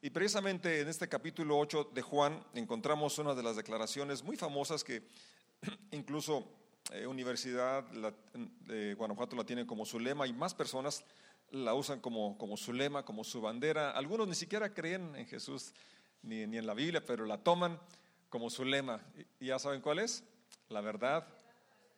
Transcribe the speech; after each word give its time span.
Y 0.00 0.10
precisamente 0.10 0.80
en 0.80 0.86
este 0.86 1.08
capítulo 1.08 1.58
8 1.58 1.90
de 1.92 2.02
Juan 2.02 2.40
encontramos 2.54 3.18
una 3.18 3.34
de 3.34 3.42
las 3.42 3.56
declaraciones 3.56 4.22
muy 4.22 4.36
famosas 4.36 4.84
que 4.84 5.02
incluso 5.90 6.46
eh, 6.92 7.04
Universidad 7.04 7.82
de 8.60 8.94
Guanajuato 8.94 9.34
la 9.34 9.42
tiene 9.42 9.66
como 9.66 9.84
su 9.84 9.98
lema 9.98 10.28
y 10.28 10.32
más 10.32 10.54
personas 10.54 11.04
la 11.50 11.74
usan 11.74 11.98
como, 11.98 12.38
como 12.38 12.56
su 12.56 12.72
lema, 12.72 13.04
como 13.04 13.24
su 13.24 13.40
bandera. 13.40 13.90
Algunos 13.90 14.28
ni 14.28 14.36
siquiera 14.36 14.72
creen 14.72 15.16
en 15.16 15.26
Jesús 15.26 15.72
ni, 16.22 16.46
ni 16.46 16.58
en 16.58 16.66
la 16.66 16.74
Biblia, 16.74 17.04
pero 17.04 17.26
la 17.26 17.38
toman 17.38 17.80
como 18.28 18.50
su 18.50 18.64
lema. 18.64 19.00
¿Y 19.40 19.46
ya 19.46 19.58
saben 19.58 19.80
cuál 19.80 19.98
es? 19.98 20.22
La 20.68 20.80
verdad 20.80 21.26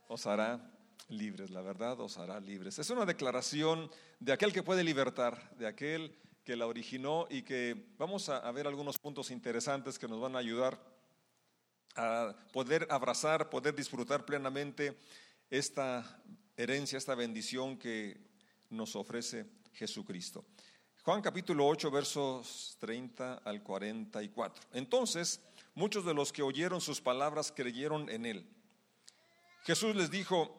os 0.08 0.26
hará 0.26 0.72
libres, 1.10 1.50
la 1.50 1.60
verdad 1.60 2.00
os 2.00 2.16
hará 2.16 2.40
libres. 2.40 2.78
Es 2.78 2.88
una 2.88 3.04
declaración 3.04 3.90
de 4.20 4.32
aquel 4.32 4.54
que 4.54 4.62
puede 4.62 4.84
libertar, 4.84 5.54
de 5.58 5.66
aquel 5.66 6.16
que 6.44 6.56
la 6.56 6.66
originó 6.66 7.26
y 7.30 7.42
que 7.42 7.92
vamos 7.98 8.28
a, 8.28 8.50
ver 8.52 8.66
algunos 8.66 8.98
puntos 8.98 9.30
interesantes 9.30 9.98
que 9.98 10.08
nos 10.08 10.20
van 10.20 10.36
a 10.36 10.38
ayudar 10.38 10.80
a 11.96 12.34
poder 12.52 12.86
abrazar, 12.90 13.50
poder 13.50 13.74
disfrutar 13.74 14.24
plenamente 14.24 14.96
esta 15.50 16.22
herencia, 16.56 16.98
esta 16.98 17.14
bendición 17.14 17.76
que 17.76 18.16
nos 18.70 18.96
ofrece 18.96 19.46
Jesucristo. 19.72 20.44
Juan 21.02 21.22
capítulo 21.22 21.66
8, 21.66 21.90
versos 21.90 22.76
30 22.78 23.34
al 23.44 23.62
44. 23.62 24.64
Entonces, 24.72 25.40
muchos 25.74 26.04
de 26.04 26.14
los 26.14 26.32
que 26.32 26.42
oyeron 26.42 26.80
sus 26.80 27.00
palabras 27.00 27.52
creyeron 27.52 28.08
en 28.08 28.26
él. 28.26 28.46
Jesús 29.64 29.94
les 29.96 30.10
dijo 30.10 30.56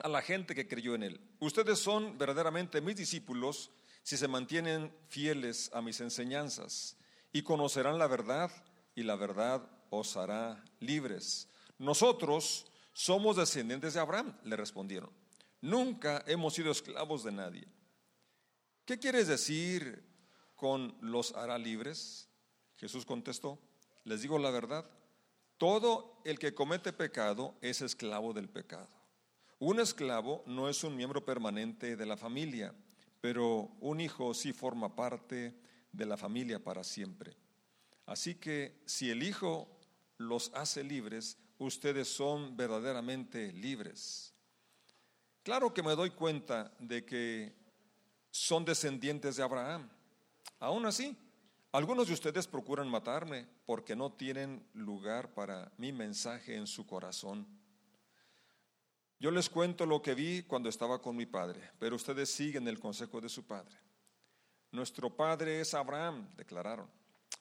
a 0.00 0.08
la 0.08 0.22
gente 0.22 0.54
que 0.54 0.66
creyó 0.66 0.94
en 0.94 1.04
él, 1.04 1.20
ustedes 1.38 1.78
son 1.78 2.18
verdaderamente 2.18 2.80
mis 2.80 2.96
discípulos 2.96 3.70
si 4.04 4.18
se 4.18 4.28
mantienen 4.28 4.94
fieles 5.08 5.70
a 5.72 5.80
mis 5.80 6.00
enseñanzas 6.00 6.96
y 7.32 7.42
conocerán 7.42 7.98
la 7.98 8.06
verdad 8.06 8.50
y 8.94 9.02
la 9.02 9.16
verdad 9.16 9.66
os 9.88 10.16
hará 10.18 10.62
libres. 10.78 11.48
Nosotros 11.78 12.66
somos 12.92 13.36
descendientes 13.36 13.94
de 13.94 14.00
Abraham, 14.00 14.38
le 14.44 14.56
respondieron. 14.56 15.10
Nunca 15.62 16.22
hemos 16.26 16.52
sido 16.52 16.70
esclavos 16.70 17.24
de 17.24 17.32
nadie. 17.32 17.66
¿Qué 18.84 18.98
quieres 18.98 19.26
decir 19.26 20.04
con 20.54 20.94
los 21.00 21.34
hará 21.34 21.56
libres? 21.56 22.28
Jesús 22.76 23.06
contestó, 23.06 23.58
les 24.04 24.20
digo 24.20 24.38
la 24.38 24.50
verdad, 24.50 24.84
todo 25.56 26.20
el 26.26 26.38
que 26.38 26.54
comete 26.54 26.92
pecado 26.92 27.56
es 27.62 27.80
esclavo 27.80 28.34
del 28.34 28.50
pecado. 28.50 28.90
Un 29.58 29.80
esclavo 29.80 30.42
no 30.46 30.68
es 30.68 30.84
un 30.84 30.94
miembro 30.94 31.24
permanente 31.24 31.96
de 31.96 32.04
la 32.04 32.18
familia 32.18 32.74
pero 33.24 33.70
un 33.80 34.02
hijo 34.02 34.34
sí 34.34 34.52
forma 34.52 34.94
parte 34.94 35.54
de 35.90 36.04
la 36.04 36.18
familia 36.18 36.62
para 36.62 36.84
siempre. 36.84 37.34
Así 38.04 38.34
que 38.34 38.82
si 38.84 39.08
el 39.08 39.22
hijo 39.22 39.66
los 40.18 40.52
hace 40.52 40.84
libres, 40.84 41.38
ustedes 41.56 42.06
son 42.06 42.54
verdaderamente 42.54 43.50
libres. 43.54 44.34
Claro 45.42 45.72
que 45.72 45.82
me 45.82 45.94
doy 45.94 46.10
cuenta 46.10 46.70
de 46.78 47.06
que 47.06 47.54
son 48.30 48.62
descendientes 48.62 49.36
de 49.36 49.42
Abraham. 49.42 49.88
Aún 50.60 50.84
así, 50.84 51.16
algunos 51.72 52.08
de 52.08 52.12
ustedes 52.12 52.46
procuran 52.46 52.90
matarme 52.90 53.46
porque 53.64 53.96
no 53.96 54.12
tienen 54.12 54.68
lugar 54.74 55.32
para 55.32 55.72
mi 55.78 55.92
mensaje 55.92 56.56
en 56.56 56.66
su 56.66 56.86
corazón. 56.86 57.46
Yo 59.24 59.30
les 59.30 59.48
cuento 59.48 59.86
lo 59.86 60.02
que 60.02 60.14
vi 60.14 60.42
cuando 60.42 60.68
estaba 60.68 61.00
con 61.00 61.16
mi 61.16 61.24
padre, 61.24 61.70
pero 61.78 61.96
ustedes 61.96 62.28
siguen 62.28 62.68
el 62.68 62.78
consejo 62.78 63.22
de 63.22 63.30
su 63.30 63.46
padre. 63.46 63.74
Nuestro 64.70 65.08
padre 65.08 65.62
es 65.62 65.72
Abraham, 65.72 66.28
declararon. 66.36 66.90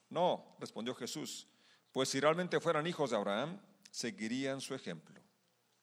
No, 0.09 0.55
respondió 0.61 0.95
Jesús, 0.95 1.45
pues 1.91 2.07
si 2.07 2.21
realmente 2.21 2.61
fueran 2.61 2.87
hijos 2.87 3.09
de 3.09 3.17
Abraham, 3.17 3.59
seguirían 3.91 4.61
su 4.61 4.73
ejemplo. 4.73 5.19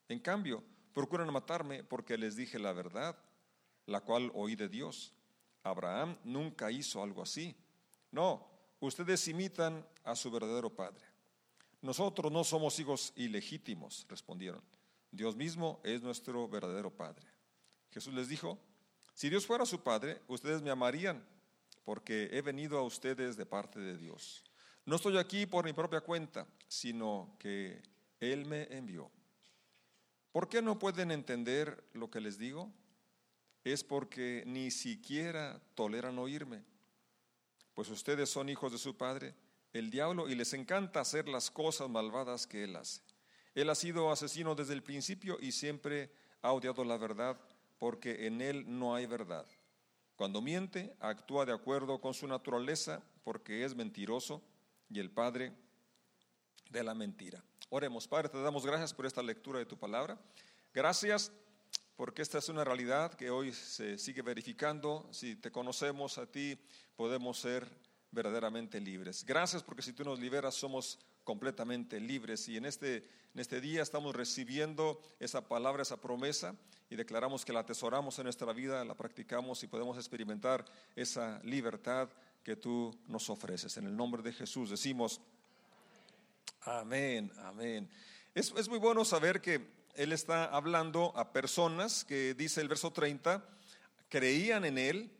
En 0.08 0.20
cambio, 0.20 0.64
procuran 0.94 1.30
matarme 1.30 1.84
porque 1.84 2.16
les 2.16 2.34
dije 2.34 2.58
la 2.58 2.72
verdad, 2.72 3.14
la 3.84 4.00
cual 4.00 4.32
oí 4.32 4.56
de 4.56 4.70
Dios. 4.70 5.12
Abraham 5.62 6.16
nunca 6.24 6.70
hizo 6.70 7.02
algo 7.02 7.20
así. 7.20 7.54
No, 8.10 8.48
ustedes 8.80 9.28
imitan 9.28 9.86
a 10.04 10.16
su 10.16 10.30
verdadero 10.30 10.74
padre. 10.74 11.04
Nosotros 11.82 12.32
no 12.32 12.42
somos 12.42 12.80
hijos 12.80 13.12
ilegítimos, 13.16 14.06
respondieron. 14.08 14.62
Dios 15.10 15.36
mismo 15.36 15.80
es 15.84 16.02
nuestro 16.02 16.48
verdadero 16.48 16.90
Padre. 16.90 17.26
Jesús 17.90 18.14
les 18.14 18.28
dijo, 18.28 18.58
si 19.14 19.28
Dios 19.28 19.46
fuera 19.46 19.66
su 19.66 19.82
Padre, 19.82 20.20
ustedes 20.28 20.62
me 20.62 20.70
amarían, 20.70 21.24
porque 21.84 22.28
he 22.32 22.42
venido 22.42 22.78
a 22.78 22.82
ustedes 22.82 23.36
de 23.36 23.46
parte 23.46 23.80
de 23.80 23.96
Dios. 23.96 24.44
No 24.86 24.96
estoy 24.96 25.18
aquí 25.18 25.46
por 25.46 25.64
mi 25.64 25.72
propia 25.72 26.00
cuenta, 26.00 26.46
sino 26.68 27.36
que 27.38 27.82
Él 28.18 28.46
me 28.46 28.62
envió. 28.74 29.10
¿Por 30.32 30.48
qué 30.48 30.62
no 30.62 30.78
pueden 30.78 31.10
entender 31.10 31.84
lo 31.92 32.10
que 32.10 32.20
les 32.20 32.38
digo? 32.38 32.72
Es 33.64 33.84
porque 33.84 34.44
ni 34.46 34.70
siquiera 34.70 35.60
toleran 35.74 36.18
oírme. 36.18 36.64
Pues 37.74 37.88
ustedes 37.90 38.30
son 38.30 38.48
hijos 38.48 38.72
de 38.72 38.78
su 38.78 38.96
Padre, 38.96 39.34
el 39.72 39.90
diablo, 39.90 40.28
y 40.28 40.34
les 40.34 40.54
encanta 40.54 41.00
hacer 41.00 41.28
las 41.28 41.50
cosas 41.50 41.88
malvadas 41.88 42.46
que 42.46 42.64
Él 42.64 42.76
hace. 42.76 43.02
Él 43.60 43.70
ha 43.70 43.74
sido 43.74 44.10
asesino 44.10 44.54
desde 44.54 44.74
el 44.74 44.82
principio 44.82 45.38
y 45.40 45.52
siempre 45.52 46.10
ha 46.42 46.52
odiado 46.52 46.84
la 46.84 46.96
verdad 46.96 47.38
porque 47.78 48.26
en 48.26 48.40
él 48.40 48.64
no 48.66 48.94
hay 48.94 49.06
verdad. 49.06 49.46
Cuando 50.16 50.42
miente, 50.42 50.94
actúa 51.00 51.46
de 51.46 51.52
acuerdo 51.52 52.00
con 52.00 52.14
su 52.14 52.26
naturaleza 52.26 53.02
porque 53.24 53.64
es 53.64 53.74
mentiroso 53.74 54.42
y 54.88 54.98
el 54.98 55.10
padre 55.10 55.52
de 56.70 56.84
la 56.84 56.94
mentira. 56.94 57.42
Oremos, 57.68 58.08
Padre, 58.08 58.28
te 58.28 58.42
damos 58.42 58.66
gracias 58.66 58.92
por 58.92 59.06
esta 59.06 59.22
lectura 59.22 59.58
de 59.58 59.66
tu 59.66 59.78
palabra. 59.78 60.18
Gracias 60.74 61.32
porque 61.96 62.22
esta 62.22 62.38
es 62.38 62.48
una 62.48 62.64
realidad 62.64 63.14
que 63.14 63.30
hoy 63.30 63.52
se 63.52 63.98
sigue 63.98 64.22
verificando. 64.22 65.08
Si 65.12 65.36
te 65.36 65.50
conocemos 65.50 66.18
a 66.18 66.26
ti, 66.26 66.58
podemos 66.96 67.38
ser 67.38 67.66
verdaderamente 68.10 68.80
libres. 68.80 69.24
Gracias 69.24 69.62
porque 69.62 69.82
si 69.82 69.92
tú 69.92 70.04
nos 70.04 70.18
liberas 70.18 70.54
somos 70.54 70.98
completamente 71.24 72.00
libres 72.00 72.48
y 72.48 72.56
en 72.56 72.66
este, 72.66 72.96
en 73.34 73.40
este 73.40 73.60
día 73.60 73.82
estamos 73.82 74.14
recibiendo 74.14 75.00
esa 75.18 75.46
palabra, 75.46 75.82
esa 75.82 76.00
promesa 76.00 76.54
y 76.88 76.96
declaramos 76.96 77.44
que 77.44 77.52
la 77.52 77.60
atesoramos 77.60 78.18
en 78.18 78.24
nuestra 78.24 78.52
vida, 78.52 78.84
la 78.84 78.94
practicamos 78.94 79.62
y 79.62 79.68
podemos 79.68 79.96
experimentar 79.96 80.64
esa 80.96 81.40
libertad 81.44 82.08
que 82.42 82.56
tú 82.56 82.96
nos 83.06 83.30
ofreces. 83.30 83.76
En 83.76 83.86
el 83.86 83.96
nombre 83.96 84.22
de 84.22 84.32
Jesús 84.32 84.70
decimos, 84.70 85.20
amén, 86.62 87.30
amén. 87.38 87.88
Es, 88.34 88.52
es 88.56 88.68
muy 88.68 88.78
bueno 88.78 89.04
saber 89.04 89.40
que 89.40 89.66
Él 89.94 90.12
está 90.12 90.44
hablando 90.46 91.12
a 91.16 91.32
personas 91.32 92.04
que 92.04 92.34
dice 92.34 92.60
el 92.60 92.68
verso 92.68 92.92
30, 92.92 93.44
creían 94.08 94.64
en 94.64 94.78
Él 94.78 95.12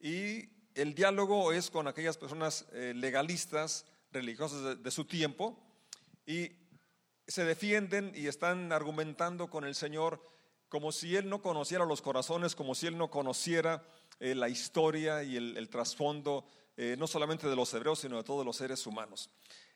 y 0.00 0.48
el 0.74 0.94
diálogo 0.94 1.52
es 1.52 1.70
con 1.70 1.88
aquellas 1.88 2.16
personas 2.16 2.66
eh, 2.72 2.92
legalistas, 2.94 3.84
religiosas 4.12 4.82
de, 4.82 4.90
su 4.90 5.04
tiempo, 5.04 5.58
y 6.26 6.52
se 7.26 7.44
defienden 7.44 8.12
y 8.14 8.26
están 8.26 8.72
argumentando 8.72 9.48
con 9.48 9.64
el 9.64 9.74
Señor 9.74 10.22
como 10.68 10.92
si 10.92 11.16
Él 11.16 11.28
no 11.28 11.42
conociera 11.42 11.84
los 11.84 12.02
corazones, 12.02 12.54
como 12.54 12.74
si 12.74 12.86
Él 12.86 12.96
no 12.96 13.10
conociera 13.10 13.82
eh, 14.20 14.34
la 14.34 14.48
historia 14.48 15.22
y 15.22 15.36
el, 15.36 15.68
trasfondo, 15.68 16.46
eh, 16.76 16.96
no 16.98 17.06
solamente 17.06 17.48
de 17.48 17.56
los 17.56 17.72
hebreos, 17.74 18.00
sino 18.00 18.16
de 18.16 18.24
todos 18.24 18.44
los 18.44 18.56
seres 18.56 18.86
humanos. 18.86 19.30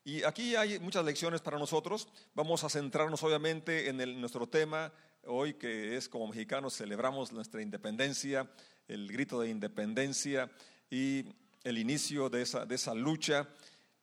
Y 0.05 0.23
aquí 0.23 0.55
hay 0.55 0.79
muchas 0.79 1.05
lecciones 1.05 1.41
para 1.41 1.59
nosotros. 1.59 2.09
Vamos 2.35 2.63
a 2.63 2.69
centrarnos 2.69 3.23
obviamente 3.23 3.89
en 3.89 4.21
nuestro 4.21 4.47
tema 4.47 4.93
hoy, 5.27 5.55
que 5.55 5.97
es 5.97 6.09
como 6.09 6.29
mexicanos 6.29 6.77
celebramos 6.77 7.33
nuestra 7.33 7.63
independencia, 7.63 8.51
el 8.89 9.11
grito 9.11 9.41
de 9.41 9.49
independencia 9.49 10.51
y 10.91 11.25
el 11.65 11.79
inicio 11.79 12.29
de 12.29 12.43
esa, 12.43 12.67
de 12.67 12.75
esa 12.75 12.95
lucha. 12.95 13.49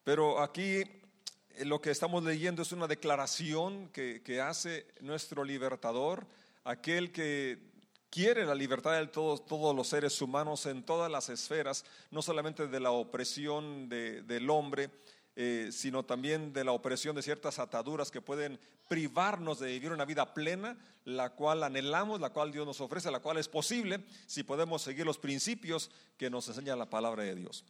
Pero 0.03 0.41
aquí 0.41 0.81
eh, 0.81 1.65
lo 1.65 1.81
que 1.81 1.91
estamos 1.91 2.23
leyendo 2.23 2.61
es 2.61 2.71
una 2.71 2.87
declaración 2.87 3.89
que, 3.89 4.21
que 4.23 4.41
hace 4.41 4.87
nuestro 5.01 5.43
libertador, 5.43 6.25
aquel 6.63 7.11
que 7.11 7.71
quiere 8.11 8.45
la 8.45 8.53
libertad 8.53 8.99
de 8.99 9.07
todos, 9.07 9.45
todos 9.45 9.75
los 9.75 9.87
seres 9.87 10.21
humanos 10.21 10.65
en 10.65 10.83
todas 10.83 11.09
las 11.09 11.29
esferas, 11.29 11.85
no 12.11 12.21
solamente 12.21 12.67
de 12.67 12.79
la 12.79 12.91
opresión 12.91 13.87
de, 13.87 14.21
del 14.23 14.49
hombre, 14.49 14.89
eh, 15.37 15.69
sino 15.71 16.03
también 16.03 16.51
de 16.51 16.65
la 16.65 16.73
opresión 16.73 17.15
de 17.15 17.21
ciertas 17.21 17.57
ataduras 17.57 18.11
que 18.11 18.19
pueden 18.19 18.59
privarnos 18.89 19.59
de 19.59 19.67
vivir 19.67 19.93
una 19.93 20.03
vida 20.03 20.33
plena, 20.33 20.77
la 21.05 21.29
cual 21.29 21.63
anhelamos, 21.63 22.19
la 22.19 22.31
cual 22.31 22.51
Dios 22.51 22.67
nos 22.67 22.81
ofrece, 22.81 23.09
la 23.09 23.21
cual 23.21 23.37
es 23.37 23.47
posible 23.47 24.03
si 24.27 24.43
podemos 24.43 24.81
seguir 24.81 25.05
los 25.05 25.17
principios 25.17 25.89
que 26.17 26.29
nos 26.29 26.49
enseña 26.49 26.75
la 26.75 26.89
palabra 26.89 27.23
de 27.23 27.35
Dios. 27.35 27.63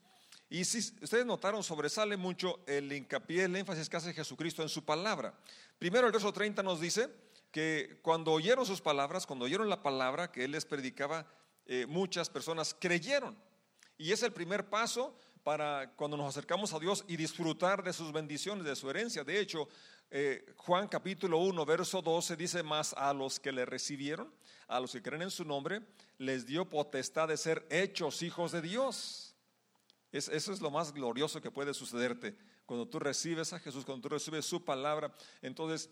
Y 0.51 0.65
si 0.65 0.80
ustedes 0.80 1.25
notaron, 1.25 1.63
sobresale 1.63 2.18
mucho 2.18 2.59
el 2.68 2.92
hincapié, 2.92 3.45
el 3.45 3.56
énfasis 3.56 3.88
que 3.88 3.95
hace 3.95 4.13
Jesucristo 4.13 4.62
en 4.62 4.68
su 4.68 4.83
palabra. 4.83 5.33
Primero 5.80 6.07
el 6.07 6.12
verso 6.12 6.33
30 6.33 6.62
nos 6.62 6.81
dice 6.81 7.09
que 7.53 8.00
cuando 8.01 8.33
oyeron 8.33 8.65
sus 8.65 8.81
palabras, 8.81 9.25
cuando 9.25 9.45
oyeron 9.45 9.69
la 9.69 9.81
palabra 9.81 10.30
que 10.30 10.44
Él 10.44 10.51
les 10.51 10.65
predicaba, 10.65 11.25
eh, 11.65 11.86
muchas 11.88 12.30
personas 12.30 12.75
creyeron. 12.77 13.38
Y 13.98 14.12
es 14.12 14.24
el 14.24 14.33
primer 14.33 14.69
paso 14.69 15.15
para 15.42 15.94
cuando 15.95 16.18
nos 16.18 16.27
acercamos 16.27 16.74
a 16.74 16.80
Dios 16.80 17.06
y 17.07 17.15
disfrutar 17.15 17.81
de 17.81 17.94
sus 17.94 18.12
bendiciones, 18.12 18.65
de 18.65 18.75
su 18.75 18.89
herencia. 18.89 19.24
De 19.24 19.39
hecho, 19.39 19.69
eh, 20.09 20.53
Juan 20.57 20.89
capítulo 20.89 21.38
1, 21.38 21.65
verso 21.65 22.01
12 22.01 22.36
dice 22.36 22.62
más 22.62 22.94
a 22.98 23.13
los 23.13 23.39
que 23.39 23.53
le 23.53 23.63
recibieron, 23.63 24.30
a 24.68 24.81
los 24.81 24.92
que 24.92 25.01
creen 25.01 25.21
en 25.21 25.31
su 25.31 25.45
nombre, 25.45 25.81
les 26.18 26.45
dio 26.45 26.69
potestad 26.69 27.30
de 27.30 27.38
ser 27.38 27.65
hechos 27.69 28.21
hijos 28.21 28.51
de 28.51 28.62
Dios. 28.62 29.31
Eso 30.12 30.54
es 30.54 30.62
lo 30.62 30.72
más 30.72 30.94
glorioso 30.94 31.42
que 31.42 31.52
puede 31.52 31.74
sucederte. 31.74 32.36
Cuando 32.66 32.88
tú 32.88 33.00
recibes 33.00 33.54
a 33.54 33.60
Jesús, 33.60 33.86
cuando 33.86 34.02
tú 34.02 34.10
recibes 34.10 34.46
su 34.46 34.63
palabra, 34.63 35.13
entonces 35.42 35.90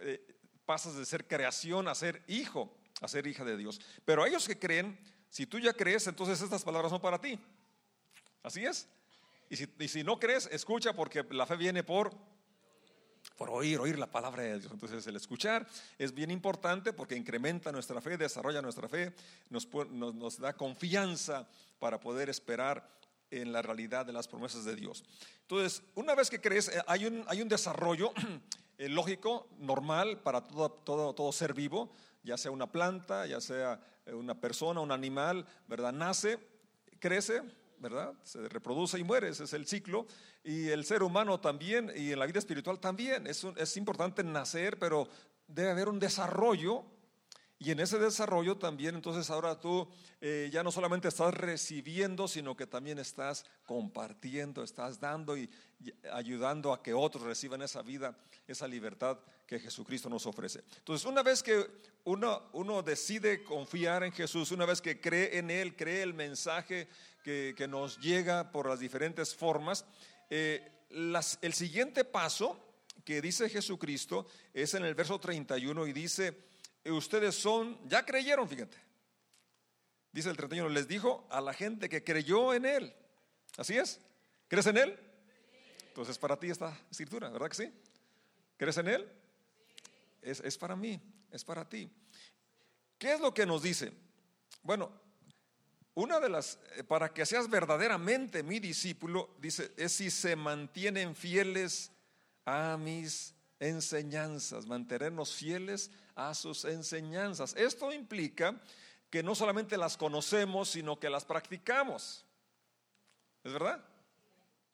eh, 0.00 0.36
pasas 0.64 0.96
de 0.96 1.06
ser 1.06 1.26
creación 1.26 1.88
a 1.88 1.94
ser 1.94 2.22
hijo, 2.26 2.76
a 3.00 3.08
ser 3.08 3.26
hija 3.26 3.44
de 3.44 3.56
Dios. 3.56 3.80
Pero 4.04 4.22
a 4.22 4.28
ellos 4.28 4.46
que 4.46 4.58
creen, 4.58 4.98
si 5.30 5.46
tú 5.46 5.58
ya 5.58 5.72
crees, 5.72 6.06
entonces 6.06 6.40
estas 6.40 6.64
palabras 6.64 6.90
son 6.90 7.00
para 7.00 7.20
ti. 7.20 7.38
Así 8.42 8.64
es. 8.64 8.88
Y 9.48 9.56
si, 9.56 9.68
y 9.78 9.88
si 9.88 10.04
no 10.04 10.18
crees, 10.18 10.48
escucha 10.52 10.92
porque 10.92 11.24
la 11.30 11.46
fe 11.46 11.56
viene 11.56 11.82
por 11.82 12.10
por 13.36 13.50
oír, 13.50 13.78
oír 13.78 13.98
la 13.98 14.10
palabra 14.10 14.42
de 14.42 14.58
Dios. 14.58 14.72
Entonces 14.72 15.06
el 15.06 15.16
escuchar 15.16 15.66
es 15.98 16.12
bien 16.14 16.30
importante 16.30 16.92
porque 16.92 17.16
incrementa 17.16 17.72
nuestra 17.72 18.00
fe, 18.00 18.16
desarrolla 18.16 18.62
nuestra 18.62 18.88
fe, 18.88 19.12
nos, 19.50 19.68
nos, 19.90 20.38
da 20.38 20.52
confianza 20.52 21.48
para 21.78 21.98
poder 22.00 22.28
esperar 22.28 22.88
en 23.32 23.52
la 23.52 23.62
realidad 23.62 24.06
de 24.06 24.12
las 24.12 24.28
promesas 24.28 24.64
de 24.64 24.76
Dios. 24.76 25.04
Entonces, 25.40 25.82
una 25.94 26.14
vez 26.14 26.30
que 26.30 26.40
crees, 26.40 26.68
eh, 26.68 26.82
hay 26.86 27.06
un, 27.06 27.24
hay 27.26 27.42
un 27.42 27.48
desarrollo 27.48 28.12
eh, 28.78 28.88
lógico, 28.88 29.48
normal 29.58 30.20
para 30.20 30.42
todo, 30.42 30.70
todo, 30.70 31.14
todo 31.14 31.32
ser 31.32 31.54
vivo, 31.54 31.90
ya 32.22 32.36
sea 32.36 32.50
una 32.50 32.70
planta, 32.70 33.26
ya 33.26 33.40
sea 33.40 33.80
eh, 34.06 34.12
una 34.12 34.38
persona, 34.40 34.80
un 34.80 34.92
animal, 34.92 35.46
¿verdad? 35.66 35.92
Nace, 35.92 36.38
crece, 36.98 37.42
¿verdad? 37.78 38.12
Se 38.22 38.48
reproduce 38.48 38.98
y 38.98 39.04
muere, 39.04 39.28
ese 39.28 39.44
es 39.44 39.52
el 39.54 39.66
ciclo. 39.66 40.06
Y 40.44 40.68
el 40.68 40.84
ser 40.84 41.02
humano 41.02 41.40
también, 41.40 41.90
y 41.96 42.12
en 42.12 42.18
la 42.18 42.26
vida 42.26 42.38
espiritual 42.38 42.78
también. 42.78 43.26
Es, 43.26 43.44
es 43.56 43.76
importante 43.76 44.22
nacer, 44.22 44.78
pero 44.78 45.08
debe 45.48 45.70
haber 45.70 45.88
un 45.88 45.98
desarrollo. 45.98 46.84
Y 47.64 47.70
en 47.70 47.78
ese 47.78 47.96
desarrollo 47.96 48.58
también, 48.58 48.96
entonces 48.96 49.30
ahora 49.30 49.60
tú 49.60 49.86
eh, 50.20 50.50
ya 50.52 50.64
no 50.64 50.72
solamente 50.72 51.06
estás 51.06 51.32
recibiendo, 51.32 52.26
sino 52.26 52.56
que 52.56 52.66
también 52.66 52.98
estás 52.98 53.44
compartiendo, 53.66 54.64
estás 54.64 54.98
dando 54.98 55.36
y, 55.36 55.48
ayudando 56.12 56.72
a 56.72 56.82
que 56.82 56.92
otros 56.92 57.22
reciban 57.22 57.62
esa 57.62 57.82
vida, 57.82 58.18
esa 58.48 58.66
libertad 58.66 59.16
que 59.46 59.60
Jesucristo 59.60 60.08
nos 60.08 60.26
ofrece. 60.26 60.64
Entonces, 60.78 61.06
una 61.06 61.22
vez 61.22 61.40
que 61.40 61.64
uno, 62.02 62.42
uno 62.52 62.82
decide 62.82 63.44
confiar 63.44 64.02
en 64.02 64.10
Jesús, 64.10 64.50
una 64.50 64.66
vez 64.66 64.80
que 64.80 65.00
cree 65.00 65.38
en 65.38 65.48
Él, 65.48 65.76
cree 65.76 66.02
el 66.02 66.14
mensaje 66.14 66.88
que, 67.22 67.54
que 67.56 67.68
nos 67.68 67.96
llega 68.00 68.50
por 68.50 68.68
las 68.68 68.80
diferentes 68.80 69.36
formas, 69.36 69.84
eh, 70.30 70.68
el 70.90 71.52
siguiente 71.52 72.04
paso 72.04 72.58
que 73.04 73.22
dice 73.22 73.48
Jesucristo 73.48 74.26
es 74.52 74.74
en 74.74 74.84
el 74.84 74.96
verso 74.96 75.20
31 75.20 75.86
y 75.86 75.92
dice, 75.92 76.51
ustedes 76.90 77.34
son, 77.34 77.78
ya 77.88 78.04
creyeron, 78.04 78.48
fíjate. 78.48 78.76
Dice 80.12 80.28
el 80.28 80.36
31, 80.36 80.68
les 80.68 80.88
dijo 80.88 81.26
a 81.30 81.40
la 81.40 81.54
gente 81.54 81.88
que 81.88 82.04
creyó 82.04 82.52
en 82.52 82.66
Él. 82.66 82.94
Así 83.56 83.76
es. 83.76 84.00
¿Crees 84.48 84.66
en 84.66 84.76
Él? 84.76 84.98
Entonces 85.88 86.18
para 86.18 86.38
ti 86.38 86.50
esta 86.50 86.78
escritura, 86.90 87.30
¿verdad 87.30 87.48
que 87.48 87.54
sí? 87.54 87.72
¿Crees 88.56 88.76
en 88.78 88.88
Él? 88.88 89.12
Es, 90.20 90.40
es 90.40 90.58
para 90.58 90.76
mí, 90.76 91.00
es 91.30 91.44
para 91.44 91.68
ti. 91.68 91.90
¿Qué 92.98 93.14
es 93.14 93.20
lo 93.20 93.32
que 93.32 93.46
nos 93.46 93.62
dice? 93.62 93.92
Bueno, 94.62 94.92
una 95.94 96.20
de 96.20 96.28
las, 96.28 96.58
eh, 96.76 96.84
para 96.84 97.12
que 97.12 97.26
seas 97.26 97.50
verdaderamente 97.50 98.42
mi 98.42 98.60
discípulo, 98.60 99.34
dice, 99.38 99.72
es 99.76 99.92
si 99.92 100.10
se 100.10 100.36
mantienen 100.36 101.14
fieles 101.14 101.90
a 102.46 102.76
mis 102.78 103.34
enseñanzas, 103.62 104.66
mantenernos 104.66 105.32
fieles 105.32 105.90
a 106.16 106.34
sus 106.34 106.64
enseñanzas. 106.64 107.54
Esto 107.56 107.92
implica 107.92 108.60
que 109.08 109.22
no 109.22 109.34
solamente 109.34 109.76
las 109.76 109.96
conocemos, 109.96 110.70
sino 110.70 110.98
que 110.98 111.08
las 111.08 111.24
practicamos. 111.24 112.24
¿Es 113.44 113.52
verdad? 113.52 113.84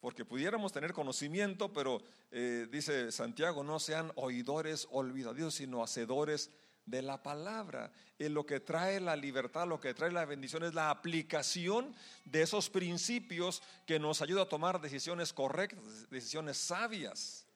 Porque 0.00 0.24
pudiéramos 0.24 0.72
tener 0.72 0.92
conocimiento, 0.92 1.72
pero 1.72 2.00
eh, 2.30 2.66
dice 2.70 3.12
Santiago, 3.12 3.62
no 3.62 3.78
sean 3.78 4.10
oidores 4.14 4.88
olvidadizos, 4.90 5.54
sino 5.54 5.82
hacedores 5.82 6.50
de 6.86 7.02
la 7.02 7.22
palabra. 7.22 7.92
Y 8.18 8.28
lo 8.30 8.46
que 8.46 8.60
trae 8.60 9.00
la 9.00 9.16
libertad, 9.16 9.66
lo 9.66 9.80
que 9.80 9.92
trae 9.92 10.10
la 10.10 10.24
bendición 10.24 10.64
es 10.64 10.72
la 10.72 10.88
aplicación 10.88 11.94
de 12.24 12.42
esos 12.42 12.70
principios 12.70 13.62
que 13.86 13.98
nos 13.98 14.22
ayuda 14.22 14.42
a 14.42 14.48
tomar 14.48 14.80
decisiones 14.80 15.34
correctas, 15.34 16.08
decisiones 16.08 16.56
sabias. 16.56 17.47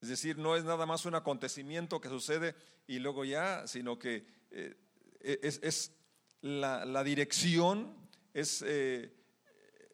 Es 0.00 0.08
decir, 0.08 0.38
no 0.38 0.56
es 0.56 0.64
nada 0.64 0.86
más 0.86 1.06
un 1.06 1.14
acontecimiento 1.14 2.00
que 2.00 2.08
sucede 2.08 2.54
y 2.86 2.98
luego 2.98 3.24
ya, 3.24 3.66
sino 3.66 3.98
que 3.98 4.26
eh, 4.50 4.76
es, 5.20 5.92
la, 6.42 7.02
dirección, 7.02 7.96
es 8.34 8.62
eh, 8.66 9.12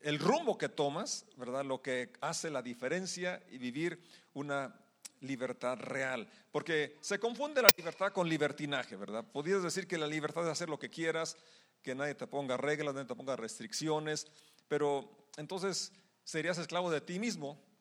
el 0.03 0.19
rumbo 0.19 0.59
que 0.59 0.69
tomas, 0.69 1.27
¿verdad? 1.37 1.65
Lo 1.65 1.81
que 1.81 2.13
hace 2.21 2.51
la 2.51 2.63
diferencia 2.63 3.43
y 3.51 3.59
vivir 3.59 4.03
una 4.35 4.75
libertad 5.21 5.79
real. 5.79 6.29
Porque 6.51 6.97
se 7.01 7.19
confunde 7.19 7.63
la 7.63 7.71
libertad 7.77 8.13
con 8.13 8.29
libertinaje, 8.29 8.97
¿verdad? 8.97 9.25
Podrías 9.25 9.63
decir 9.63 9.87
que 9.87 9.99
la 9.99 10.07
libertad 10.07 10.45
es 10.45 10.51
hacer 10.51 10.69
lo 10.69 10.79
que 10.79 10.91
quieras, 10.91 11.37
que 11.83 11.95
nadie 11.95 12.15
te 12.15 12.27
ponga 12.27 12.57
reglas, 12.57 12.95
nadie 12.95 13.09
te 13.09 13.15
ponga 13.15 13.37
restricciones, 13.37 14.27
pero 14.69 15.29
entonces 15.37 15.93
serías 16.25 16.59
esclavo 16.59 16.91
de 16.91 17.01
ti 17.01 17.19
mismo 17.19 17.72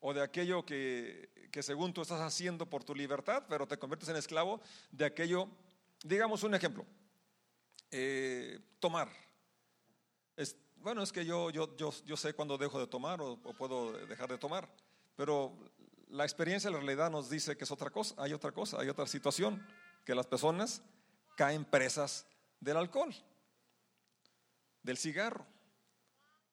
o 0.00 0.14
de 0.14 0.22
aquello 0.22 0.64
que, 0.64 1.28
según 1.60 1.92
tú 1.92 2.02
estás 2.02 2.20
haciendo 2.20 2.66
por 2.66 2.84
tu 2.84 2.94
libertad, 2.94 3.44
pero 3.48 3.66
te 3.66 3.78
conviertes 3.78 4.08
en 4.08 4.16
esclavo 4.16 4.60
de 4.92 5.04
aquello, 5.04 5.48
digamos 6.04 6.42
un 6.44 6.54
ejemplo, 6.54 6.86
eh, 7.90 8.60
tomar. 8.78 9.08
bueno, 10.76 11.02
es 11.02 11.12
que 11.12 11.24
yo, 11.24 11.50
yo, 11.50 11.76
yo, 11.76 11.92
yo 12.04 12.16
sé 12.16 12.32
cuándo 12.34 12.56
dejo 12.56 12.78
de 12.78 12.86
tomar 12.86 13.20
o, 13.20 13.32
o 13.32 13.54
puedo 13.54 13.92
dejar 14.06 14.28
de 14.28 14.38
tomar, 14.38 14.68
pero 15.16 15.52
la 16.10 16.24
experiencia, 16.24 16.70
la 16.70 16.78
realidad 16.78 17.10
nos 17.10 17.28
dice 17.28 17.56
que 17.56 17.64
es 17.64 17.70
otra 17.70 17.90
cosa, 17.90 18.14
hay 18.18 18.32
otra 18.32 18.52
cosa, 18.52 18.80
hay 18.80 18.88
otra 18.88 19.06
situación, 19.06 19.66
que 20.04 20.14
las 20.14 20.26
personas 20.26 20.82
caen 21.36 21.64
presas 21.64 22.26
del 22.60 22.76
alcohol, 22.76 23.14
del 24.82 24.96
cigarro 24.96 25.46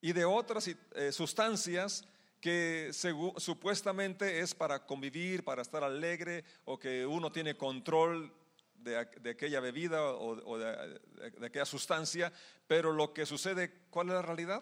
y 0.01 0.13
de 0.13 0.25
otras 0.25 0.67
eh, 0.67 1.11
sustancias 1.11 2.07
que 2.45 2.91
supuestamente 3.37 4.39
es 4.39 4.53
para 4.53 4.85
convivir, 4.85 5.43
para 5.43 5.63
estar 5.63 5.83
alegre 5.83 6.45
o 6.65 6.77
que 6.77 7.03
uno 7.03 7.31
tiene 7.31 7.57
control 7.57 8.31
de, 8.75 8.99
aquella 8.99 9.59
bebida 9.61 10.03
o, 10.13 10.55
de, 10.59 11.01
aquella 11.43 11.65
sustancia, 11.65 12.31
pero 12.67 12.93
lo 12.93 13.15
que 13.15 13.25
sucede, 13.25 13.87
¿cuál 13.89 14.09
es 14.09 14.13
la 14.13 14.21
realidad? 14.21 14.61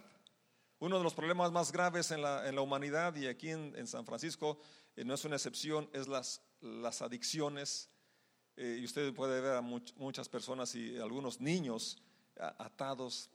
Uno 0.79 0.97
de 0.97 1.03
los 1.03 1.13
problemas 1.13 1.51
más 1.51 1.73
graves 1.73 2.11
en 2.11 2.21
la, 2.21 2.61
humanidad 2.61 3.17
y 3.17 3.27
aquí 3.27 3.49
en, 3.49 3.85
San 3.85 4.05
Francisco 4.05 4.61
eh, 4.95 5.03
no 5.03 5.13
es 5.15 5.25
una 5.25 5.35
excepción, 5.35 5.89
es 5.91 6.07
las, 6.07 6.41
las 6.61 7.01
adicciones. 7.01 7.89
Eh, 8.55 8.77
y 8.79 8.85
usted 8.85 9.13
puede 9.13 9.41
ver 9.41 9.55
a 9.57 9.61
muchas 9.61 10.29
personas 10.29 10.73
y 10.75 10.97
algunos 10.99 11.41
niños 11.41 12.01
atados 12.37 13.29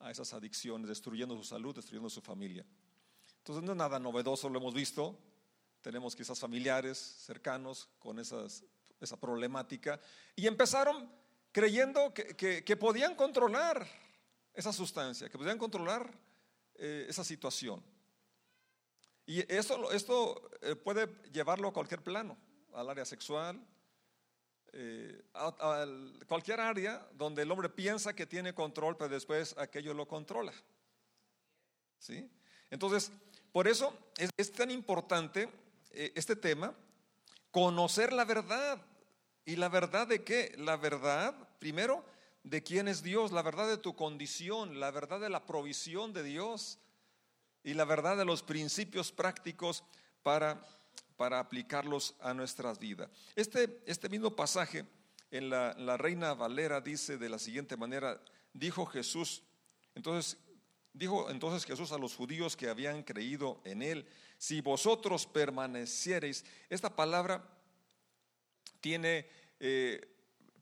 a 0.00 0.10
esas 0.10 0.32
adicciones, 0.32 0.88
destruyendo 0.88 1.36
su 1.36 1.44
salud, 1.44 1.76
destruyendo 1.76 2.10
su 2.10 2.20
familia. 2.20 2.66
Entonces 3.42 3.64
no 3.64 3.72
es 3.72 3.78
nada 3.78 3.98
novedoso, 3.98 4.48
lo 4.48 4.60
hemos 4.60 4.72
visto. 4.72 5.18
Tenemos 5.80 6.14
quizás 6.14 6.38
familiares 6.38 6.96
cercanos 6.96 7.88
con 7.98 8.20
esa 8.20 9.16
problemática. 9.20 9.98
Y 10.36 10.46
empezaron 10.46 11.10
creyendo 11.50 12.14
que, 12.14 12.76
podían 12.76 13.16
controlar 13.16 13.84
esa 14.54 14.72
sustancia, 14.72 15.28
que 15.28 15.36
podían 15.36 15.58
controlar 15.58 16.08
eh, 16.76 17.06
esa 17.08 17.24
situación. 17.24 17.82
Y 19.26 19.40
esto, 19.52 19.90
esto 19.90 20.50
eh, 20.60 20.76
puede 20.76 21.08
llevarlo 21.32 21.66
a 21.66 21.72
cualquier 21.72 22.00
plano, 22.00 22.38
al 22.72 22.90
área 22.90 23.04
sexual, 23.04 23.60
eh, 24.72 25.20
a, 25.34 25.84
cualquier 26.28 26.60
área 26.60 27.08
donde 27.14 27.42
el 27.42 27.50
hombre 27.50 27.68
piensa 27.68 28.14
que 28.14 28.26
tiene 28.26 28.54
control, 28.54 28.96
pero 28.96 29.10
después 29.10 29.56
aquello 29.58 29.94
lo 29.94 30.06
controla. 30.06 30.52
¿Sí? 31.98 32.30
Entonces, 32.70 33.12
por 33.52 33.68
eso 33.68 33.96
es, 34.36 34.52
tan 34.52 34.70
importante 34.70 35.48
este 35.92 36.36
tema, 36.36 36.74
conocer 37.50 38.12
la 38.12 38.24
verdad. 38.24 38.80
¿Y 39.44 39.56
la 39.56 39.68
verdad 39.68 40.06
de 40.06 40.22
qué? 40.22 40.54
La 40.56 40.76
verdad, 40.76 41.34
primero, 41.58 42.04
de 42.44 42.62
quién 42.62 42.88
es 42.88 43.02
Dios, 43.02 43.30
la 43.32 43.42
verdad 43.42 43.68
de 43.68 43.76
tu 43.76 43.94
condición, 43.94 44.80
la 44.80 44.90
verdad 44.90 45.20
de 45.20 45.30
la 45.30 45.46
provisión 45.46 46.12
de 46.12 46.22
Dios 46.22 46.78
y 47.62 47.74
la 47.74 47.84
verdad 47.84 48.16
de 48.16 48.24
los 48.24 48.42
principios 48.42 49.12
prácticos 49.12 49.84
para, 50.22 50.64
para 51.16 51.38
aplicarlos 51.38 52.14
a 52.20 52.34
nuestras 52.34 52.78
vidas. 52.78 53.10
Este, 53.36 53.82
este 53.86 54.08
mismo 54.08 54.34
pasaje 54.34 54.84
en 55.30 55.50
la, 55.50 55.74
la 55.74 55.96
Reina 55.96 56.34
Valera 56.34 56.80
dice 56.80 57.18
de 57.18 57.28
la 57.28 57.38
siguiente 57.38 57.76
manera, 57.76 58.20
dijo 58.52 58.86
Jesús, 58.86 59.42
entonces 59.94 60.38
Dijo 60.94 61.30
entonces 61.30 61.64
Jesús 61.64 61.90
a 61.92 61.98
los 61.98 62.14
judíos 62.14 62.56
que 62.56 62.68
habían 62.68 63.02
creído 63.02 63.60
en 63.64 63.82
él, 63.82 64.06
si 64.36 64.60
vosotros 64.60 65.26
permaneciereis, 65.26 66.44
esta 66.68 66.94
palabra 66.94 67.42
tiene 68.80 69.26
eh, 69.58 70.12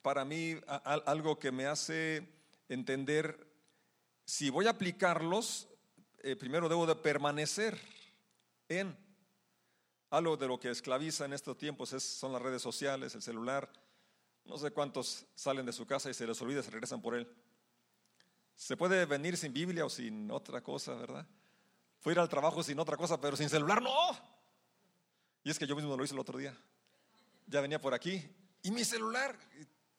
para 0.02 0.24
mí 0.24 0.56
algo 0.84 1.38
que 1.38 1.50
me 1.50 1.66
hace 1.66 2.28
entender, 2.68 3.46
si 4.24 4.50
voy 4.50 4.66
a 4.66 4.70
aplicarlos, 4.70 5.68
eh, 6.22 6.36
primero 6.36 6.68
debo 6.68 6.86
de 6.86 6.94
permanecer 6.94 7.80
en. 8.68 8.96
Algo 10.10 10.36
de 10.36 10.48
lo 10.48 10.58
que 10.58 10.70
esclaviza 10.70 11.24
en 11.24 11.32
estos 11.32 11.56
tiempos 11.56 11.90
son 11.90 12.32
las 12.32 12.42
redes 12.42 12.62
sociales, 12.62 13.14
el 13.14 13.22
celular. 13.22 13.70
No 14.44 14.58
sé 14.58 14.72
cuántos 14.72 15.26
salen 15.34 15.66
de 15.66 15.72
su 15.72 15.86
casa 15.86 16.10
y 16.10 16.14
se 16.14 16.26
les 16.26 16.40
olvida, 16.42 16.62
se 16.62 16.70
regresan 16.70 17.00
por 17.00 17.14
él. 17.14 17.28
Se 18.60 18.76
puede 18.76 19.06
venir 19.06 19.38
sin 19.38 19.54
Biblia 19.54 19.86
o 19.86 19.88
sin 19.88 20.30
otra 20.30 20.62
cosa, 20.62 20.94
¿verdad? 20.94 21.26
Fue 21.98 22.12
ir 22.12 22.18
al 22.18 22.28
trabajo 22.28 22.62
sin 22.62 22.78
otra 22.78 22.94
cosa, 22.94 23.18
pero 23.18 23.34
sin 23.34 23.48
celular 23.48 23.80
no. 23.80 23.90
Y 25.42 25.50
es 25.50 25.58
que 25.58 25.66
yo 25.66 25.74
mismo 25.74 25.96
lo 25.96 26.04
hice 26.04 26.12
el 26.12 26.20
otro 26.20 26.36
día. 26.36 26.54
Ya 27.46 27.62
venía 27.62 27.80
por 27.80 27.94
aquí 27.94 28.22
y 28.62 28.70
mi 28.70 28.84
celular. 28.84 29.34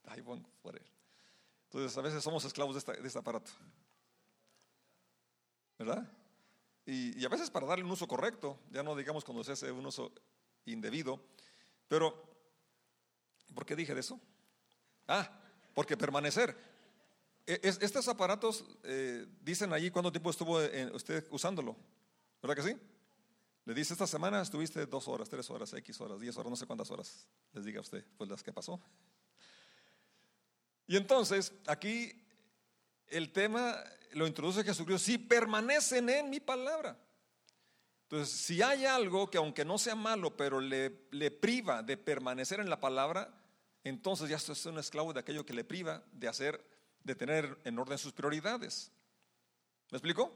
Ay, 0.06 0.22
bueno, 0.22 0.48
por 0.62 0.76
él. 0.76 0.86
Entonces 1.64 1.98
a 1.98 2.02
veces 2.02 2.24
somos 2.24 2.46
esclavos 2.46 2.76
de, 2.86 3.08
este 3.08 3.18
aparato. 3.18 3.50
¿Verdad? 5.80 6.08
Y, 6.86 7.26
a 7.26 7.30
veces 7.30 7.50
para 7.50 7.66
darle 7.66 7.84
un 7.84 7.90
uso 7.90 8.08
correcto, 8.08 8.60
ya 8.70 8.84
no 8.84 8.96
digamos 8.96 9.26
cuando 9.26 9.44
se 9.44 9.54
hace 9.54 9.72
un 9.72 9.88
uso 9.88 10.14
indebido, 10.66 11.20
pero 11.88 12.14
¿por 13.56 13.66
qué 13.66 13.76
dije 13.76 13.96
de 13.96 14.02
eso? 14.02 14.22
Ah, 15.08 15.28
porque 15.74 15.98
permanecer. 15.98 16.71
E, 17.52 17.60
estos 17.64 18.08
aparatos 18.08 18.64
eh, 18.84 19.28
dicen 19.42 19.74
allí 19.74 19.92
cuánto 19.92 20.10
tiempo 20.10 20.30
estuvo 20.30 20.58
usted 20.94 21.28
usándolo, 21.32 21.76
¿verdad 22.42 22.56
que 22.56 22.72
sí? 22.72 22.78
Le 23.66 23.74
dice, 23.74 23.94
esta 23.94 24.08
semana 24.08 24.42
estuviste 24.42 24.86
dos 24.86 25.10
horas, 25.10 25.28
tres 25.28 25.50
horas, 25.50 25.74
X 25.74 26.00
horas, 26.00 26.22
diez 26.22 26.38
horas, 26.38 26.50
no 26.50 26.56
sé 26.56 26.66
cuántas 26.66 26.90
horas 26.92 27.28
les 27.52 27.66
diga 27.66 27.82
usted, 27.82 28.06
pues 28.18 28.30
las 28.30 28.42
que 28.42 28.54
pasó. 28.54 28.80
Y 30.88 30.96
entonces, 30.96 31.52
aquí 31.68 32.24
el 33.08 33.34
tema 33.34 33.84
lo 34.14 34.28
introduce 34.28 34.64
Jesucristo, 34.64 35.04
si 35.04 35.18
permanecen 35.18 36.10
en 36.10 36.30
mi 36.30 36.40
palabra. 36.40 36.98
Entonces, 38.04 38.34
si 38.34 38.62
hay 38.62 38.86
algo 38.86 39.30
que 39.30 39.38
aunque 39.38 39.66
no 39.66 39.78
sea 39.78 39.96
malo, 39.96 40.38
pero 40.38 40.62
le, 40.62 41.08
le 41.12 41.32
priva 41.32 41.84
de 41.84 41.98
permanecer 41.98 42.62
en 42.62 42.70
la 42.70 42.80
palabra, 42.80 43.34
entonces 43.84 44.30
ya 44.30 44.38
es 44.38 44.66
un 44.66 44.80
esclavo 44.80 45.12
de 45.12 45.20
aquello 45.20 45.46
que 45.46 45.54
le 45.54 45.66
priva 45.66 46.02
de 46.14 46.30
hacer, 46.30 46.66
de 47.04 47.16
tener 47.16 47.60
en 47.64 47.78
orden 47.80 47.98
sus 47.98 48.14
prioridades. 48.14 48.92
¿Me 49.90 49.98
explico? 49.98 50.32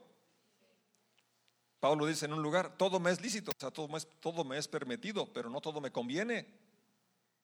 Pablo 1.80 2.08
dice 2.08 2.26
en 2.26 2.34
un 2.34 2.42
lugar, 2.42 2.78
todo 2.78 3.00
me 3.00 3.12
es 3.12 3.22
lícito, 3.22 3.52
o 3.52 3.60
sea, 3.60 3.72
todo 3.72 3.88
me 3.88 3.98
es, 3.98 4.08
todo 4.20 4.44
me 4.44 4.58
es 4.58 4.68
permitido, 4.68 5.32
pero 5.32 5.50
no 5.50 5.62
todo 5.62 5.80
me 5.82 5.92
conviene. 5.92 6.48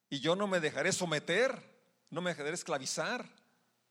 Y 0.09 0.19
yo 0.19 0.35
no 0.35 0.47
me 0.47 0.59
dejaré 0.59 0.91
someter, 0.91 1.55
no 2.09 2.21
me 2.21 2.31
dejaré 2.31 2.51
esclavizar. 2.51 3.29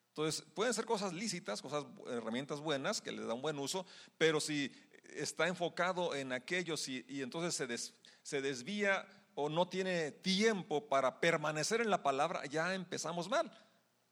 Entonces, 0.08 0.44
pueden 0.54 0.74
ser 0.74 0.86
cosas 0.86 1.12
lícitas, 1.12 1.62
cosas, 1.62 1.84
herramientas 2.08 2.60
buenas 2.60 3.00
que 3.00 3.12
le 3.12 3.24
dan 3.24 3.40
buen 3.40 3.58
uso, 3.58 3.86
pero 4.18 4.40
si 4.40 4.72
está 5.14 5.46
enfocado 5.46 6.14
en 6.14 6.32
aquellos 6.32 6.88
y, 6.88 7.04
entonces 7.22 7.54
se, 7.54 7.94
se 8.22 8.42
desvía 8.42 9.06
o 9.34 9.48
no 9.48 9.68
tiene 9.68 10.10
tiempo 10.10 10.88
para 10.88 11.20
permanecer 11.20 11.80
en 11.80 11.90
la 11.90 12.02
palabra, 12.02 12.44
ya 12.46 12.74
empezamos 12.74 13.28
mal. 13.28 13.50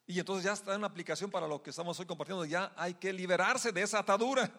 Y 0.09 0.19
entonces 0.19 0.47
ya 0.47 0.55
está 0.55 0.75
en 0.75 0.83
aplicación 0.85 1.31
para 1.31 1.47
lo 1.47 1.63
que 1.63 1.69
estamos 1.69 2.01
hoy 2.01 2.07
compartiendo. 2.07 2.47
Ya 2.47 2.73
hay 2.77 2.95
que 2.95 3.13
liberarse 3.13 3.73
de 3.73 3.83
esa 3.83 3.99
atadura, 3.99 4.51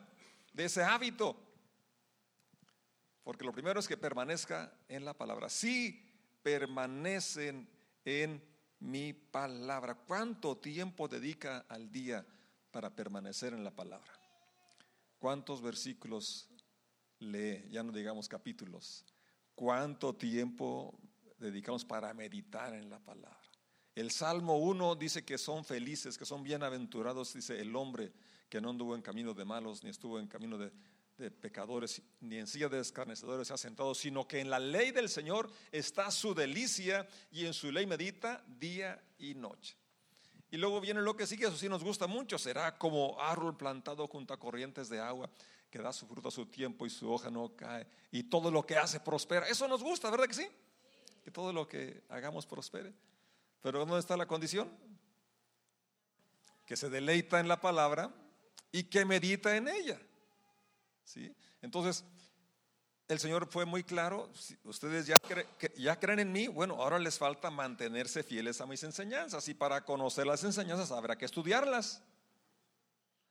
de 0.54 0.66
ese 0.66 0.84
hábito. 0.84 1.36
Porque 3.24 3.44
lo 3.44 3.52
primero 3.52 3.80
es 3.80 3.88
que 3.88 3.98
permanezca 3.98 4.72
en 4.88 5.04
la 5.04 5.16
palabra. 5.16 5.50
Si 5.50 6.08
permanecen 6.44 7.68
en 8.06 8.48
mi 8.80 9.12
palabra. 9.12 9.96
¿Cuánto 9.96 10.56
tiempo 10.58 11.08
dedica 11.08 11.66
al 11.68 11.92
día 11.92 12.24
para 12.70 12.96
permanecer 12.96 13.54
en 13.54 13.64
la 13.64 13.72
palabra? 13.72 14.14
¿Cuántos 15.18 15.64
versículos 15.64 16.48
lee? 17.18 17.68
Ya 17.72 17.82
no 17.82 17.92
digamos 17.92 18.30
capítulos. 18.30 19.04
¿Cuánto 19.56 20.16
tiempo 20.16 20.96
dedicamos 21.40 21.84
para 21.84 22.14
meditar 22.14 22.76
en 22.76 22.88
la 22.88 23.00
palabra? 23.00 23.39
El 24.00 24.12
Salmo 24.12 24.56
1 24.60 24.96
dice 24.96 25.26
que 25.26 25.38
son 25.38 25.66
felices, 25.66 26.18
que 26.18 26.24
son 26.24 26.42
bienaventurados, 26.42 27.34
dice 27.34 27.60
el 27.60 27.76
hombre 27.76 28.14
que 28.48 28.62
no 28.62 28.70
anduvo 28.70 28.96
en 28.96 29.02
camino 29.02 29.34
de 29.34 29.44
malos, 29.44 29.84
ni 29.84 29.90
estuvo 29.90 30.22
en 30.22 30.28
camino 30.28 30.58
de, 30.58 30.72
pecadores, 31.30 32.02
ni 32.22 32.38
en 32.38 32.48
silla 32.48 32.70
de 32.70 32.80
escarnecedores 32.80 33.50
se 33.50 33.54
ha 33.54 33.58
sentado, 33.58 33.94
sino 33.94 34.26
que 34.26 34.40
en 34.40 34.50
la 34.50 34.58
ley 34.58 34.92
del 34.92 35.10
Señor 35.10 35.52
está 35.70 36.12
su 36.12 36.34
delicia 36.34 37.10
y 37.30 37.46
en 37.46 37.54
su 37.54 37.74
ley 37.74 37.86
medita 37.86 38.42
día 38.48 39.04
y 39.18 39.36
noche. 39.36 39.76
Y 40.50 40.56
luego 40.56 40.80
viene 40.80 41.02
lo 41.02 41.18
que 41.18 41.28
sigue, 41.28 41.48
eso 41.48 41.58
sí 41.58 41.68
nos 41.68 41.84
gusta 41.84 42.08
mucho, 42.08 42.40
será 42.40 42.78
como 42.78 43.20
árbol 43.20 43.58
plantado 43.58 44.08
junto 44.08 44.34
a 44.34 44.40
corrientes 44.40 44.88
de 44.88 45.02
agua 45.02 45.30
que 45.70 45.80
da 45.80 45.92
su 45.92 46.08
fruto 46.08 46.30
a 46.30 46.32
su 46.32 46.46
tiempo 46.46 46.86
y 46.86 46.90
su 46.90 47.12
hoja 47.12 47.30
no 47.30 47.54
cae 47.54 47.86
y 48.14 48.24
todo 48.24 48.50
lo 48.50 48.66
que 48.66 48.78
hace 48.78 49.02
prospera. 49.02 49.50
Eso 49.50 49.68
nos 49.68 49.84
gusta, 49.84 50.10
¿verdad 50.10 50.28
que 50.28 50.36
sí? 50.36 50.48
Que 51.22 51.32
todo 51.32 51.52
lo 51.52 51.68
que 51.68 52.04
hagamos 52.08 52.46
prospere. 52.46 52.94
Pero 53.62 53.80
¿dónde 53.80 54.00
está 54.00 54.16
la 54.16 54.26
condición? 54.26 54.70
Que 56.66 56.76
se 56.76 56.90
deleita 56.90 57.40
en 57.40 57.48
la 57.48 57.60
palabra 57.60 58.14
y 58.72 58.84
que 58.84 59.06
medita 59.06 59.56
en 59.56 59.68
ella. 59.68 60.00
¿Sí? 61.04 61.36
Entonces, 61.62 62.06
el 63.10 63.20
Señor 63.20 63.48
fue 63.48 63.66
muy 63.66 63.84
claro, 63.84 64.30
ustedes 64.64 65.08
ya, 65.08 65.18
ya 65.76 66.00
creen 66.00 66.20
en 66.20 66.32
mí, 66.32 66.48
bueno, 66.48 66.76
ahora 66.76 67.00
les 67.00 67.18
falta 67.18 67.50
mantenerse 67.50 68.22
fieles 68.22 68.62
a 68.62 68.68
mis 68.68 68.84
enseñanzas 68.84 69.48
y 69.50 69.56
para 69.56 69.84
conocer 69.84 70.28
las 70.28 70.44
enseñanzas 70.44 70.92
habrá 70.92 71.18
que 71.18 71.26
estudiarlas, 71.26 72.04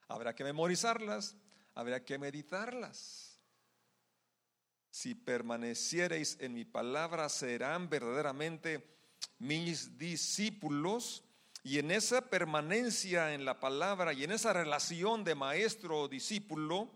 habrá 0.09 0.35
que 0.35 0.43
memorizarlas, 0.43 1.37
habrá 1.77 2.05
que 2.05 2.19
meditarlas. 2.19 3.39
Si 4.91 5.15
permaneciereis 5.15 6.39
en 6.41 6.55
mi 6.55 6.65
palabra, 6.65 7.29
serán 7.29 7.89
verdaderamente 7.89 8.98
mis 9.39 9.99
discípulos. 9.99 11.25
Y 11.63 11.79
en 11.79 11.91
esa 11.91 12.31
permanencia 12.31 13.35
en 13.35 13.45
la 13.45 13.61
palabra 13.61 14.13
y 14.13 14.25
en 14.25 14.33
esa 14.33 14.53
relación 14.53 15.25
de 15.25 15.35
maestro-discípulo 15.35 16.89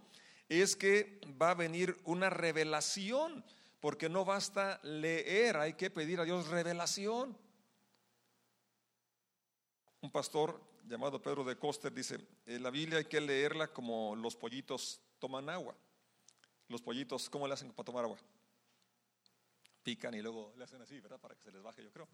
es 0.48 0.76
que 0.76 1.20
va 1.40 1.50
a 1.50 1.54
venir 1.54 1.98
una 2.04 2.30
revelación, 2.30 3.44
porque 3.80 4.08
no 4.08 4.24
basta 4.24 4.80
leer, 4.82 5.56
hay 5.56 5.74
que 5.74 5.90
pedir 5.90 6.20
a 6.20 6.24
Dios 6.24 6.48
revelación. 6.48 7.36
Un 10.00 10.10
pastor 10.10 10.60
llamado 10.88 11.22
Pedro 11.22 11.44
de 11.44 11.56
Coster 11.56 11.92
dice, 11.92 12.18
eh, 12.46 12.58
la 12.58 12.70
Biblia 12.70 12.98
hay 12.98 13.06
que 13.06 13.20
leerla 13.20 13.68
como 13.68 14.14
los 14.14 14.36
pollitos 14.36 15.00
toman 15.18 15.48
agua. 15.48 15.74
Los 16.68 16.82
pollitos, 16.82 17.28
¿cómo 17.30 17.46
le 17.46 17.54
hacen 17.54 17.72
para 17.72 17.84
tomar 17.84 18.04
agua? 18.04 18.18
Pican 19.82 20.14
y 20.14 20.22
luego 20.22 20.52
le 20.56 20.64
hacen 20.64 20.80
así, 20.80 21.00
¿verdad? 21.00 21.18
Para 21.18 21.34
que 21.34 21.42
se 21.42 21.50
les 21.50 21.62
baje, 21.62 21.82
yo 21.82 21.90
creo. 21.90 22.08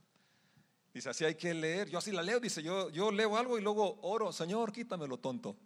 Dice, 0.92 1.10
así 1.10 1.24
hay 1.24 1.34
que 1.34 1.52
leer. 1.52 1.88
Yo 1.88 1.98
así 1.98 2.12
la 2.12 2.22
leo, 2.22 2.40
dice, 2.40 2.62
yo, 2.62 2.90
yo 2.90 3.10
leo 3.10 3.36
algo 3.36 3.58
y 3.58 3.62
luego 3.62 3.98
oro, 4.02 4.32
Señor, 4.32 4.72
quítamelo 4.72 5.18
tonto. 5.18 5.56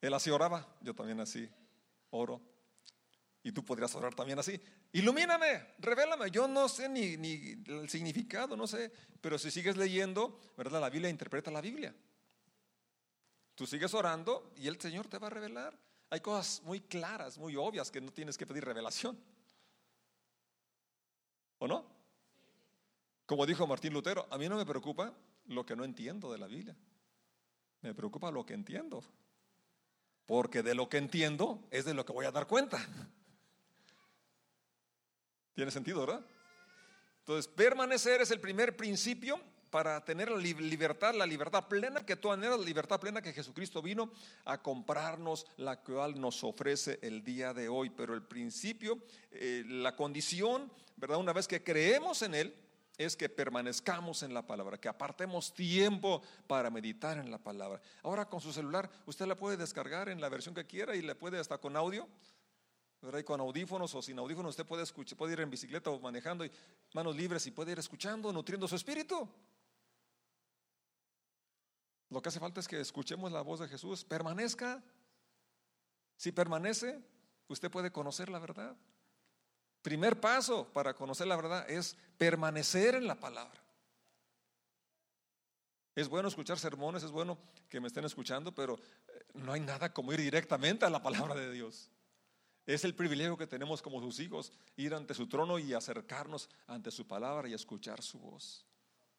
Él 0.00 0.14
así 0.14 0.30
oraba, 0.30 0.66
yo 0.80 0.94
también 0.94 1.20
así 1.20 1.48
oro. 2.10 2.40
Y 3.42 3.52
tú 3.52 3.64
podrías 3.64 3.94
orar 3.94 4.14
también 4.14 4.38
así. 4.38 4.60
Ilumíname, 4.92 5.74
revélame. 5.78 6.30
Yo 6.30 6.48
no 6.48 6.68
sé 6.68 6.88
ni, 6.88 7.16
ni, 7.16 7.62
el 7.66 7.88
significado, 7.88 8.56
no 8.56 8.66
sé. 8.66 8.92
Pero 9.20 9.38
si 9.38 9.50
sigues 9.50 9.76
leyendo, 9.76 10.38
¿verdad? 10.56 10.80
La 10.80 10.90
Biblia 10.90 11.08
interpreta 11.08 11.50
la 11.50 11.60
Biblia. 11.60 11.94
Tú 13.54 13.66
sigues 13.66 13.92
orando 13.94 14.52
y 14.56 14.68
el 14.68 14.80
Señor 14.80 15.06
te 15.06 15.18
va 15.18 15.28
a 15.28 15.30
revelar. 15.30 15.78
Hay 16.10 16.20
cosas 16.20 16.60
muy 16.64 16.80
claras, 16.80 17.38
muy 17.38 17.54
obvias 17.54 17.90
que 17.90 18.00
no 18.00 18.12
tienes 18.12 18.36
que 18.36 18.46
pedir 18.46 18.64
revelación. 18.64 19.16
¿O 21.58 21.68
no? 21.68 21.86
Como 23.26 23.46
dijo 23.46 23.64
Martín 23.66 23.92
Lutero, 23.92 24.26
a 24.28 24.36
mí 24.36 24.48
no 24.48 24.56
me 24.56 24.66
preocupa 24.66 25.14
lo 25.46 25.64
que 25.64 25.76
no 25.76 25.84
entiendo 25.84 26.32
de 26.32 26.38
la 26.38 26.48
Biblia. 26.48 26.76
Me 27.82 27.94
preocupa 27.94 28.32
lo 28.32 28.44
que 28.44 28.54
entiendo. 28.54 29.04
Porque 30.26 30.64
de 30.64 30.74
lo 30.74 30.88
que 30.88 30.98
entiendo 30.98 31.66
es 31.70 31.84
de 31.84 31.94
lo 31.94 32.04
que 32.04 32.12
voy 32.12 32.26
a 32.26 32.32
dar 32.32 32.48
cuenta. 32.48 32.84
¿Tiene 35.54 35.70
sentido, 35.70 36.00
verdad? 36.00 36.24
Entonces, 37.20 37.46
permanecer 37.46 38.20
es 38.20 38.30
el 38.32 38.40
primer 38.40 38.76
principio 38.76 39.40
para 39.70 40.04
tener 40.04 40.30
la 40.30 40.38
libertad, 40.38 41.14
la 41.14 41.26
libertad 41.26 41.68
plena 41.68 42.04
que 42.04 42.16
tú 42.16 42.30
anhelas, 42.30 42.58
la 42.58 42.64
libertad 42.64 43.00
plena 43.00 43.22
que 43.22 43.32
Jesucristo 43.32 43.80
vino 43.80 44.10
a 44.44 44.60
comprarnos, 44.60 45.46
la 45.56 45.80
cual 45.80 46.20
nos 46.20 46.42
ofrece 46.42 46.98
el 47.02 47.22
día 47.22 47.54
de 47.54 47.68
hoy. 47.68 47.90
Pero 47.90 48.14
el 48.14 48.22
principio, 48.22 48.98
eh, 49.30 49.64
la 49.66 49.94
condición, 49.94 50.70
¿verdad? 50.96 51.18
Una 51.18 51.32
vez 51.32 51.46
que 51.46 51.62
creemos 51.62 52.22
en 52.22 52.34
Él, 52.34 52.54
es 52.98 53.16
que 53.16 53.30
permanezcamos 53.30 54.22
en 54.22 54.34
la 54.34 54.46
palabra, 54.46 54.78
que 54.78 54.88
apartemos 54.88 55.54
tiempo 55.54 56.20
para 56.46 56.68
meditar 56.68 57.16
en 57.16 57.30
la 57.30 57.38
palabra. 57.38 57.80
Ahora 58.02 58.26
con 58.26 58.42
su 58.42 58.52
celular 58.52 58.90
usted 59.06 59.26
la 59.26 59.36
puede 59.36 59.56
descargar 59.56 60.10
en 60.10 60.20
la 60.20 60.28
versión 60.28 60.54
que 60.54 60.66
quiera 60.66 60.94
y 60.94 61.00
le 61.00 61.14
puede 61.14 61.38
hasta 61.38 61.56
con 61.56 61.76
audio. 61.76 62.06
¿verdad? 63.00 63.20
Y 63.20 63.24
con 63.24 63.40
audífonos 63.40 63.94
o 63.94 64.02
sin 64.02 64.18
audífonos 64.18 64.50
usted 64.50 64.66
puede, 64.66 64.82
escuchar, 64.82 65.16
puede 65.16 65.32
ir 65.32 65.40
en 65.40 65.48
bicicleta 65.48 65.88
o 65.88 65.98
manejando 66.00 66.44
y 66.44 66.50
manos 66.92 67.16
libres 67.16 67.46
y 67.46 67.50
puede 67.50 67.72
ir 67.72 67.78
escuchando, 67.78 68.30
nutriendo 68.32 68.68
su 68.68 68.76
espíritu. 68.76 69.26
Lo 72.10 72.20
que 72.20 72.28
hace 72.28 72.40
falta 72.40 72.60
es 72.60 72.68
que 72.68 72.80
escuchemos 72.80 73.30
la 73.30 73.40
voz 73.40 73.60
de 73.60 73.68
Jesús, 73.68 74.04
permanezca. 74.04 74.82
Si 76.16 76.32
permanece, 76.32 77.00
usted 77.48 77.70
puede 77.70 77.92
conocer 77.92 78.28
la 78.28 78.40
verdad. 78.40 78.76
Primer 79.80 80.20
paso 80.20 80.70
para 80.72 80.94
conocer 80.94 81.26
la 81.28 81.36
verdad 81.36 81.70
es 81.70 81.96
permanecer 82.18 82.96
en 82.96 83.06
la 83.06 83.18
palabra. 83.18 83.60
Es 85.94 86.08
bueno 86.08 86.28
escuchar 86.28 86.58
sermones, 86.58 87.02
es 87.02 87.10
bueno 87.10 87.38
que 87.68 87.80
me 87.80 87.86
estén 87.86 88.04
escuchando, 88.04 88.54
pero 88.54 88.74
eh, 89.08 89.24
no 89.34 89.52
hay 89.52 89.60
nada 89.60 89.92
como 89.92 90.12
ir 90.12 90.20
directamente 90.20 90.84
a 90.84 90.90
la 90.90 91.02
palabra 91.02 91.34
de 91.34 91.52
Dios. 91.52 91.90
Es 92.66 92.84
el 92.84 92.94
privilegio 92.94 93.36
que 93.36 93.46
tenemos 93.46 93.82
como 93.82 94.00
sus 94.00 94.20
hijos, 94.20 94.52
ir 94.76 94.94
ante 94.94 95.14
su 95.14 95.28
trono 95.28 95.58
y 95.58 95.74
acercarnos 95.74 96.48
ante 96.66 96.90
su 96.90 97.06
palabra 97.06 97.48
y 97.48 97.54
escuchar 97.54 98.02
su 98.02 98.18
voz. 98.18 98.64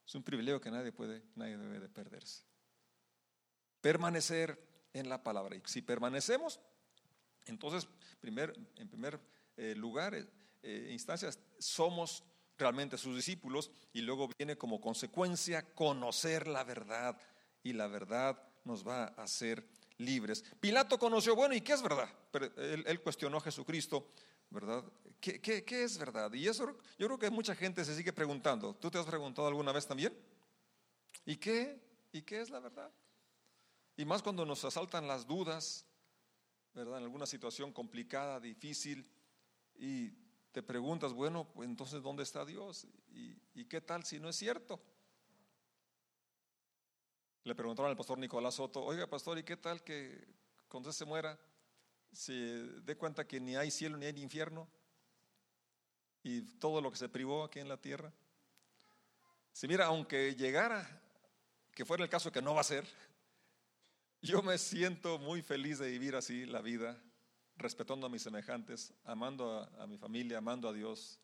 Es 0.06 0.14
un 0.14 0.22
privilegio 0.22 0.60
que 0.60 0.70
nadie 0.70 0.92
puede, 0.92 1.22
nadie 1.34 1.56
debe 1.56 1.80
de 1.80 1.88
perderse. 1.88 2.51
Permanecer 3.82 4.58
en 4.94 5.10
la 5.10 5.22
palabra. 5.22 5.54
Y 5.56 5.62
si 5.66 5.82
permanecemos, 5.82 6.58
entonces, 7.44 7.86
primer, 8.20 8.54
en 8.76 8.88
primer 8.88 9.20
eh, 9.56 9.74
lugar, 9.76 10.14
eh, 10.62 10.88
instancias 10.90 11.38
somos 11.58 12.24
realmente 12.58 12.96
sus 12.96 13.16
discípulos 13.16 13.70
y 13.92 14.00
luego 14.00 14.28
viene 14.38 14.56
como 14.56 14.80
consecuencia 14.80 15.62
conocer 15.74 16.46
la 16.46 16.64
verdad 16.64 17.18
y 17.62 17.72
la 17.72 17.86
verdad 17.86 18.42
nos 18.64 18.86
va 18.86 19.04
a 19.04 19.22
hacer 19.22 19.66
libres. 19.98 20.44
Pilato 20.60 20.98
conoció, 20.98 21.34
bueno, 21.34 21.54
¿y 21.54 21.60
qué 21.60 21.72
es 21.72 21.82
verdad? 21.82 22.08
Pero 22.30 22.46
él, 22.56 23.00
cuestionó 23.02 23.38
a 23.38 23.40
Jesucristo, 23.40 24.12
¿verdad? 24.50 24.84
¿Qué, 25.20 25.40
¿Qué, 25.40 25.82
es 25.82 25.98
verdad? 25.98 26.32
Y 26.32 26.46
eso 26.46 26.76
yo 26.98 27.06
creo 27.06 27.18
que 27.18 27.30
mucha 27.30 27.54
gente 27.54 27.84
se 27.84 27.96
sigue 27.96 28.12
preguntando. 28.12 28.74
¿Tú 28.74 28.90
te 28.90 28.98
has 28.98 29.06
preguntado 29.06 29.48
alguna 29.48 29.72
vez 29.72 29.86
también? 29.86 30.16
¿Y 31.24 31.36
qué? 31.36 31.80
¿Y 32.12 32.22
qué 32.22 32.40
es 32.40 32.50
la 32.50 32.60
verdad? 32.60 32.90
Y 33.96 34.04
más 34.04 34.22
cuando 34.22 34.46
nos 34.46 34.64
asaltan 34.64 35.06
las 35.06 35.26
dudas, 35.26 35.84
¿verdad? 36.74 36.98
En 36.98 37.04
alguna 37.04 37.26
situación 37.26 37.72
complicada, 37.72 38.40
difícil, 38.40 39.06
y 39.74 40.10
te 40.52 40.62
preguntas, 40.62 41.12
bueno, 41.12 41.50
pues 41.52 41.68
entonces 41.68 42.02
¿dónde 42.02 42.22
está 42.22 42.44
Dios? 42.44 42.86
¿Y, 43.10 43.64
qué 43.66 43.80
tal 43.80 44.04
si 44.04 44.20
no 44.20 44.28
es 44.28 44.36
cierto? 44.36 44.80
Le 47.44 47.54
preguntaron 47.54 47.90
al 47.90 47.96
pastor 47.96 48.18
Nicolás 48.18 48.54
Soto, 48.54 48.82
oiga 48.82 49.06
pastor, 49.06 49.38
¿y 49.38 49.42
qué 49.42 49.56
tal 49.56 49.82
que 49.82 50.26
cuando 50.68 50.90
usted 50.90 51.04
se 51.04 51.08
muera 51.08 51.38
se 52.12 52.32
dé 52.32 52.96
cuenta 52.96 53.26
que 53.26 53.40
ni 53.40 53.56
hay 53.56 53.70
cielo 53.70 53.96
ni 53.96 54.06
hay 54.06 54.20
infierno? 54.20 54.68
Y 56.22 56.42
todo 56.58 56.80
lo 56.80 56.90
que 56.90 56.98
se 56.98 57.08
privó 57.08 57.44
aquí 57.44 57.58
en 57.58 57.68
la 57.68 57.80
tierra. 57.80 58.12
Si 59.52 59.66
mira, 59.66 59.86
aunque 59.86 60.34
llegara, 60.36 61.00
que 61.74 61.84
fuera 61.84 62.04
el 62.04 62.10
caso 62.10 62.30
que 62.30 62.42
no 62.42 62.54
va 62.54 62.60
a 62.60 62.64
ser, 62.64 62.86
yo 64.22 64.40
me 64.40 64.56
siento 64.56 65.18
muy 65.18 65.42
feliz 65.42 65.78
de 65.78 65.90
vivir 65.90 66.14
así 66.14 66.46
la 66.46 66.62
vida 66.62 67.02
respetando 67.56 68.06
a 68.06 68.08
mis 68.08 68.22
semejantes, 68.22 68.94
amando 69.04 69.68
a, 69.78 69.86
mi 69.86 69.98
familia, 69.98 70.38
amando 70.38 70.68
a 70.68 70.72
Dios. 70.72 71.20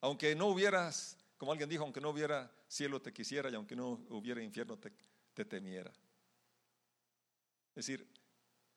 Aunque 0.00 0.34
no 0.34 0.48
hubieras, 0.48 1.16
como 1.36 1.52
alguien 1.52 1.68
dijo, 1.68 1.84
aunque 1.84 2.00
no 2.00 2.10
hubiera 2.10 2.52
cielo 2.66 3.00
te 3.00 3.12
quisiera 3.12 3.50
y 3.50 3.54
aunque 3.54 3.76
no 3.76 4.04
hubiera 4.10 4.42
infierno 4.42 4.76
te, 4.76 4.92
te 5.32 5.44
temiera. 5.44 5.92
Es 7.70 7.86
decir, 7.86 8.08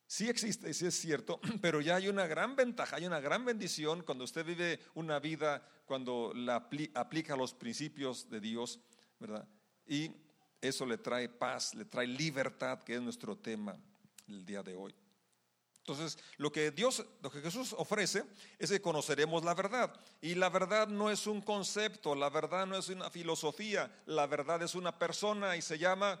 sí 0.06 0.28
existe, 0.28 0.72
sí 0.72 0.86
es 0.86 0.94
cierto, 0.94 1.40
pero 1.60 1.80
ya 1.80 1.96
hay 1.96 2.08
una 2.08 2.28
gran 2.28 2.54
ventaja, 2.54 2.96
hay 2.96 3.06
una 3.06 3.20
gran 3.20 3.44
bendición 3.44 4.02
cuando 4.02 4.22
usted 4.24 4.46
vive 4.46 4.80
una 4.94 5.18
vida, 5.18 5.68
cuando 5.84 6.32
la 6.32 6.68
aplica 6.94 7.36
los 7.36 7.54
principios 7.54 8.30
de 8.30 8.40
Dios, 8.40 8.80
¿verdad? 9.18 9.48
Y 9.84 10.12
eso 10.60 10.86
le 10.86 10.98
trae 10.98 11.28
paz, 11.28 11.74
le 11.74 11.84
trae 11.84 12.06
libertad, 12.06 12.82
que 12.82 12.94
es 12.94 13.00
nuestro 13.00 13.36
tema 13.36 13.76
el 14.28 14.44
día 14.44 14.62
de 14.62 14.74
hoy. 14.74 14.94
Entonces, 15.88 16.18
lo 16.36 16.52
que 16.52 16.70
Dios, 16.70 17.02
lo 17.22 17.30
que 17.30 17.40
Jesús 17.40 17.74
ofrece 17.78 18.22
es 18.58 18.68
que 18.68 18.82
conoceremos 18.82 19.42
la 19.42 19.54
verdad. 19.54 19.98
Y 20.20 20.34
la 20.34 20.50
verdad 20.50 20.86
no 20.86 21.10
es 21.10 21.26
un 21.26 21.40
concepto, 21.40 22.14
la 22.14 22.28
verdad 22.28 22.66
no 22.66 22.76
es 22.76 22.90
una 22.90 23.08
filosofía, 23.08 23.90
la 24.04 24.26
verdad 24.26 24.62
es 24.62 24.74
una 24.74 24.98
persona 24.98 25.56
y 25.56 25.62
se 25.62 25.78
llama 25.78 26.20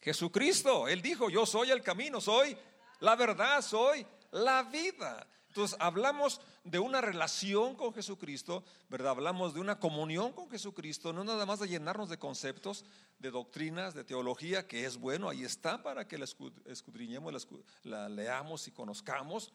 Jesucristo. 0.00 0.88
Él 0.88 1.02
dijo, 1.02 1.28
yo 1.28 1.44
soy 1.44 1.70
el 1.70 1.82
camino, 1.82 2.18
soy 2.18 2.56
la 3.00 3.14
verdad, 3.14 3.60
soy 3.60 4.06
la 4.30 4.62
vida. 4.62 5.26
Entonces 5.48 5.76
hablamos 5.78 6.40
de 6.70 6.78
una 6.78 7.00
relación 7.00 7.74
con 7.74 7.94
Jesucristo, 7.94 8.64
¿verdad? 8.88 9.12
Hablamos 9.12 9.54
de 9.54 9.60
una 9.60 9.78
comunión 9.78 10.32
con 10.32 10.50
Jesucristo, 10.50 11.12
no 11.12 11.24
nada 11.24 11.46
más 11.46 11.60
de 11.60 11.68
llenarnos 11.68 12.08
de 12.08 12.18
conceptos, 12.18 12.84
de 13.18 13.30
doctrinas, 13.30 13.94
de 13.94 14.04
teología, 14.04 14.66
que 14.66 14.84
es 14.84 14.98
bueno, 14.98 15.28
ahí 15.28 15.44
está 15.44 15.82
para 15.82 16.06
que 16.06 16.18
la 16.18 16.26
escudriñemos, 16.66 17.48
la, 17.84 18.08
leamos 18.08 18.68
y 18.68 18.72
conozcamos. 18.72 19.52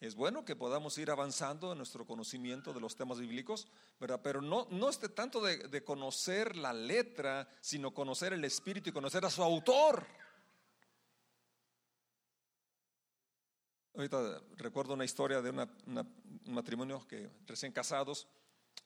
Es 0.00 0.14
bueno 0.14 0.44
que 0.44 0.56
podamos 0.56 0.98
ir 0.98 1.10
avanzando 1.10 1.72
en 1.72 1.78
nuestro 1.78 2.06
conocimiento 2.06 2.74
de 2.74 2.80
los 2.80 2.94
temas 2.94 3.18
bíblicos, 3.18 3.68
¿verdad? 3.98 4.20
Pero 4.22 4.42
no, 4.42 4.66
no 4.70 4.90
esté 4.90 5.08
tanto 5.08 5.40
de, 5.40 5.68
de 5.68 5.82
conocer 5.82 6.56
la 6.56 6.74
letra, 6.74 7.48
sino 7.60 7.94
conocer 7.94 8.34
el 8.34 8.44
espíritu 8.44 8.90
y 8.90 8.92
conocer 8.92 9.24
a 9.24 9.30
su 9.30 9.42
autor. 9.42 10.06
Ahorita 13.96 14.42
recuerdo 14.56 14.94
una 14.94 15.04
historia 15.04 15.40
de 15.40 15.50
un 15.50 15.68
matrimonio 16.46 17.06
que 17.06 17.30
recién 17.46 17.70
casados 17.70 18.26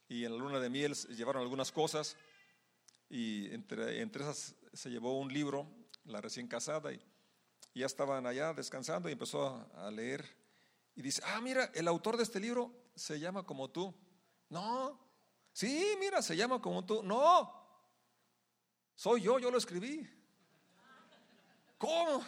y 0.06 0.26
en 0.26 0.32
la 0.32 0.38
luna 0.38 0.60
de 0.60 0.68
miel 0.68 0.94
llevaron 0.94 1.40
algunas 1.40 1.72
cosas 1.72 2.14
y 3.08 3.50
entre, 3.54 4.02
entre 4.02 4.22
esas 4.22 4.54
se 4.74 4.90
llevó 4.90 5.18
un 5.18 5.32
libro, 5.32 5.66
la 6.04 6.20
recién 6.20 6.46
casada, 6.46 6.92
y, 6.92 7.00
ya 7.74 7.86
estaban 7.86 8.26
allá 8.26 8.52
descansando 8.52 9.08
y 9.08 9.12
empezó 9.12 9.66
a, 9.76 9.90
leer 9.90 10.26
y 10.94 11.00
dice, 11.00 11.22
ah, 11.24 11.40
mira, 11.40 11.70
el 11.74 11.88
autor 11.88 12.16
de 12.18 12.24
este 12.24 12.40
libro 12.40 12.70
se 12.94 13.18
llama 13.18 13.44
como 13.44 13.70
tú. 13.70 13.94
No, 14.50 14.98
sí, 15.52 15.96
mira, 16.00 16.20
se 16.20 16.36
llama 16.36 16.60
como 16.60 16.84
tú. 16.84 17.02
No, 17.02 17.50
soy 18.94 19.22
yo, 19.22 19.38
yo 19.38 19.50
lo 19.50 19.58
escribí. 19.58 20.06
¿Cómo? 21.78 22.24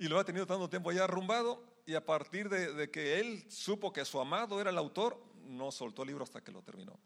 Y 0.00 0.08
lo 0.08 0.18
ha 0.18 0.24
tenido 0.24 0.46
tanto 0.46 0.70
tiempo 0.70 0.90
ya 0.92 1.04
arrumbado 1.04 1.62
y 1.84 1.94
a 1.94 2.02
partir 2.02 2.48
de, 2.48 2.90
que 2.90 3.20
él 3.20 3.44
supo 3.50 3.92
que 3.92 4.02
su 4.06 4.18
amado 4.18 4.58
era 4.58 4.70
el 4.70 4.78
autor, 4.78 5.22
no 5.44 5.70
soltó 5.70 6.02
el 6.02 6.08
libro 6.08 6.24
hasta 6.24 6.40
que 6.42 6.50
lo 6.50 6.62
terminó. 6.62 6.98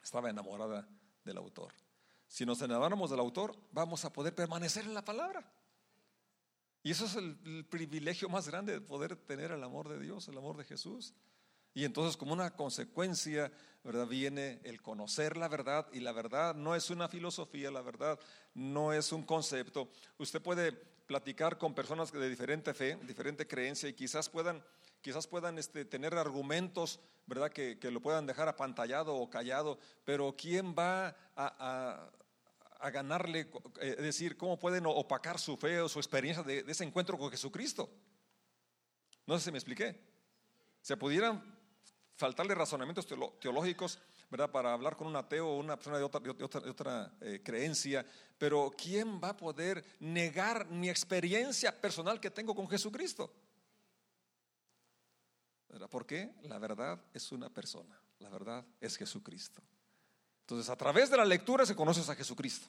Estaba 0.00 0.30
enamorada 0.30 0.88
del 1.24 1.36
autor. 1.36 1.74
Si 2.28 2.46
nos 2.46 2.62
enamoramos 2.62 3.10
del 3.10 3.18
autor, 3.18 3.56
vamos 3.72 4.04
a 4.04 4.12
poder 4.12 4.36
permanecer 4.36 4.84
en 4.84 4.94
la 4.94 5.04
palabra. 5.04 5.52
Y 6.84 6.92
eso 6.92 7.06
es 7.06 7.16
el, 7.16 7.66
privilegio 7.68 8.28
más 8.28 8.46
grande 8.46 8.74
de 8.74 8.80
poder 8.80 9.16
tener 9.16 9.50
el 9.50 9.64
amor 9.64 9.88
de 9.88 9.98
Dios, 9.98 10.28
el 10.28 10.38
amor 10.38 10.58
de 10.58 10.64
Jesús. 10.64 11.12
Y 11.74 11.84
entonces 11.84 12.16
como 12.16 12.34
una 12.34 12.54
consecuencia, 12.54 13.50
¿verdad? 13.82 14.06
Viene 14.06 14.60
el 14.62 14.80
conocer 14.80 15.36
la 15.36 15.48
verdad 15.48 15.88
y 15.92 15.98
la 15.98 16.12
verdad 16.12 16.54
no 16.54 16.76
es 16.76 16.88
una 16.88 17.08
filosofía, 17.08 17.72
la 17.72 17.82
verdad 17.82 18.16
no 18.54 18.92
es 18.92 19.10
un 19.10 19.24
concepto. 19.24 19.90
Usted 20.18 20.40
puede 20.40 20.97
platicar 21.08 21.56
con 21.56 21.74
personas 21.74 22.12
de 22.12 22.28
diferente 22.28 22.74
fe, 22.74 22.96
diferente 23.02 23.48
creencia 23.48 23.88
y 23.88 23.94
quizás 23.94 24.28
puedan, 24.28 24.62
quizás 25.00 25.26
puedan 25.26 25.58
este, 25.58 25.86
tener 25.86 26.14
argumentos, 26.14 27.00
¿verdad? 27.26 27.50
Que, 27.50 27.78
lo 27.90 28.00
puedan 28.00 28.26
dejar 28.26 28.46
apantallado 28.46 29.16
o 29.16 29.30
callado, 29.30 29.78
pero 30.04 30.36
¿quién 30.36 30.74
va 30.78 31.16
a, 31.34 32.10
ganarle, 32.92 33.50
eh, 33.80 33.96
decir, 33.98 34.36
cómo 34.36 34.58
pueden 34.58 34.84
opacar 34.86 35.40
su 35.40 35.56
fe 35.56 35.80
o 35.80 35.88
su 35.88 35.98
experiencia 35.98 36.42
de, 36.42 36.62
ese 36.68 36.84
encuentro 36.84 37.16
con 37.16 37.30
Jesucristo? 37.30 37.88
No 39.26 39.38
sé 39.38 39.46
si 39.46 39.50
me 39.50 39.58
expliqué. 39.58 39.98
Se 40.82 40.98
pudieran 40.98 41.42
faltarle 42.16 42.54
razonamientos 42.54 43.06
teológicos 43.40 43.98
¿verdad? 44.30 44.50
Para 44.50 44.72
hablar 44.72 44.96
con 44.96 45.06
un 45.06 45.16
ateo 45.16 45.48
o 45.48 45.58
una 45.58 45.76
persona 45.76 45.98
de 45.98 46.04
otra, 46.04 46.20
de 46.20 46.70
otra, 46.70 47.12
eh, 47.20 47.40
creencia, 47.42 48.04
pero 48.36 48.70
¿quién 48.76 49.20
va 49.22 49.30
a 49.30 49.36
poder 49.36 49.84
negar 50.00 50.68
mi 50.68 50.90
experiencia 50.90 51.78
personal 51.80 52.20
que 52.20 52.30
tengo 52.30 52.54
con 52.54 52.68
Jesucristo? 52.68 53.32
¿Por 55.90 56.06
qué? 56.06 56.34
La 56.42 56.58
verdad 56.58 57.00
es 57.12 57.30
una 57.32 57.50
persona, 57.50 57.98
la 58.18 58.28
verdad 58.28 58.64
es 58.80 58.96
Jesucristo. 58.96 59.62
Entonces, 60.40 60.68
a 60.70 60.76
través 60.76 61.10
de 61.10 61.16
la 61.16 61.24
lectura 61.24 61.64
se 61.66 61.76
conoces 61.76 62.08
a 62.08 62.14
Jesucristo. 62.14 62.68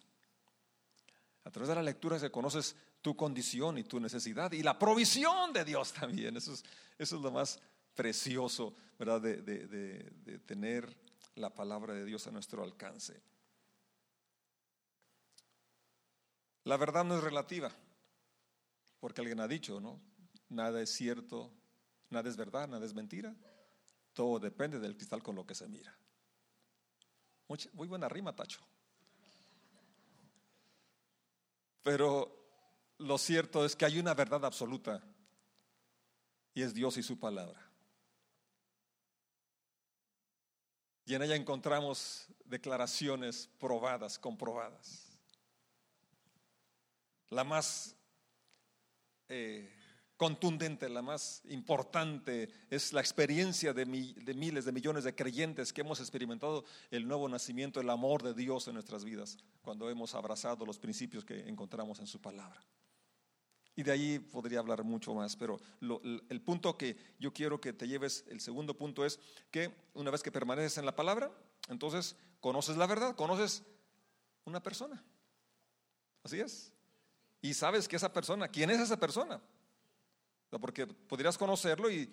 A 1.45 1.52
través 1.52 1.69
de 1.69 1.76
la 1.76 1.84
lectura 1.84 2.19
se 2.19 2.30
conoces 2.30 2.76
tu 3.02 3.15
condición 3.15 3.78
y 3.78 3.84
tu 3.84 4.00
necesidad 4.00 4.52
y 4.52 4.62
la 4.62 4.78
provisión 4.78 5.54
de 5.54 5.65
Dios 5.65 5.93
también. 5.93 6.36
Eso 6.38 6.54
es, 6.54 6.63
eso 6.98 7.15
es 7.15 7.22
lo 7.22 7.32
más 7.32 7.60
precioso, 7.95 8.76
¿verdad? 8.98 9.22
De, 9.22 9.41
de 9.41 10.39
tener 10.39 11.09
la 11.39 11.54
palabra 11.54 11.93
de 11.93 12.06
Dios 12.06 12.28
a 12.28 12.32
nuestro 12.32 12.63
alcance. 12.63 13.21
La 16.65 16.78
verdad 16.78 17.06
no 17.06 17.17
es 17.17 17.23
relativa, 17.23 17.71
porque 18.99 19.21
alguien 19.21 19.39
ha 19.39 19.47
dicho, 19.47 19.80
¿no? 19.80 19.99
Nada 20.49 20.82
es 20.82 20.91
cierto, 20.91 21.52
nada 22.10 22.30
es 22.30 22.36
verdad, 22.36 22.67
nada 22.67 22.86
es 22.86 22.93
mentira. 22.93 23.36
Todo 24.13 24.39
depende 24.39 24.80
del 24.80 24.95
cristal 24.95 25.23
con 25.23 25.36
lo 25.36 25.45
que 25.45 25.56
se 25.56 25.67
mira. 25.67 25.97
Muy, 27.47 27.88
buena 27.88 28.10
rima, 28.10 28.36
Tacho. 28.36 28.60
Pero 31.82 32.36
lo 32.97 33.17
cierto 33.17 33.65
es 33.65 33.75
que 33.75 33.86
hay 33.86 33.97
una 33.97 34.13
verdad 34.13 34.43
absoluta 34.45 35.02
y 36.54 36.62
es 36.62 36.73
Dios 36.73 36.97
y 36.97 37.04
su 37.04 37.17
palabra. 37.17 37.68
Y 41.10 41.15
en 41.15 41.24
ella 41.24 41.36
encontramos 41.36 42.28
declaraciones 42.45 43.50
probadas, 43.58 44.19
comprobadas. 44.19 45.08
La 47.32 47.43
más 47.43 47.95
eh, 49.28 49.74
contundente, 50.17 50.88
la 50.88 51.02
más 51.02 51.41
importante, 51.45 52.50
es 52.69 52.93
la 52.93 53.02
experiencia 53.02 53.74
de, 53.74 53.88
miles, 53.88 54.65
de 54.65 54.72
millones 54.72 55.04
de 55.04 55.15
creyentes 55.15 55.74
que 55.74 55.82
hemos 55.82 56.00
experimentado 56.00 56.63
el 56.91 57.08
nuevo 57.08 57.28
nacimiento, 57.28 57.82
el 57.82 57.89
amor 57.89 58.22
de 58.22 58.36
Dios 58.36 58.67
en 58.67 58.76
nuestras 58.76 59.04
vidas, 59.04 59.39
cuando 59.63 59.89
hemos 59.89 60.13
abrazado 60.13 60.63
los 60.63 60.78
principios 60.78 61.26
que 61.26 61.50
encontramos 61.50 61.98
en 61.98 62.06
su 62.06 62.22
palabra. 62.22 62.63
Y 63.75 63.84
de 63.84 63.91
ahí 63.91 64.19
podría 64.19 64.60
hablar 64.60 64.84
mucho 64.84 65.13
más, 65.13 65.36
pero 65.36 65.60
el 65.82 66.41
punto 66.41 66.77
que 66.77 66.97
yo 67.17 67.32
quiero 67.32 67.62
que 67.62 67.71
te 67.71 67.88
lleves, 67.88 68.25
el 68.27 68.41
segundo 68.41 68.75
punto 68.75 69.05
es 69.05 69.19
que 69.51 69.73
una 69.93 70.12
vez 70.12 70.21
que 70.21 70.32
permaneces 70.32 70.77
en 70.77 70.86
la 70.86 70.95
palabra, 70.95 71.32
entonces 71.69 72.15
conoces 72.41 72.75
la 72.75 72.88
verdad, 72.88 73.15
conoces 73.15 73.63
una 74.45 74.62
persona. 74.62 75.01
Así 76.23 76.39
es. 76.39 76.73
Y 77.41 77.53
sabes 77.53 77.88
que 77.88 77.95
esa 77.95 78.12
persona, 78.12 78.49
¿quién 78.49 78.69
es 78.69 78.79
esa 78.79 78.99
persona? 78.99 79.39
Porque 80.49 80.88
podrías 80.88 81.38
conocerlo 81.38 81.91
y, 81.91 82.10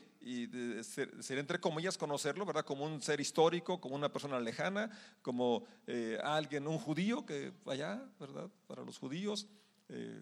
ser, 0.83 1.39
entre 1.39 1.59
comillas 1.59 1.97
conocerlo, 1.97 2.45
¿verdad? 2.45 2.65
Como 2.65 2.85
un 2.85 3.01
ser 3.01 3.21
histórico, 3.21 3.81
como 3.81 3.95
una 3.95 4.13
persona 4.13 4.39
lejana, 4.39 4.91
como 5.23 5.65
eh, 5.87 6.19
alguien, 6.23 6.67
un 6.67 6.79
judío 6.79 7.25
que 7.25 7.53
allá, 7.67 8.05
¿verdad? 8.21 8.51
Para 8.67 8.85
los 8.85 8.99
judíos, 8.99 9.47
eh, 9.89 10.21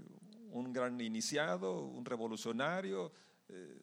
un 0.55 0.73
gran 0.73 1.01
iniciado, 1.01 1.81
un 1.81 2.05
revolucionario, 2.05 3.13
eh, 3.49 3.83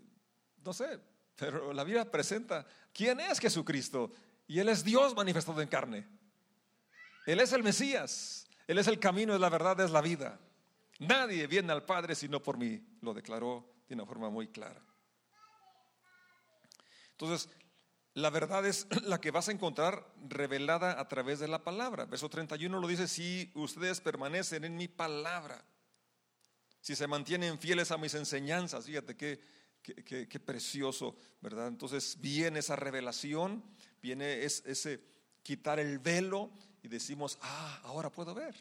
no 0.64 0.74
sé, 0.74 1.00
pero 1.36 1.74
la 1.74 1.84
Biblia 1.84 2.10
presenta 2.10 2.66
quién 2.94 3.20
es 3.20 3.40
Jesucristo 3.40 4.12
y 4.48 4.60
Él 4.60 4.70
es 4.70 4.84
Dios 4.84 5.16
manifestado 5.16 5.62
en 5.62 5.68
carne. 5.68 6.08
Él 7.26 7.40
es 7.40 7.52
el 7.52 7.62
Mesías, 7.62 8.48
Él 8.68 8.78
es 8.78 8.88
el 8.88 9.00
camino, 9.00 9.34
es 9.34 9.42
la 9.42 9.50
verdad, 9.50 9.80
es 9.82 9.92
la 9.92 10.02
vida. 10.02 10.40
Nadie 11.00 11.46
viene 11.48 11.74
al 11.74 11.84
Padre 11.84 12.16
sino 12.16 12.42
por 12.42 12.58
mí, 12.58 12.82
lo 13.02 13.14
declaró 13.14 13.68
de 13.88 13.96
una 13.96 14.06
forma 14.06 14.30
muy 14.30 14.48
clara. 14.48 14.82
Entonces, 17.12 17.50
la 18.14 18.30
verdad 18.30 18.66
es 18.66 18.88
la 19.04 19.20
que 19.20 19.32
vas 19.32 19.50
a 19.50 19.52
encontrar 19.52 20.08
revelada 20.28 21.00
a 21.00 21.08
través 21.10 21.40
de 21.40 21.50
la 21.50 21.64
palabra. 21.66 22.06
Verso 22.06 22.30
31 22.30 22.80
lo 22.80 22.88
dice, 22.88 23.10
si 23.10 23.52
ustedes 23.56 24.00
permanecen 24.00 24.64
en 24.64 24.78
mi 24.78 24.88
palabra, 24.88 25.66
si 26.82 26.96
se 26.96 27.08
mantienen 27.08 27.60
fieles 27.60 27.92
a 27.92 27.98
mis 27.98 28.14
enseñanzas, 28.16 28.86
fíjate 28.86 29.16
qué, 29.16 29.40
qué, 29.82 30.40
precioso, 30.40 31.16
¿verdad? 31.42 31.68
Entonces 31.68 32.18
viene 32.20 32.60
esa 32.60 32.76
revelación, 32.76 33.64
viene 34.02 34.44
ese 34.44 35.04
quitar 35.44 35.80
el 35.80 36.00
velo 36.00 36.52
y 36.84 36.88
decimos, 36.88 37.38
ah, 37.42 37.82
ahora 37.84 38.12
puedo 38.12 38.34
ver. 38.34 38.56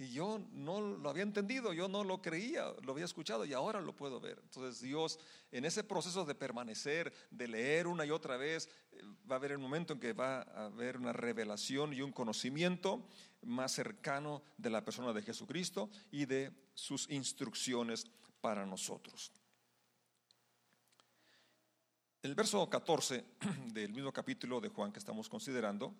Y 0.00 0.12
yo 0.12 0.40
no 0.52 0.80
lo 0.80 1.10
había 1.10 1.22
entendido, 1.22 1.74
yo 1.74 1.86
no 1.86 2.04
lo 2.04 2.22
creía, 2.22 2.72
lo 2.84 2.92
había 2.92 3.04
escuchado 3.04 3.44
y 3.44 3.52
ahora 3.52 3.82
lo 3.82 3.94
puedo 3.94 4.18
ver. 4.18 4.40
Entonces 4.42 4.80
Dios, 4.80 5.18
en 5.52 5.66
ese 5.66 5.84
proceso 5.84 6.24
de 6.24 6.34
permanecer, 6.34 7.12
de 7.30 7.46
leer 7.46 7.86
una 7.86 8.06
y 8.06 8.10
otra 8.10 8.38
vez, 8.38 8.70
eh, 8.92 9.02
va 9.30 9.34
a 9.34 9.38
haber 9.38 9.52
el 9.52 9.58
momento 9.58 9.92
en 9.92 10.00
que 10.00 10.14
va 10.14 10.40
a 10.40 10.64
haber 10.66 10.96
una 10.96 11.12
revelación 11.12 11.92
y 11.92 12.00
un 12.00 12.12
conocimiento 12.12 13.06
más 13.42 13.72
cercano 13.72 14.42
de 14.56 14.70
la 14.70 14.84
persona 14.84 15.12
de 15.12 15.22
Jesucristo 15.22 15.90
y 16.10 16.26
de 16.26 16.52
sus 16.74 17.08
instrucciones 17.10 18.06
para 18.40 18.66
nosotros. 18.66 19.32
El 22.22 22.34
verso 22.34 22.68
14 22.68 23.24
del 23.72 23.92
mismo 23.92 24.12
capítulo 24.12 24.60
de 24.60 24.68
Juan 24.68 24.92
que 24.92 24.98
estamos 24.98 25.28
considerando, 25.28 25.94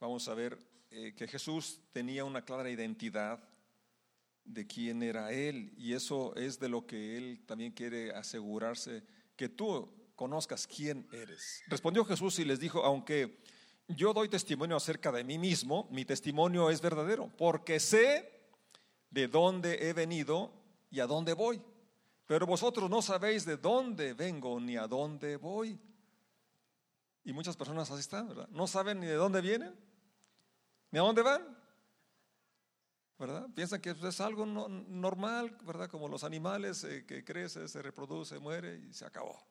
vamos 0.00 0.28
a 0.28 0.34
ver 0.34 0.58
eh, 0.90 1.14
que 1.14 1.28
Jesús 1.28 1.80
tenía 1.92 2.24
una 2.24 2.44
clara 2.44 2.68
identidad 2.68 3.42
de 4.44 4.66
quién 4.66 5.02
era 5.02 5.32
Él 5.32 5.72
y 5.76 5.92
eso 5.92 6.34
es 6.34 6.58
de 6.58 6.68
lo 6.68 6.84
que 6.86 7.16
Él 7.16 7.44
también 7.46 7.72
quiere 7.72 8.10
asegurarse 8.10 9.04
que 9.36 9.48
tú 9.48 9.88
conozcas 10.16 10.66
quién 10.66 11.08
eres. 11.12 11.62
Respondió 11.68 12.04
Jesús 12.04 12.38
y 12.38 12.44
les 12.44 12.60
dijo, 12.60 12.84
aunque 12.84 13.40
yo 13.96 14.12
doy 14.12 14.28
testimonio 14.28 14.76
acerca 14.76 15.12
de 15.12 15.24
mí 15.24 15.38
mismo, 15.38 15.88
mi 15.90 16.04
testimonio 16.04 16.70
es 16.70 16.80
verdadero, 16.80 17.30
porque 17.36 17.80
sé 17.80 18.30
de 19.10 19.28
dónde 19.28 19.88
he 19.88 19.92
venido 19.92 20.52
y 20.90 21.00
a 21.00 21.06
dónde 21.06 21.32
voy, 21.32 21.62
pero 22.26 22.46
vosotros 22.46 22.88
no 22.88 23.02
sabéis 23.02 23.44
de 23.44 23.56
dónde 23.56 24.14
vengo 24.14 24.58
ni 24.60 24.76
a 24.76 24.86
dónde 24.86 25.36
voy. 25.36 25.78
Y 27.24 27.32
muchas 27.32 27.56
personas 27.56 27.90
así 27.90 28.00
están, 28.00 28.28
¿verdad? 28.28 28.48
No 28.50 28.66
saben 28.66 28.98
ni 29.00 29.06
de 29.06 29.14
dónde 29.14 29.40
vienen 29.40 29.74
¿Y 30.92 30.98
a 30.98 31.00
dónde 31.00 31.22
van? 31.22 31.42
¿Verdad? 33.18 33.48
Piensan 33.54 33.80
que 33.80 33.90
es 33.90 34.20
algo 34.20 34.44
normal, 34.44 35.56
¿verdad? 35.64 35.88
Como 35.88 36.06
los 36.06 36.22
animales 36.22 36.84
eh, 36.84 37.06
que 37.06 37.24
crece, 37.24 37.66
se 37.66 37.80
reproduce, 37.80 38.38
muere 38.38 38.76
y 38.76 38.92
se 38.92 39.06
acabó. 39.06 39.42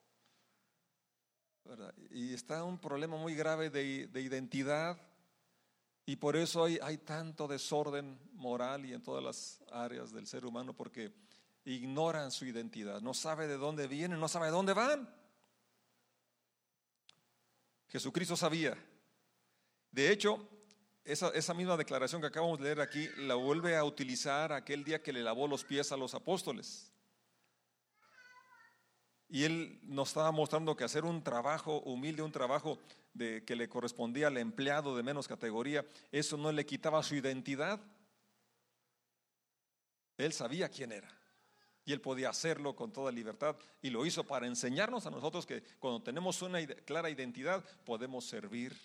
Y 2.09 2.33
está 2.33 2.63
un 2.63 2.79
problema 2.79 3.17
muy 3.17 3.35
grave 3.35 3.69
de, 3.69 4.09
identidad 4.21 4.99
y 6.05 6.15
por 6.15 6.35
eso 6.35 6.65
hay, 6.65 6.79
hay 6.81 6.97
tanto 6.97 7.47
desorden 7.47 8.19
moral 8.33 8.85
y 8.85 8.93
en 8.93 9.01
todas 9.01 9.23
las 9.23 9.61
áreas 9.71 10.11
del 10.11 10.27
ser 10.27 10.45
humano 10.45 10.73
porque 10.75 11.13
ignoran 11.65 12.31
su 12.31 12.45
identidad, 12.45 13.01
no 13.01 13.13
sabe 13.13 13.47
de 13.47 13.57
dónde 13.57 13.87
vienen, 13.87 14.19
no 14.19 14.27
sabe 14.27 14.47
de 14.47 14.51
dónde 14.51 14.73
van. 14.73 15.13
Jesucristo 17.87 18.35
sabía. 18.35 18.77
De 19.91 20.11
hecho, 20.11 20.47
esa, 21.03 21.53
misma 21.53 21.75
declaración 21.77 22.21
que 22.21 22.27
acabamos 22.27 22.59
de 22.59 22.65
leer 22.65 22.81
aquí 22.81 23.09
la 23.17 23.35
vuelve 23.35 23.75
a 23.75 23.83
utilizar 23.83 24.53
aquel 24.53 24.83
día 24.83 25.01
que 25.01 25.11
le 25.11 25.21
lavó 25.21 25.47
los 25.47 25.65
pies 25.65 25.91
a 25.91 25.97
los 25.97 26.13
apóstoles. 26.13 26.91
Y 29.31 29.45
él 29.45 29.79
nos 29.83 30.09
estaba 30.09 30.31
mostrando 30.31 30.75
que 30.75 30.83
hacer 30.83 31.05
un 31.05 31.23
trabajo 31.23 31.79
humilde, 31.79 32.21
un 32.21 32.31
trabajo 32.31 32.77
que 33.17 33.55
le 33.55 33.67
correspondía 33.67 34.27
al 34.27 34.37
empleado 34.37 34.95
de 34.95 35.01
menos 35.01 35.27
categoría, 35.27 35.83
eso 36.11 36.37
no 36.37 36.51
le 36.51 36.65
quitaba 36.65 37.01
su 37.01 37.15
identidad. 37.15 37.79
Él 40.17 40.33
sabía 40.33 40.69
quién 40.69 40.91
era. 40.91 41.09
Y 41.83 41.93
él 41.93 42.01
podía 42.01 42.29
hacerlo 42.29 42.75
con 42.75 42.93
toda 42.93 43.11
libertad. 43.11 43.55
Y 43.81 43.89
lo 43.89 44.05
hizo 44.05 44.23
para 44.23 44.45
enseñarnos 44.45 45.07
a 45.07 45.11
nosotros 45.11 45.47
que 45.47 45.63
cuando 45.79 46.03
tenemos 46.03 46.41
una 46.43 46.63
clara 46.85 47.09
identidad 47.09 47.63
podemos 47.85 48.25
servir 48.25 48.77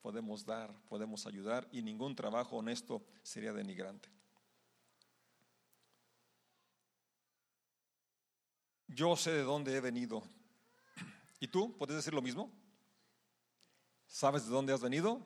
podemos 0.00 0.44
dar, 0.44 0.74
podemos 0.88 1.26
ayudar 1.26 1.68
y 1.72 1.82
ningún 1.82 2.14
trabajo 2.16 2.56
honesto 2.56 3.02
sería 3.22 3.52
denigrante. 3.52 4.08
Yo 8.94 9.16
sé 9.16 9.30
de 9.30 9.42
dónde 9.42 9.76
he 9.76 9.80
venido. 9.80 10.22
¿Y 11.38 11.46
tú? 11.46 11.76
¿Puedes 11.78 11.96
decir 11.96 12.12
lo 12.12 12.20
mismo? 12.20 12.52
¿Sabes 14.06 14.44
de 14.44 14.50
dónde 14.50 14.72
has 14.72 14.80
venido? 14.80 15.20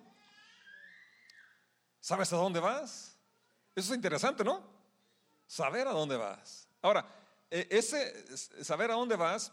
¿Sabes 1.99 2.31
a 2.35 2.37
dónde 2.37 2.61
vas? 2.61 3.19
Eso 3.75 3.93
es 3.93 3.97
interesante, 3.97 4.45
¿no? 4.45 4.63
Saber 5.47 5.89
a 5.89 5.93
dónde 5.93 6.17
vas. 6.17 6.69
Ahora, 6.83 7.07
e, 7.51 7.67
ese 7.71 8.37
saber 8.63 8.91
a 8.91 8.95
dónde 8.95 9.17
vas 9.17 9.51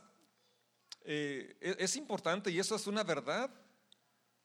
eh, 1.06 1.58
e, 1.62 1.76
es 1.80 1.96
importante 1.96 2.52
y 2.52 2.60
eso 2.60 2.76
es 2.76 2.88
una 2.88 3.04
verdad 3.04 3.50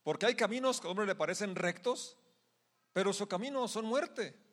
porque 0.04 0.26
hay 0.26 0.36
caminos 0.36 0.80
que 0.80 0.86
a 0.86 0.90
hombre 0.90 1.06
le 1.06 1.16
parecen 1.16 1.56
rectos, 1.56 2.16
pero 2.92 3.12
su 3.12 3.26
camino 3.26 3.66
son 3.66 3.84
muerte. 3.86 4.45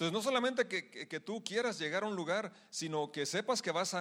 Entonces, 0.00 0.14
no 0.14 0.22
solamente 0.22 0.66
que, 0.66 1.20
tú 1.20 1.44
quieras 1.44 1.78
llegar 1.78 2.04
a 2.04 2.06
un 2.06 2.16
lugar, 2.16 2.54
sino 2.70 3.12
que 3.12 3.26
sepas 3.26 3.60
que 3.60 3.70
vas 3.70 3.94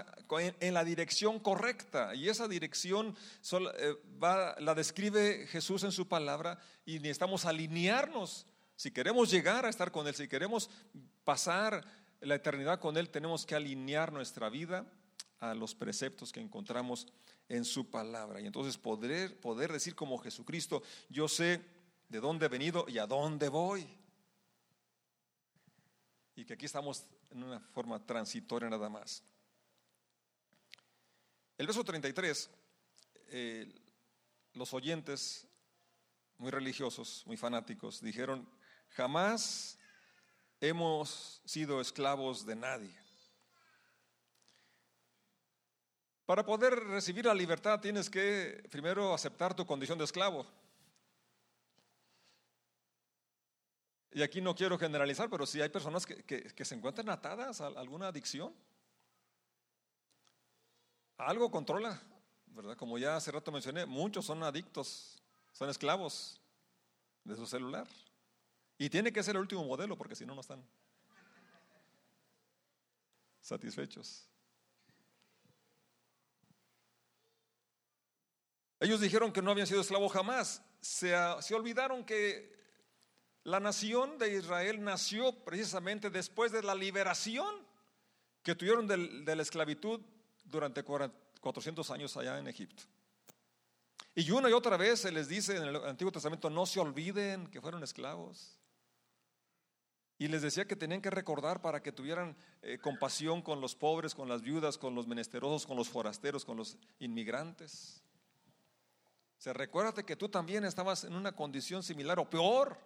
en, 0.61 0.73
la 0.73 0.85
dirección 0.85 1.39
correcta. 1.39 2.15
Y 2.15 2.29
esa 2.29 2.47
dirección 2.47 3.13
eh, 3.51 3.95
la 4.59 4.75
describe 4.75 5.45
Jesús 5.47 5.83
en 5.83 5.91
su 5.91 6.07
palabra 6.07 6.57
y 6.85 6.99
necesitamos 6.99 7.43
alinearnos. 7.43 8.45
Si 8.77 8.91
queremos 8.91 9.29
llegar 9.29 9.65
a 9.65 9.69
estar 9.69 9.91
con 9.91 10.07
Él, 10.07 10.15
si 10.15 10.29
queremos 10.29 10.69
pasar 11.25 11.85
la 12.21 12.35
eternidad 12.35 12.79
con 12.79 12.95
Él, 12.95 13.09
tenemos 13.09 13.45
que 13.45 13.55
alinear 13.55 14.13
nuestra 14.13 14.47
vida 14.47 14.85
a 15.39 15.53
los 15.53 15.75
preceptos 15.75 16.31
que 16.31 16.39
encontramos 16.39 17.07
en 17.49 17.65
su 17.65 17.89
palabra. 17.89 18.39
Y 18.39 18.45
entonces 18.45 18.77
poder, 18.77 19.37
poder 19.41 19.73
decir 19.73 19.95
como 19.95 20.17
Jesucristo, 20.17 20.81
yo 21.09 21.27
sé 21.27 21.59
de 22.07 22.21
dónde 22.21 22.45
he 22.45 22.49
venido 22.49 22.85
y 22.87 22.99
a 22.99 23.05
dónde 23.05 23.49
voy. 23.49 23.99
Y 26.39 26.45
que 26.45 26.53
aquí 26.53 26.67
estamos 26.67 27.03
en 27.31 27.43
una 27.43 27.59
forma 27.59 27.99
transitoria 28.05 28.69
nada 28.69 28.87
más. 28.87 29.21
El 31.57 31.67
verso 31.67 31.83
33, 31.83 32.49
eh, 33.27 33.75
los 34.53 34.73
oyentes 34.73 35.45
muy 36.37 36.49
religiosos, 36.49 37.23
muy 37.25 37.35
fanáticos, 37.35 37.99
dijeron, 37.99 38.47
jamás 38.91 39.77
hemos 40.61 41.41
sido 41.43 41.81
esclavos 41.81 42.45
de 42.45 42.55
nadie. 42.55 42.97
Para 46.25 46.45
poder 46.45 46.73
recibir 46.85 47.25
la 47.25 47.33
libertad 47.33 47.81
tienes 47.81 48.09
que 48.09 48.63
primero 48.71 49.13
aceptar 49.13 49.53
tu 49.53 49.65
condición 49.65 49.97
de 49.97 50.05
esclavo. 50.05 50.47
Y 54.11 54.23
aquí 54.23 54.41
no 54.41 54.55
quiero 54.55 54.77
generalizar, 54.77 55.29
pero 55.29 55.45
si 55.45 55.61
hay 55.61 55.69
personas 55.69 56.05
que, 56.05 56.65
se 56.65 56.75
encuentran 56.75 57.09
atadas 57.09 57.61
a 57.61 57.67
alguna 57.67 58.07
adicción. 58.07 58.53
Algo 61.17 61.51
controla, 61.51 62.01
¿verdad? 62.47 62.75
Como 62.75 62.97
ya 62.97 63.15
hace 63.15 63.31
rato 63.31 63.51
mencioné, 63.51 63.85
muchos 63.85 64.25
son 64.25 64.41
adictos, 64.41 65.21
son 65.51 65.69
esclavos 65.69 66.41
de 67.23 67.35
su 67.35 67.45
celular. 67.45 67.87
Y 68.77 68.89
tiene 68.89 69.11
que 69.11 69.21
ser 69.21 69.35
el 69.35 69.41
último 69.41 69.63
modelo, 69.63 69.97
porque 69.97 70.15
si 70.15 70.25
no, 70.25 70.33
no 70.33 70.41
están 70.41 70.65
satisfechos. 73.41 74.27
Ellos 78.79 79.01
dijeron 79.01 79.31
que 79.31 79.41
no 79.41 79.51
habían 79.51 79.67
sido 79.67 79.81
esclavos 79.81 80.11
jamás. 80.11 80.63
Se, 80.79 81.13
se 81.41 81.53
olvidaron 81.53 82.05
que 82.05 82.57
la 83.43 83.59
nación 83.59 84.17
de 84.17 84.35
Israel 84.37 84.83
nació 84.83 85.31
precisamente 85.43 86.09
después 86.09 86.51
de 86.51 86.63
la 86.63 86.75
liberación 86.75 87.55
que 88.43 88.55
tuvieron 88.55 88.87
de 88.87 89.35
la 89.35 89.41
esclavitud 89.41 90.01
durante 90.43 90.83
400 90.83 91.91
años 91.91 92.15
allá 92.17 92.37
en 92.39 92.47
Egipto. 92.47 92.83
Y 94.15 94.31
una 94.31 94.49
y 94.49 94.53
otra 94.53 94.75
vez 94.75 94.99
se 94.99 95.11
les 95.11 95.29
dice 95.29 95.55
en 95.55 95.63
el 95.63 95.75
Antiguo 95.77 96.11
Testamento, 96.11 96.49
no 96.49 96.65
se 96.65 96.79
olviden 96.79 97.47
que 97.47 97.61
fueron 97.61 97.83
esclavos. 97.83 98.59
Y 100.17 100.27
les 100.27 100.41
decía 100.41 100.65
que 100.65 100.75
tenían 100.75 101.01
que 101.01 101.09
recordar 101.09 101.61
para 101.61 101.81
que 101.81 101.93
tuvieran 101.93 102.35
eh, 102.61 102.77
compasión 102.79 103.41
con 103.41 103.61
los 103.61 103.75
pobres, 103.75 104.13
con 104.13 104.27
las 104.27 104.41
viudas, 104.41 104.77
con 104.77 104.93
los 104.93 105.07
menesterosos, 105.07 105.65
con 105.65 105.77
los 105.77 105.87
forasteros, 105.87 106.43
con 106.43 106.57
los 106.57 106.77
inmigrantes. 106.99 108.03
Se 109.37 109.53
recuérdate 109.53 110.03
que 110.03 110.17
tú 110.17 110.27
también 110.27 110.65
estabas 110.65 111.05
en 111.05 111.15
una 111.15 111.31
condición 111.31 111.81
similar 111.81 112.19
o 112.19 112.29
peor. 112.29 112.77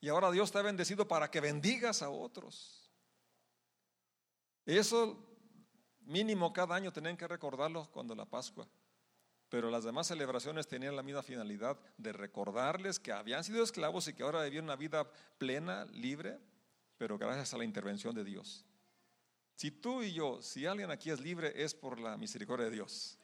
Y 0.00 0.08
ahora 0.08 0.30
Dios 0.30 0.50
te 0.50 0.58
ha 0.58 0.62
bendecido 0.62 1.06
para 1.06 1.30
que 1.30 1.40
bendigas 1.40 2.02
a 2.02 2.08
otros. 2.08 2.90
Eso 4.64 5.26
mínimo 6.00 6.52
cada 6.52 6.74
año 6.74 6.92
tenían 6.92 7.16
que 7.16 7.28
recordarlo 7.28 7.90
cuando 7.92 8.14
la 8.14 8.24
Pascua. 8.24 8.66
Pero 9.50 9.70
las 9.70 9.84
demás 9.84 10.06
celebraciones 10.06 10.68
tenían 10.68 10.96
la 10.96 11.02
misma 11.02 11.22
finalidad 11.22 11.76
de 11.98 12.12
recordarles 12.12 13.00
que 13.00 13.12
habían 13.12 13.42
sido 13.42 13.62
esclavos 13.62 14.06
y 14.08 14.14
que 14.14 14.22
ahora 14.22 14.44
vivían 14.44 14.64
una 14.64 14.76
vida 14.76 15.10
plena, 15.38 15.84
libre, 15.86 16.38
pero 16.96 17.18
gracias 17.18 17.52
a 17.52 17.58
la 17.58 17.64
intervención 17.64 18.14
de 18.14 18.24
Dios. 18.24 18.64
Si 19.56 19.70
tú 19.70 20.02
y 20.02 20.12
yo, 20.12 20.40
si 20.40 20.66
alguien 20.66 20.90
aquí 20.90 21.10
es 21.10 21.20
libre, 21.20 21.52
es 21.62 21.74
por 21.74 21.98
la 21.98 22.16
misericordia 22.16 22.66
de 22.66 22.72
Dios, 22.72 23.18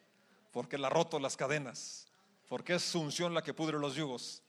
porque 0.50 0.76
Él 0.76 0.84
ha 0.84 0.90
roto 0.90 1.20
las 1.20 1.36
cadenas, 1.36 2.08
porque 2.48 2.74
es 2.74 2.82
su 2.82 3.00
unción 3.00 3.32
la 3.32 3.42
que 3.42 3.54
pudre 3.54 3.78
los 3.78 3.94
yugos 3.94 4.42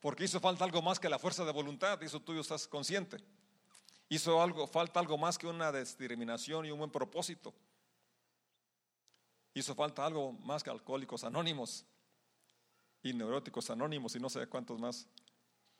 porque 0.00 0.24
hizo 0.24 0.40
falta 0.40 0.64
algo 0.64 0.80
más 0.82 0.98
que 0.98 1.08
la 1.08 1.18
fuerza 1.18 1.44
de 1.44 1.52
voluntad, 1.52 2.02
eso 2.02 2.20
tú 2.20 2.38
estás 2.40 2.66
consciente. 2.66 3.18
Hizo 4.08 4.42
algo, 4.42 4.66
falta 4.66 4.98
algo 4.98 5.16
más 5.18 5.38
que 5.38 5.46
una 5.46 5.70
determinación 5.70 6.66
y 6.66 6.70
un 6.70 6.78
buen 6.78 6.90
propósito. 6.90 7.54
Hizo 9.54 9.74
falta 9.74 10.04
algo 10.04 10.32
más 10.32 10.62
que 10.62 10.70
alcohólicos 10.70 11.22
anónimos 11.24 11.84
y 13.02 13.12
neuróticos 13.12 13.70
anónimos 13.70 14.14
y 14.16 14.20
no 14.20 14.30
sé 14.30 14.46
cuántos 14.46 14.80
más 14.80 15.06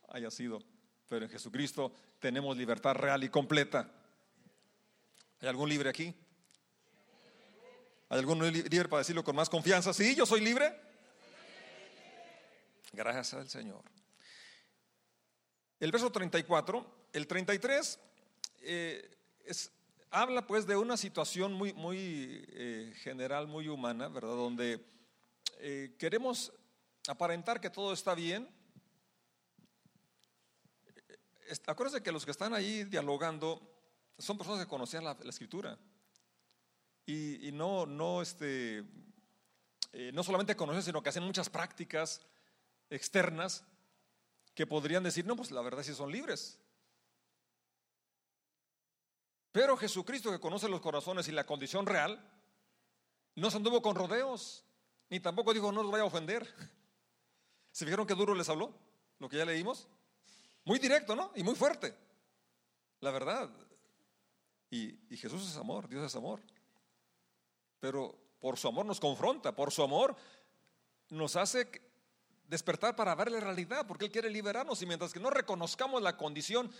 haya 0.09 0.31
sido. 0.31 0.63
Pero 1.09 1.25
en 1.25 1.31
Jesucristo 1.31 1.93
tenemos 2.19 2.57
libertad 2.57 2.95
real 2.95 3.25
y 3.25 3.31
completa. 3.31 3.91
¿Hay 5.41 5.49
algún 5.49 5.69
libre 5.69 5.89
aquí? 5.89 6.15
¿Hay 8.09 8.19
algún 8.19 8.47
libre 8.53 8.89
para 8.89 8.99
decirlo 8.99 9.25
con 9.25 9.35
más 9.35 9.49
confianza? 9.49 9.93
Sí, 9.93 10.15
yo 10.15 10.27
soy 10.27 10.41
libre. 10.41 10.79
Gracias 12.93 13.35
al 13.35 13.49
Señor. 13.49 13.83
El 15.81 15.93
verso 15.93 16.13
34, 16.13 17.09
el 17.15 17.27
33, 17.27 17.99
eh, 18.61 19.17
habla 20.11 20.47
pues 20.47 20.67
de 20.67 20.77
una 20.77 20.99
situación 20.99 21.55
muy, 21.55 21.73
muy 21.73 22.45
eh, 22.49 22.93
general, 22.97 23.47
muy 23.47 23.67
humana, 23.67 24.09
¿verdad? 24.09 24.35
Donde 24.35 24.85
eh, 25.59 25.97
queremos 25.99 26.53
aparentar 27.09 27.63
que 27.63 27.71
todo 27.71 27.95
está 27.95 28.15
bien. 28.15 28.47
Acuérdense 31.67 32.03
que 32.03 32.13
los 32.13 32.27
que 32.27 32.33
están 32.33 32.53
ahí 32.53 32.85
dialogando 32.85 33.63
son 34.19 34.37
personas 34.37 34.61
que 34.61 34.69
conocían 34.69 35.03
la, 35.03 35.17
escritura. 35.31 35.79
Y, 37.07 37.51
no, 37.55 37.87
no, 37.87 38.21
este, 38.21 38.85
no 40.13 40.23
solamente 40.23 40.55
conocen, 40.55 40.83
sino 40.83 41.03
que 41.03 41.09
hacen 41.09 41.25
muchas 41.25 41.49
prácticas 41.49 42.21
externas 42.91 43.65
que 44.61 44.67
podrían 44.67 45.03
decir, 45.03 45.25
no, 45.25 45.37
pues 45.37 45.51
la 45.53 45.63
verdad 45.63 45.83
sí 45.83 45.95
son 45.95 46.13
libres. 46.13 46.61
Pero 49.53 49.75
Jesucristo, 49.75 50.31
que 50.31 50.39
conoce 50.39 50.69
los 50.69 50.83
corazones 50.83 51.27
y 51.29 51.33
la 51.33 51.47
condición 51.47 51.87
real, 51.87 52.23
no 53.37 53.51
se 53.51 53.57
anduvo 53.57 53.81
con 53.81 53.95
rodeos, 53.95 54.63
ni 55.09 55.19
tampoco 55.19 55.55
dijo, 55.55 55.73
no 55.73 55.83
los 55.83 55.91
vaya 55.91 56.03
a 56.03 56.09
ofender. 56.09 56.47
¿Se 57.73 57.87
fijaron 57.87 58.07
qué 58.07 58.15
duro 58.15 58.35
les 58.35 58.51
habló? 58.51 58.75
Lo 59.19 59.31
que 59.31 59.39
ya 59.39 59.47
leímos. 59.47 59.89
Muy 60.67 60.79
directo, 60.79 61.17
¿no? 61.17 61.33
Y 61.35 61.43
muy 61.43 61.55
fuerte. 61.55 61.97
La 63.01 63.13
verdad. 63.13 63.49
Y, 64.69 64.91
y 65.09 65.17
Jesús 65.17 65.49
es 65.49 65.57
amor, 65.57 65.89
Dios 65.89 66.05
es 66.05 66.15
amor. 66.17 66.39
Pero 67.81 68.15
por 68.39 68.59
su 68.59 68.69
amor 68.69 68.85
nos 68.85 69.01
confronta, 69.01 69.57
por 69.57 69.73
su 69.73 69.83
amor 69.83 70.15
nos 71.09 71.37
hace 71.37 71.90
despertar 72.51 72.97
para 72.97 73.15
ver 73.15 73.31
la 73.31 73.39
realidad, 73.39 73.87
porque 73.87 74.07
Él 74.07 74.11
quiere 74.11 74.29
liberarnos 74.29 74.83
y 74.83 74.87
mientras 74.87 75.13
que 75.13 75.21
no 75.21 75.31
reconozcamos 75.31 76.03
la 76.03 76.17
condición 76.17 76.71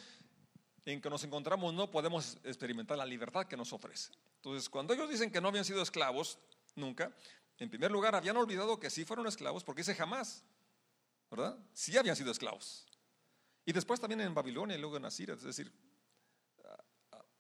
en 0.85 1.01
que 1.01 1.09
nos 1.09 1.23
encontramos, 1.23 1.73
no 1.73 1.91
podemos 1.91 2.39
experimentar 2.43 2.99
la 2.99 3.07
libertad 3.07 3.47
que 3.47 3.57
nos 3.57 3.73
ofrece. 3.73 4.11
Entonces, 4.37 4.69
cuando 4.69 4.93
ellos 4.93 5.09
dicen 5.09 5.31
que 5.31 5.41
no 5.41 5.49
habían 5.49 5.65
sido 5.65 5.81
esclavos, 5.81 6.39
nunca, 6.75 7.15
en 7.59 7.71
primer 7.71 7.93
lugar, 7.93 8.17
habían 8.17 8.37
olvidado 8.37 8.81
que 8.81 8.91
sí 8.91 9.05
fueron 9.05 9.29
esclavos, 9.29 9.63
porque 9.63 9.83
dice 9.83 9.95
jamás, 9.95 10.43
¿verdad? 11.31 11.57
Sí 11.73 11.97
habían 11.97 12.17
sido 12.17 12.33
esclavos. 12.33 12.87
Y 13.65 13.73
después 13.73 14.01
también 14.01 14.23
en 14.23 14.35
Babilonia 14.35 14.77
y 14.77 14.81
luego 14.81 14.97
en 14.97 15.05
Asiria, 15.05 15.35
es 15.35 15.43
decir, 15.43 15.73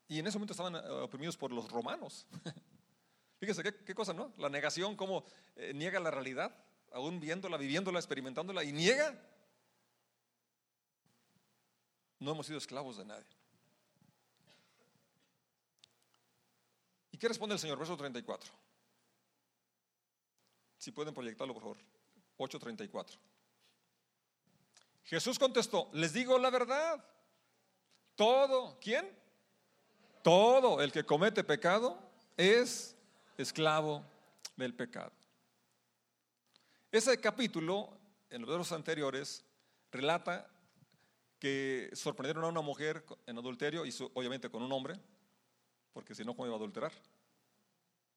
y 0.06 0.18
en 0.18 0.26
ese 0.26 0.38
momento 0.38 0.52
estaban 0.52 0.76
eh, 0.76 0.88
oprimidos 1.02 1.36
por 1.36 1.50
los 1.50 1.68
romanos. 1.70 2.26
Fíjese 3.40 3.62
qué, 3.62 3.94
cosa, 3.94 4.12
¿no? 4.12 4.32
La 4.38 4.48
negación, 4.48 4.94
cómo 4.94 5.24
eh, 5.56 5.72
niega 5.74 5.98
la 5.98 6.10
realidad 6.10 6.54
aún 6.92 7.20
viéndola, 7.20 7.56
viviéndola, 7.56 7.98
experimentándola 7.98 8.64
y 8.64 8.72
niega, 8.72 9.18
no 12.18 12.32
hemos 12.32 12.46
sido 12.46 12.58
esclavos 12.58 12.98
de 12.98 13.04
nadie. 13.04 13.36
¿Y 17.12 17.18
qué 17.18 17.28
responde 17.28 17.54
el 17.54 17.58
Señor? 17.58 17.78
Verso 17.78 17.96
34. 17.96 18.52
Si 20.78 20.92
pueden 20.92 21.14
proyectarlo, 21.14 21.54
por 21.54 21.62
favor. 21.62 21.78
8.34. 22.38 23.18
Jesús 25.04 25.38
contestó, 25.38 25.90
les 25.92 26.12
digo 26.12 26.38
la 26.38 26.50
verdad. 26.50 27.04
Todo, 28.14 28.78
¿quién? 28.80 29.08
Todo 30.22 30.82
el 30.82 30.92
que 30.92 31.04
comete 31.04 31.42
pecado 31.42 31.98
es 32.36 32.96
esclavo 33.36 34.04
del 34.56 34.74
pecado. 34.74 35.12
Ese 36.92 37.20
capítulo, 37.20 37.96
en 38.30 38.40
los 38.40 38.50
versos 38.50 38.72
anteriores, 38.72 39.44
relata 39.92 40.50
que 41.38 41.88
sorprendieron 41.92 42.44
a 42.44 42.48
una 42.48 42.62
mujer 42.62 43.04
en 43.26 43.38
adulterio, 43.38 43.86
y 43.86 43.94
obviamente 44.14 44.50
con 44.50 44.60
un 44.60 44.72
hombre, 44.72 44.98
porque 45.92 46.16
si 46.16 46.24
no, 46.24 46.34
¿cómo 46.34 46.46
iba 46.46 46.56
a 46.56 46.58
adulterar? 46.58 46.92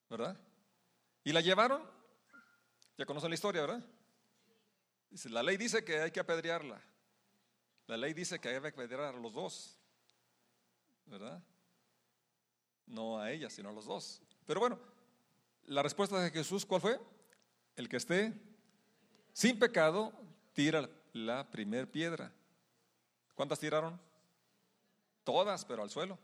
¿Verdad? 0.10 0.36
Y 1.24 1.32
la 1.32 1.42
llevaron, 1.42 1.88
ya 2.98 3.06
conocen 3.06 3.30
la 3.30 3.36
historia, 3.36 3.62
¿verdad? 3.62 3.86
Dice, 5.12 5.30
la 5.30 5.44
ley 5.44 5.56
dice 5.56 5.86
que 5.86 6.02
hay 6.02 6.10
que 6.10 6.20
apedrearla. 6.20 6.82
La 7.86 7.96
ley 7.96 8.14
dice 8.14 8.40
que 8.40 8.50
hay 8.50 8.60
que 8.60 8.68
apedrear 8.70 9.14
a 9.14 9.20
los 9.20 9.34
dos, 9.34 9.78
¿verdad? 11.06 11.44
No 12.88 13.20
a 13.20 13.32
ella, 13.32 13.52
sino 13.52 13.70
a 13.70 13.74
los 13.74 13.86
dos. 13.86 14.20
Pero 14.48 14.60
bueno, 14.60 14.80
la 15.66 15.84
respuesta 15.84 16.20
de 16.20 16.32
Jesús, 16.32 16.66
¿cuál 16.66 16.82
fue? 16.82 17.00
El 17.76 17.88
que 17.88 17.98
esté 17.98 18.34
sin 19.34 19.60
pecado, 19.60 20.14
tira 20.54 20.90
la 21.12 21.50
primer 21.50 21.90
piedra. 21.90 22.32
¿Cuántas 23.36 23.60
tiraron? 23.60 24.00
Todas, 25.24 25.66
pero 25.66 25.84
al 25.84 25.90
suelo. 25.90 26.18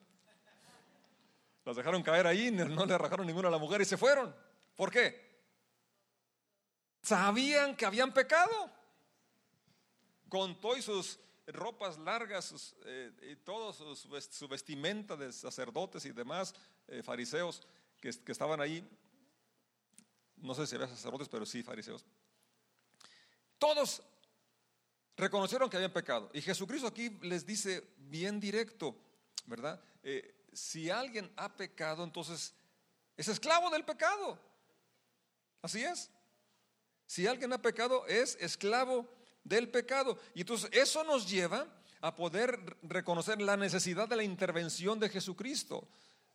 Las 1.66 1.76
dejaron 1.76 2.04
caer 2.04 2.28
ahí, 2.28 2.52
no 2.52 2.86
le 2.86 2.98
rajaron 2.98 3.28
ninguna 3.28 3.48
a 3.48 3.52
la 3.52 3.58
mujer 3.58 3.82
y 3.82 3.86
se 3.86 3.98
fueron. 3.98 4.34
¿Por 4.76 4.92
qué? 4.92 5.30
Sabían 7.02 7.76
que 7.76 7.86
habían 7.86 8.14
pecado. 8.14 8.72
Con 10.30 10.60
todas 10.60 10.84
sus 10.84 11.20
ropas 11.48 11.98
largas 11.98 12.76
eh, 12.86 13.12
y 13.32 13.36
todo 13.38 13.74
su, 13.74 14.48
vestimenta 14.48 15.16
de 15.16 15.32
sacerdotes 15.34 16.06
y 16.06 16.12
demás 16.12 16.54
eh, 16.88 17.02
fariseos 17.02 17.64
que, 18.00 18.12
que 18.12 18.32
estaban 18.32 18.62
ahí. 18.62 18.88
No 20.38 20.54
sé 20.54 20.68
si 20.68 20.76
había 20.76 20.88
sacerdotes, 20.88 21.28
pero 21.28 21.46
sí 21.46 21.64
fariseos. 21.64 22.06
Todos 23.60 24.02
reconocieron 25.18 25.70
que 25.70 25.78
habían 25.78 25.94
pecado. 25.94 26.32
Y 26.34 26.42
Jesucristo 26.42 26.88
aquí 26.88 27.10
les 27.22 27.46
dice 27.46 27.84
bien 27.98 28.40
directo, 28.40 28.96
¿verdad? 29.46 29.80
Eh, 30.02 30.34
si 30.54 30.90
alguien 30.90 31.32
ha 31.36 31.56
pecado, 31.56 32.04
entonces 32.04 32.54
es 33.16 33.28
esclavo 33.28 33.70
del 33.70 33.84
pecado. 33.84 34.40
Así 35.62 35.84
es. 35.84 36.10
Si 37.06 37.28
alguien 37.28 37.52
ha 37.54 37.62
pecado, 37.62 38.08
es 38.08 38.38
esclavo 38.40 39.08
del 39.44 39.70
pecado. 39.70 40.18
Y 40.34 40.42
entonces 40.42 40.70
eso 40.74 41.04
nos 41.04 41.30
lleva 41.30 41.68
a 42.02 42.16
poder 42.16 42.78
reconocer 42.84 43.42
la 43.42 43.58
necesidad 43.58 44.08
de 44.08 44.16
la 44.16 44.24
intervención 44.24 45.00
de 45.00 45.10
Jesucristo. 45.10 45.88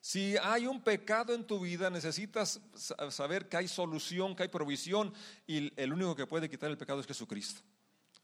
Si 0.05 0.37
hay 0.43 0.67
un 0.67 0.83
pecado 0.83 1.33
en 1.33 1.47
tu 1.47 1.61
vida, 1.61 1.89
necesitas 1.89 2.61
saber 3.09 3.49
que 3.49 3.57
hay 3.57 3.69
solución, 3.69 4.37
que 4.37 4.43
hay 4.43 4.51
provisión, 4.51 5.15
y 5.47 5.73
el 5.81 5.95
único 5.95 6.15
que 6.15 6.27
puede 6.27 6.51
quitar 6.51 6.71
el 6.71 6.77
pecado 6.77 7.01
es 7.01 7.07
Jesucristo. 7.07 7.63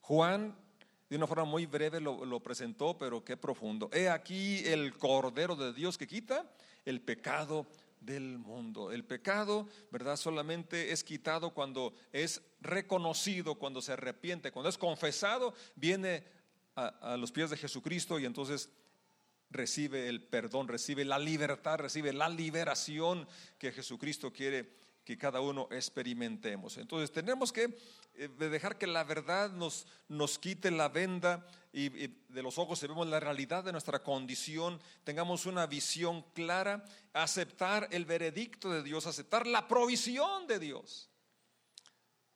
Juan, 0.02 0.54
de 1.08 1.16
una 1.16 1.26
forma 1.26 1.46
muy 1.46 1.64
breve, 1.64 1.98
lo, 1.98 2.38
presentó, 2.40 2.98
pero 2.98 3.24
qué 3.24 3.38
profundo. 3.38 3.88
He 3.94 4.10
aquí 4.10 4.58
el 4.66 4.94
Cordero 4.98 5.56
de 5.56 5.72
Dios 5.72 5.96
que 5.96 6.06
quita 6.06 6.44
el 6.84 7.00
pecado 7.00 7.66
del 7.98 8.36
mundo. 8.36 8.92
El 8.92 9.06
pecado, 9.06 9.66
¿verdad? 9.90 10.16
Solamente 10.16 10.92
es 10.92 11.02
quitado 11.02 11.54
cuando 11.54 11.94
es 12.12 12.42
reconocido, 12.60 13.54
cuando 13.54 13.80
se 13.80 13.92
arrepiente, 13.92 14.52
cuando 14.52 14.68
es 14.68 14.76
confesado, 14.76 15.54
viene 15.76 16.24
a 16.74 17.16
los 17.16 17.32
pies 17.32 17.48
de 17.48 17.56
Jesucristo 17.56 18.18
y 18.18 18.26
entonces 18.26 18.68
recibe 19.50 20.08
el 20.08 20.22
perdón, 20.22 20.68
recibe 20.68 21.04
la 21.04 21.18
libertad, 21.18 21.78
recibe 21.78 22.12
la 22.12 22.28
liberación 22.28 23.26
que 23.58 23.72
Jesucristo 23.72 24.32
quiere 24.32 24.80
que 25.04 25.18
cada 25.18 25.40
uno 25.40 25.66
experimentemos. 25.70 26.76
Entonces 26.78 27.10
tenemos 27.10 27.52
que 27.52 27.76
eh, 28.14 28.28
dejar 28.38 28.78
que 28.78 28.86
la 28.86 29.02
verdad 29.02 29.50
nos, 29.50 29.86
nos 30.08 30.38
quite 30.38 30.70
la 30.70 30.88
venda 30.88 31.46
y, 31.72 31.88
de 31.88 32.42
los 32.42 32.58
ojos 32.58 32.82
y 32.82 32.86
vemos 32.86 33.08
la 33.08 33.18
realidad 33.18 33.64
de 33.64 33.72
nuestra 33.72 34.02
condición, 34.02 34.80
tengamos 35.04 35.46
una 35.46 35.66
visión 35.66 36.22
clara, 36.34 36.84
aceptar 37.12 37.88
el 37.90 38.04
veredicto 38.04 38.70
de 38.70 38.82
Dios, 38.82 39.06
aceptar 39.06 39.46
la 39.46 39.66
provisión 39.66 40.46
de 40.46 40.58
Dios. 40.58 41.08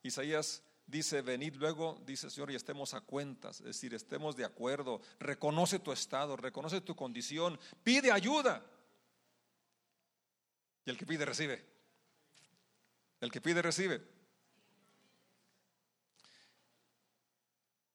Isaías 0.03 0.61
dice, 0.87 1.21
venid 1.21 1.55
luego, 1.55 2.01
dice 2.05 2.29
Señor, 2.29 2.51
y 2.51 2.55
estemos 2.55 2.93
a 2.93 3.01
cuentas, 3.01 3.59
es 3.59 3.65
decir, 3.65 3.93
estemos 3.93 4.35
de 4.35 4.45
acuerdo, 4.45 5.01
reconoce 5.19 5.79
tu 5.79 5.91
estado, 5.91 6.37
reconoce 6.37 6.81
tu 6.81 6.95
condición, 6.95 7.59
pide 7.83 8.11
ayuda. 8.11 8.63
Y 10.85 10.89
el 10.91 10.97
que 10.97 11.05
pide 11.05 11.25
recibe. 11.25 11.65
El 13.19 13.31
que 13.31 13.41
pide 13.41 13.61
recibe. 13.61 14.01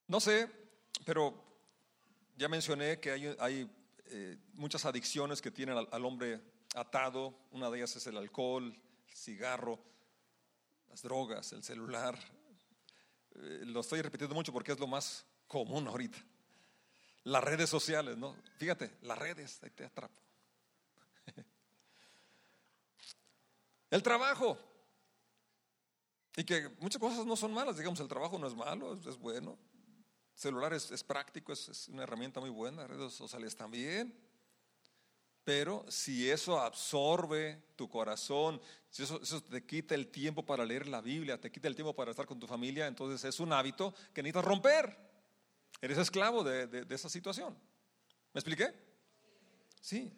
No 0.09 0.19
sé, 0.19 0.51
pero 1.05 1.35
ya 2.37 2.49
mencioné 2.49 2.99
que 2.99 3.13
hay, 3.39 3.71
eh, 4.07 4.39
muchas 4.55 4.85
adicciones 4.85 5.41
que 5.41 5.53
tienen 5.53 5.77
al 5.79 6.05
hombre 6.05 6.41
atado. 6.75 7.35
Una 7.53 7.71
de 7.71 7.79
ellas 7.79 7.95
es 7.95 8.07
el 8.09 8.17
alcohol, 8.17 8.77
el 9.09 9.17
cigarro, 9.17 9.79
las 10.89 11.03
drogas, 11.03 11.53
el 11.53 11.63
celular, 11.63 12.19
eh, 13.37 13.63
lo 13.65 13.81
estoy 13.81 14.03
repitiendo 14.03 14.35
mucho 14.35 14.53
porque 14.53 14.73
es 14.73 14.79
lo 14.79 14.87
más 14.87 15.25
común 15.47 15.87
ahorita. 15.89 16.19
Las 17.25 17.45
redes 17.45 17.69
sociales, 17.69 18.17
¿no? 18.17 18.35
Fíjate, 18.59 18.91
las 19.03 19.19
redes, 19.19 19.63
ahí 19.63 19.71
te 19.71 19.85
atrapo. 19.85 20.21
El 23.91 24.03
trabajo. 24.03 24.59
Y 26.37 26.45
que 26.45 26.69
muchas 26.79 27.01
cosas 27.01 27.27
no 27.27 27.37
son 27.37 27.53
malas, 27.53 27.77
digamos, 27.77 28.01
el 28.01 28.09
trabajo 28.09 28.39
no 28.39 28.47
es 28.47 28.55
malo, 28.55 28.95
es, 28.95 29.19
bueno. 29.19 29.59
El 30.35 30.41
celular 30.41 30.73
es, 30.73 31.05
práctico, 31.05 31.53
es, 31.53 31.89
una 31.89 32.05
herramienta 32.05 32.41
muy 32.41 32.51
buena, 32.51 32.87
redes 32.87 33.13
sociales 33.13 33.55
también. 33.57 34.17
Pero 35.51 35.85
si 35.89 36.31
eso 36.31 36.61
absorbe 36.61 37.61
tu 37.75 37.89
corazón, 37.89 38.63
si 38.89 39.03
eso, 39.03 39.21
te 39.43 39.67
quita 39.67 39.97
el 39.97 40.07
tiempo 40.07 40.47
para 40.47 40.65
leer 40.65 40.87
la 40.87 41.01
Biblia, 41.01 41.41
te 41.41 41.51
quita 41.51 41.67
el 41.67 41.75
tiempo 41.75 41.93
para 41.93 42.13
estar 42.13 42.25
con 42.25 42.39
tu 42.39 42.47
familia, 42.47 42.87
entonces 42.87 43.25
es 43.25 43.41
un 43.41 43.53
hábito 43.53 43.93
que 44.15 44.23
necesitas 44.23 44.45
romper. 44.45 44.97
Eres 45.81 45.99
esclavo 45.99 46.45
de, 46.45 46.87
esa 46.89 47.09
situación. 47.09 47.59
¿Me 48.33 48.39
expliqué? 48.39 48.73
Sí. 49.81 50.13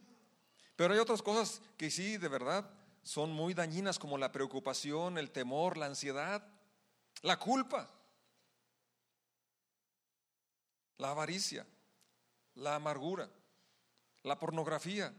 Pero 0.77 0.92
hay 0.92 1.01
otras 1.01 1.23
cosas 1.23 1.62
que 1.79 1.90
sí, 1.90 2.18
de 2.18 2.29
verdad, 2.29 2.71
son 3.03 3.33
muy 3.33 3.55
dañinas 3.55 3.99
como 3.99 4.18
la 4.18 4.33
preocupación, 4.33 5.16
el 5.16 5.31
temor, 5.31 5.79
la 5.79 5.87
ansiedad, 5.87 6.47
la 7.23 7.38
culpa, 7.38 7.90
la 10.99 11.12
avaricia, 11.12 11.66
la 12.55 12.75
amargura 12.75 13.31
la 14.23 14.39
pornografía. 14.39 15.13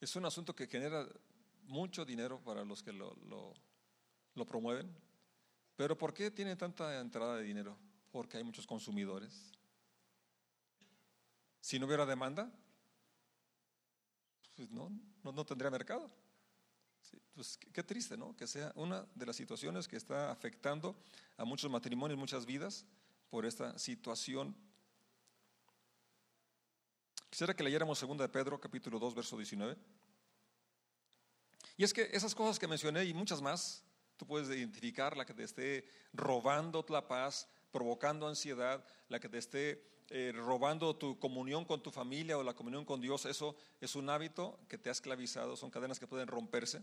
Es 0.00 0.16
un 0.16 0.24
asunto 0.24 0.54
que 0.54 0.66
genera 0.66 1.06
mucho 1.62 2.04
dinero 2.04 2.42
para 2.42 2.64
los 2.64 2.82
que 2.82 2.92
lo, 2.92 3.54
promueven. 4.46 4.90
Pero 5.76 5.96
¿por 5.96 6.12
qué 6.14 6.30
tiene 6.30 6.56
tanta 6.56 7.00
entrada 7.00 7.36
de 7.36 7.42
dinero? 7.42 7.78
Porque 8.10 8.38
hay 8.38 8.44
muchos 8.44 8.66
consumidores. 8.66 9.52
Si 11.60 11.78
no 11.78 11.86
hubiera 11.86 12.06
demanda, 12.06 12.50
pues 14.56 14.70
no, 14.70 14.90
no, 15.22 15.44
tendría 15.44 15.70
mercado. 15.70 16.10
pues 17.34 17.58
qué 17.72 17.82
triste, 17.82 18.16
¿no? 18.16 18.34
Que 18.36 18.46
sea 18.46 18.72
una 18.74 19.06
de 19.14 19.26
las 19.26 19.36
situaciones 19.36 19.86
que 19.86 19.96
está 19.96 20.30
afectando 20.30 20.96
a 21.36 21.44
muchos 21.44 21.70
matrimonios, 21.70 22.18
muchas 22.18 22.46
vidas, 22.46 22.86
por 23.28 23.44
esta 23.44 23.78
situación 23.78 24.56
Quisiera 27.30 27.54
que 27.54 27.62
leyéramos 27.62 28.00
2 28.00 28.18
de 28.18 28.28
Pedro, 28.28 28.60
capítulo 28.60 28.98
2, 28.98 29.14
verso 29.14 29.36
19. 29.36 29.76
Y 31.76 31.84
es 31.84 31.94
que 31.94 32.10
esas 32.12 32.34
cosas 32.34 32.58
que 32.58 32.66
mencioné 32.66 33.04
y 33.04 33.14
muchas 33.14 33.40
más, 33.40 33.84
tú 34.16 34.26
puedes 34.26 34.48
identificar 34.48 35.16
la 35.16 35.24
que 35.24 35.32
te 35.32 35.44
esté 35.44 35.86
robando 36.12 36.84
la 36.88 37.06
paz, 37.06 37.48
provocando 37.70 38.26
ansiedad, 38.26 38.84
la 39.08 39.20
que 39.20 39.28
te 39.28 39.38
esté 39.38 39.80
eh, 40.10 40.32
robando 40.34 40.96
tu 40.96 41.20
comunión 41.20 41.64
con 41.64 41.80
tu 41.80 41.92
familia 41.92 42.36
o 42.36 42.42
la 42.42 42.54
comunión 42.54 42.84
con 42.84 43.00
Dios, 43.00 43.24
eso 43.26 43.54
es 43.80 43.94
un 43.94 44.10
hábito 44.10 44.58
que 44.68 44.76
te 44.76 44.88
ha 44.88 44.92
esclavizado, 44.92 45.56
son 45.56 45.70
cadenas 45.70 46.00
que 46.00 46.08
pueden 46.08 46.26
romperse. 46.26 46.82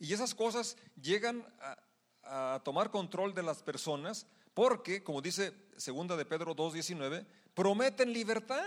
Y 0.00 0.14
esas 0.14 0.34
cosas 0.34 0.78
llegan 1.00 1.46
a, 2.22 2.54
a 2.54 2.62
tomar 2.64 2.90
control 2.90 3.34
de 3.34 3.42
las 3.42 3.62
personas 3.62 4.26
porque, 4.54 5.04
como 5.04 5.20
dice 5.20 5.52
2 5.74 6.16
de 6.16 6.24
Pedro 6.24 6.56
2.19, 6.56 7.26
prometen 7.54 8.10
libertad 8.10 8.64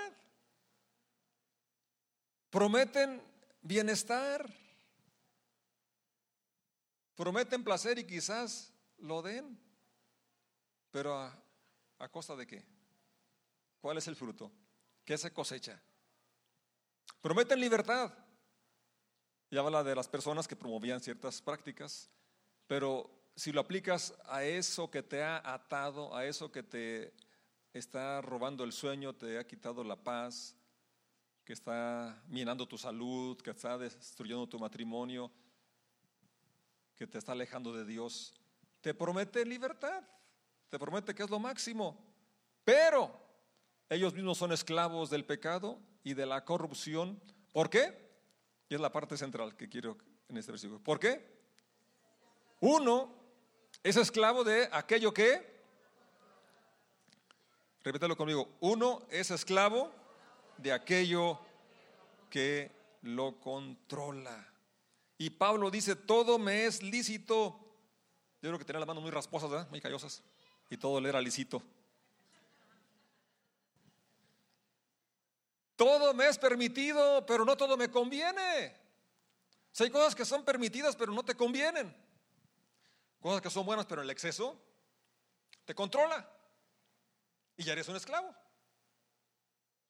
prometen 2.55 3.21
bienestar, 3.61 4.49
prometen 7.13 7.65
placer 7.65 7.99
y 7.99 8.07
quizás 8.07 8.71
lo 8.99 9.21
den, 9.21 9.59
pero 10.89 11.19
a, 11.19 11.37
costa 12.09 12.33
de 12.37 12.47
qué? 12.47 12.65
¿Cuál 13.81 13.97
es 13.97 14.07
el 14.07 14.15
fruto? 14.15 14.53
¿Qué 15.03 15.17
se 15.17 15.33
cosecha? 15.33 15.83
Prometen 17.19 17.59
libertad. 17.59 18.13
Y 19.49 19.57
habla 19.57 19.83
de 19.83 19.93
las 19.93 20.07
personas 20.07 20.47
que 20.47 20.55
promovían 20.55 21.01
ciertas 21.01 21.41
prácticas, 21.41 22.09
pero 22.67 23.11
si 23.35 23.51
lo 23.51 23.59
aplicas 23.59 24.13
a 24.27 24.45
eso 24.45 24.89
que 24.89 25.03
te 25.03 25.21
ha 25.21 25.41
atado, 25.53 26.15
a 26.15 26.25
eso 26.25 26.53
que 26.53 26.63
te 26.63 27.13
está 27.73 28.21
robando 28.21 28.63
el 28.63 28.71
sueño, 28.71 29.13
te 29.13 29.39
ha 29.39 29.45
quitado 29.45 29.83
la 29.83 30.01
paz, 30.01 30.55
que 31.45 31.53
está 31.53 32.19
minando 32.27 32.67
tu 32.67 32.77
salud, 32.77 33.39
que 33.39 33.51
está 33.51 33.77
destruyendo 33.77 34.47
tu 34.47 34.57
matrimonio, 34.57 35.31
que 36.95 37.05
te 37.05 37.19
está 37.19 37.33
alejando 37.33 37.71
de 37.71 37.85
Dios, 37.85 38.33
te 38.81 38.95
promete 38.95 39.45
libertad, 39.45 40.03
te 40.69 40.79
promete 40.79 41.13
que 41.13 41.21
es 41.21 41.29
lo 41.29 41.37
máximo, 41.37 42.03
pero 42.63 43.11
ellos 43.89 44.15
mismos 44.15 44.39
son 44.39 44.51
esclavos 44.51 45.11
del 45.11 45.23
pecado 45.23 45.79
y 46.03 46.15
de 46.15 46.25
la 46.25 46.43
corrupción. 46.43 47.21
¿Por 47.53 47.69
qué? 47.69 48.09
Y 48.67 48.73
es 48.73 48.81
la 48.81 48.91
parte 48.91 49.15
central 49.15 49.55
que 49.55 49.69
quiero 49.69 49.97
en 50.27 50.37
este 50.37 50.51
versículo. 50.51 50.79
¿Por 50.79 50.99
qué? 50.99 51.35
Uno 52.61 53.13
es 53.83 53.97
esclavo 53.97 54.43
de 54.43 54.67
aquello 54.71 55.13
que, 55.13 55.61
repítelo 57.83 58.17
conmigo, 58.17 58.57
uno 58.61 59.05
es 59.11 59.29
esclavo 59.29 59.93
de 60.57 60.71
aquello 60.71 61.39
que 62.29 62.71
lo 63.01 63.39
controla. 63.39 64.47
Y 65.17 65.29
Pablo 65.29 65.71
dice, 65.71 65.95
todo 65.95 66.37
me 66.37 66.65
es 66.65 66.83
lícito. 66.83 67.59
Yo 68.41 68.49
creo 68.49 68.59
que 68.59 68.65
tenía 68.65 68.79
las 68.79 68.87
manos 68.87 69.03
muy 69.03 69.11
rasposas, 69.11 69.69
muy 69.69 69.81
callosas, 69.81 70.21
y 70.69 70.77
todo 70.77 70.99
le 70.99 71.09
era 71.09 71.21
lícito. 71.21 71.63
Todo 75.75 76.13
me 76.13 76.27
es 76.27 76.37
permitido, 76.37 77.25
pero 77.25 77.43
no 77.43 77.57
todo 77.57 77.75
me 77.75 77.89
conviene. 77.89 78.75
O 79.77 79.83
hay 79.83 79.89
cosas 79.89 80.15
que 80.15 80.23
son 80.23 80.45
permitidas, 80.45 80.95
pero 80.95 81.11
no 81.11 81.23
te 81.23 81.35
convienen. 81.35 81.93
Cosas 83.19 83.41
que 83.41 83.49
son 83.49 83.65
buenas, 83.65 83.85
pero 83.85 84.01
el 84.01 84.09
exceso 84.09 84.57
te 85.65 85.75
controla. 85.75 86.29
Y 87.57 87.63
ya 87.63 87.73
eres 87.73 87.87
un 87.89 87.95
esclavo. 87.95 88.33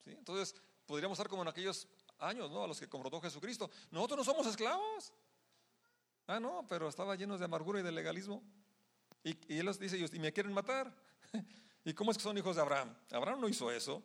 Entonces, 0.06 0.56
podríamos 0.86 1.18
estar 1.18 1.30
como 1.30 1.42
en 1.42 1.48
aquellos 1.48 1.88
años, 2.20 2.52
¿no? 2.52 2.64
A 2.64 2.68
los 2.68 2.80
que 2.80 2.88
confrontó 2.88 3.22
Jesucristo. 3.22 3.70
Nosotros 3.92 4.20
no 4.20 4.24
somos 4.24 4.48
esclavos. 4.48 5.12
Ah, 6.28 6.40
no, 6.40 6.66
pero 6.68 6.90
estaba 6.90 7.16
lleno 7.16 7.38
de 7.38 7.46
amargura 7.46 7.80
y 7.80 7.84
de 7.84 7.92
legalismo. 7.92 8.44
Y, 9.24 9.38
él 9.58 9.66
les 9.66 9.80
dice, 9.80 9.98
y 9.98 10.20
me 10.20 10.32
quieren 10.34 10.54
matar. 10.54 10.94
¿Y 11.86 11.94
cómo 11.94 12.12
es 12.12 12.18
que 12.18 12.24
son 12.24 12.38
hijos 12.38 12.56
de 12.56 12.62
Abraham? 12.62 12.96
Abraham 13.12 13.42
no 13.42 13.50
hizo 13.50 13.72
eso. 13.72 14.04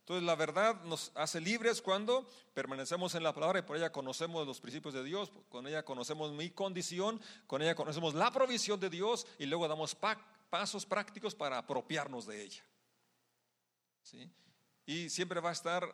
Entonces 0.00 0.24
la 0.24 0.36
verdad 0.36 0.84
nos 0.84 1.10
hace 1.16 1.40
libres 1.40 1.82
cuando 1.82 2.28
permanecemos 2.54 3.16
en 3.16 3.24
la 3.24 3.34
palabra 3.34 3.58
y 3.58 3.62
por 3.62 3.76
ella 3.76 3.90
conocemos 3.90 4.46
los 4.46 4.60
principios 4.60 4.94
de 4.94 5.02
Dios, 5.02 5.32
con 5.48 5.66
ella 5.66 5.84
conocemos 5.84 6.30
mi 6.32 6.50
condición, 6.50 7.20
con 7.48 7.60
ella 7.60 7.74
conocemos 7.74 8.14
la 8.14 8.30
provisión 8.30 8.78
de 8.78 8.88
Dios 8.88 9.26
y 9.36 9.46
luego 9.46 9.66
damos 9.66 9.96
pasos 10.48 10.86
prácticos 10.86 11.34
para 11.34 11.58
apropiarnos 11.58 12.24
de 12.24 12.40
ella. 12.40 12.64
¿Sí? 14.04 14.30
Y 14.86 15.10
siempre 15.10 15.40
va 15.40 15.50
a 15.50 15.52
estar 15.52 15.92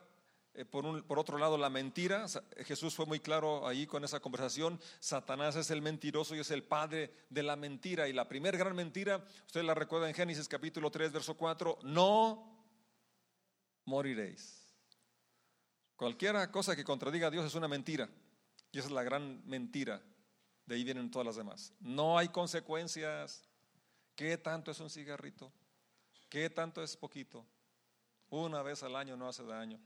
eh, 0.55 0.66
por, 0.66 0.84
un, 0.84 1.03
por, 1.03 1.18
otro 1.18 1.38
lado, 1.38 1.57
la 1.57 1.70
mentira. 1.70 2.26
Jesús 2.59 2.95
fue 2.95 3.07
muy 3.07 3.20
claro 3.20 3.66
ahí 3.66 3.86
con 3.86 4.05
esa 4.05 4.20
conversación. 4.20 4.78
Satanás 5.01 5.57
es 5.57 5.70
el 5.70 5.80
mentiroso 5.80 6.36
y 6.36 6.40
es 6.40 6.51
el 6.51 6.62
padre 6.62 7.12
de 7.30 7.43
la 7.43 7.57
mentira. 7.57 8.07
Y 8.09 8.12
la 8.12 8.28
primera 8.28 8.59
gran 8.59 8.76
mentira, 8.76 9.24
usted 9.47 9.62
la 9.62 9.74
recuerda 9.74 10.09
en 10.09 10.14
Génesis 10.14 10.49
capítulo 10.49 10.90
3, 10.90 11.12
verso 11.12 11.36
4, 11.36 11.78
no 11.84 12.66
moriréis. 13.86 14.62
Cualquier 15.97 16.51
cosa 16.51 16.76
que 16.76 16.84
contradiga 16.84 17.28
a 17.28 17.30
Dios 17.30 17.47
es 17.47 17.55
una 17.55 17.68
mentira. 17.68 18.09
Y 18.72 18.78
esa 18.78 18.88
es 18.88 18.93
la 18.93 19.03
gran 19.03 19.43
mentira. 19.47 20.03
De 20.66 20.74
ahí 20.74 20.84
vienen 20.84 21.11
todas 21.11 21.26
las 21.26 21.36
demás. 21.36 21.72
No 21.80 22.18
hay 22.18 22.28
consecuencias. 22.28 23.49
¿Qué 24.14 24.36
tanto 24.36 24.70
es 24.70 24.80
un 24.80 24.90
cigarrito? 24.90 25.51
¿Qué 26.28 26.51
tanto 26.51 26.82
es 26.82 26.97
poquito? 26.97 27.47
Una 28.33 28.62
vez 28.62 28.83
al 28.83 28.97
año 28.97 29.14
no 29.14 29.28
hace 29.28 29.45
daño. 29.45 29.78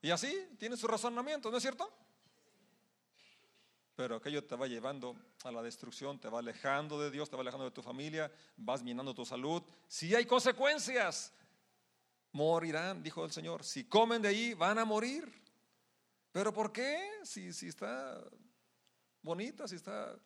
Y 0.00 0.10
así 0.10 0.48
tiene 0.58 0.78
su 0.78 0.86
razonamiento, 0.86 1.50
¿no 1.50 1.58
es 1.58 1.62
cierto? 1.62 1.92
Pero 3.94 4.16
aquello 4.16 4.42
te 4.42 4.56
va 4.56 4.66
llevando 4.66 5.14
a 5.44 5.52
la 5.52 5.62
destrucción, 5.62 6.18
te 6.18 6.30
va 6.30 6.38
alejando 6.38 6.98
de 6.98 7.10
Dios, 7.10 7.28
te 7.28 7.36
va 7.36 7.42
alejando 7.42 7.66
de 7.66 7.70
tu 7.70 7.82
familia, 7.82 8.32
vas 8.56 8.82
minando 8.82 9.14
tu 9.14 9.26
salud. 9.26 9.62
Si 9.88 10.14
hay 10.14 10.24
consecuencias, 10.24 11.30
morirán, 12.32 13.02
dijo 13.02 13.22
el 13.26 13.30
Señor. 13.30 13.62
Si 13.62 13.84
comen 13.84 14.22
de 14.22 14.28
ahí, 14.28 14.54
van 14.54 14.78
a 14.78 14.86
morir. 14.86 15.30
¿Pero 16.32 16.50
por 16.50 16.72
qué? 16.72 17.10
Si, 17.24 17.52
si 17.52 17.68
está 17.68 18.24
bonita, 19.20 19.68
si 19.68 19.74
está... 19.74 20.18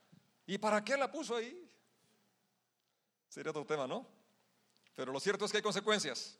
¿Y 0.46 0.56
para 0.56 0.84
qué 0.84 0.96
la 0.96 1.10
puso 1.10 1.34
ahí? 1.34 1.68
Sería 3.28 3.50
otro 3.50 3.66
tema, 3.66 3.88
¿no? 3.88 4.06
Pero 4.94 5.10
lo 5.10 5.18
cierto 5.18 5.46
es 5.46 5.50
que 5.50 5.56
hay 5.56 5.64
consecuencias. 5.64 6.38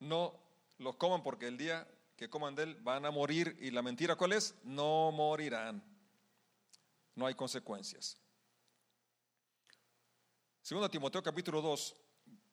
No 0.00 0.38
lo 0.78 0.98
coman 0.98 1.22
porque 1.22 1.46
el 1.46 1.56
día 1.56 1.86
que 2.16 2.28
coman 2.28 2.54
de 2.54 2.64
él 2.64 2.74
van 2.82 3.06
a 3.06 3.10
morir. 3.10 3.56
¿Y 3.60 3.70
la 3.70 3.82
mentira 3.82 4.16
cuál 4.16 4.32
es? 4.32 4.54
No 4.64 5.10
morirán. 5.12 5.82
No 7.14 7.26
hay 7.26 7.34
consecuencias. 7.34 8.18
Segundo 10.62 10.90
Timoteo 10.90 11.22
capítulo 11.22 11.62
2, 11.62 11.96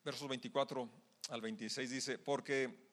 versos 0.04 0.28
24 0.28 0.90
al 1.28 1.40
26 1.40 1.90
dice, 1.90 2.18
porque 2.18 2.88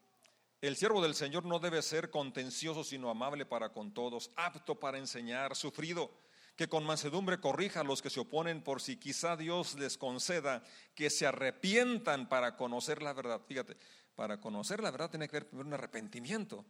el 0.61 0.75
siervo 0.75 1.01
del 1.01 1.15
Señor 1.15 1.45
no 1.45 1.59
debe 1.59 1.81
ser 1.81 2.09
contencioso, 2.09 2.83
sino 2.83 3.09
amable 3.09 3.45
para 3.45 3.71
con 3.71 3.93
todos, 3.93 4.31
apto 4.35 4.79
para 4.79 4.97
enseñar, 4.97 5.55
sufrido, 5.55 6.11
que 6.55 6.67
con 6.67 6.85
mansedumbre 6.85 7.39
corrija 7.39 7.81
a 7.81 7.83
los 7.83 8.01
que 8.01 8.09
se 8.09 8.19
oponen, 8.19 8.63
por 8.63 8.81
si 8.81 8.97
quizá 8.97 9.35
Dios 9.35 9.75
les 9.75 9.97
conceda 9.97 10.63
que 10.93 11.09
se 11.09 11.25
arrepientan 11.25 12.29
para 12.29 12.55
conocer 12.55 13.01
la 13.01 13.13
verdad. 13.13 13.41
Fíjate, 13.47 13.77
para 14.15 14.39
conocer 14.39 14.81
la 14.81 14.91
verdad 14.91 15.09
tiene 15.09 15.27
que 15.27 15.37
haber 15.37 15.49
un 15.53 15.73
arrepentimiento. 15.73 16.65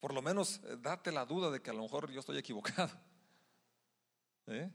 Por 0.00 0.12
lo 0.12 0.20
menos 0.20 0.60
eh, 0.64 0.76
date 0.80 1.12
la 1.12 1.24
duda 1.24 1.50
de 1.50 1.62
que 1.62 1.70
a 1.70 1.74
lo 1.74 1.82
mejor 1.82 2.10
yo 2.10 2.20
estoy 2.20 2.36
equivocado. 2.38 2.90
¿Eh? 4.46 4.70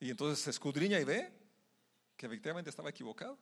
Y 0.00 0.10
entonces 0.10 0.40
se 0.44 0.50
escudriña 0.50 0.98
y 1.00 1.04
ve 1.04 1.32
que 2.16 2.26
efectivamente 2.26 2.68
estaba 2.68 2.90
equivocado. 2.90 3.38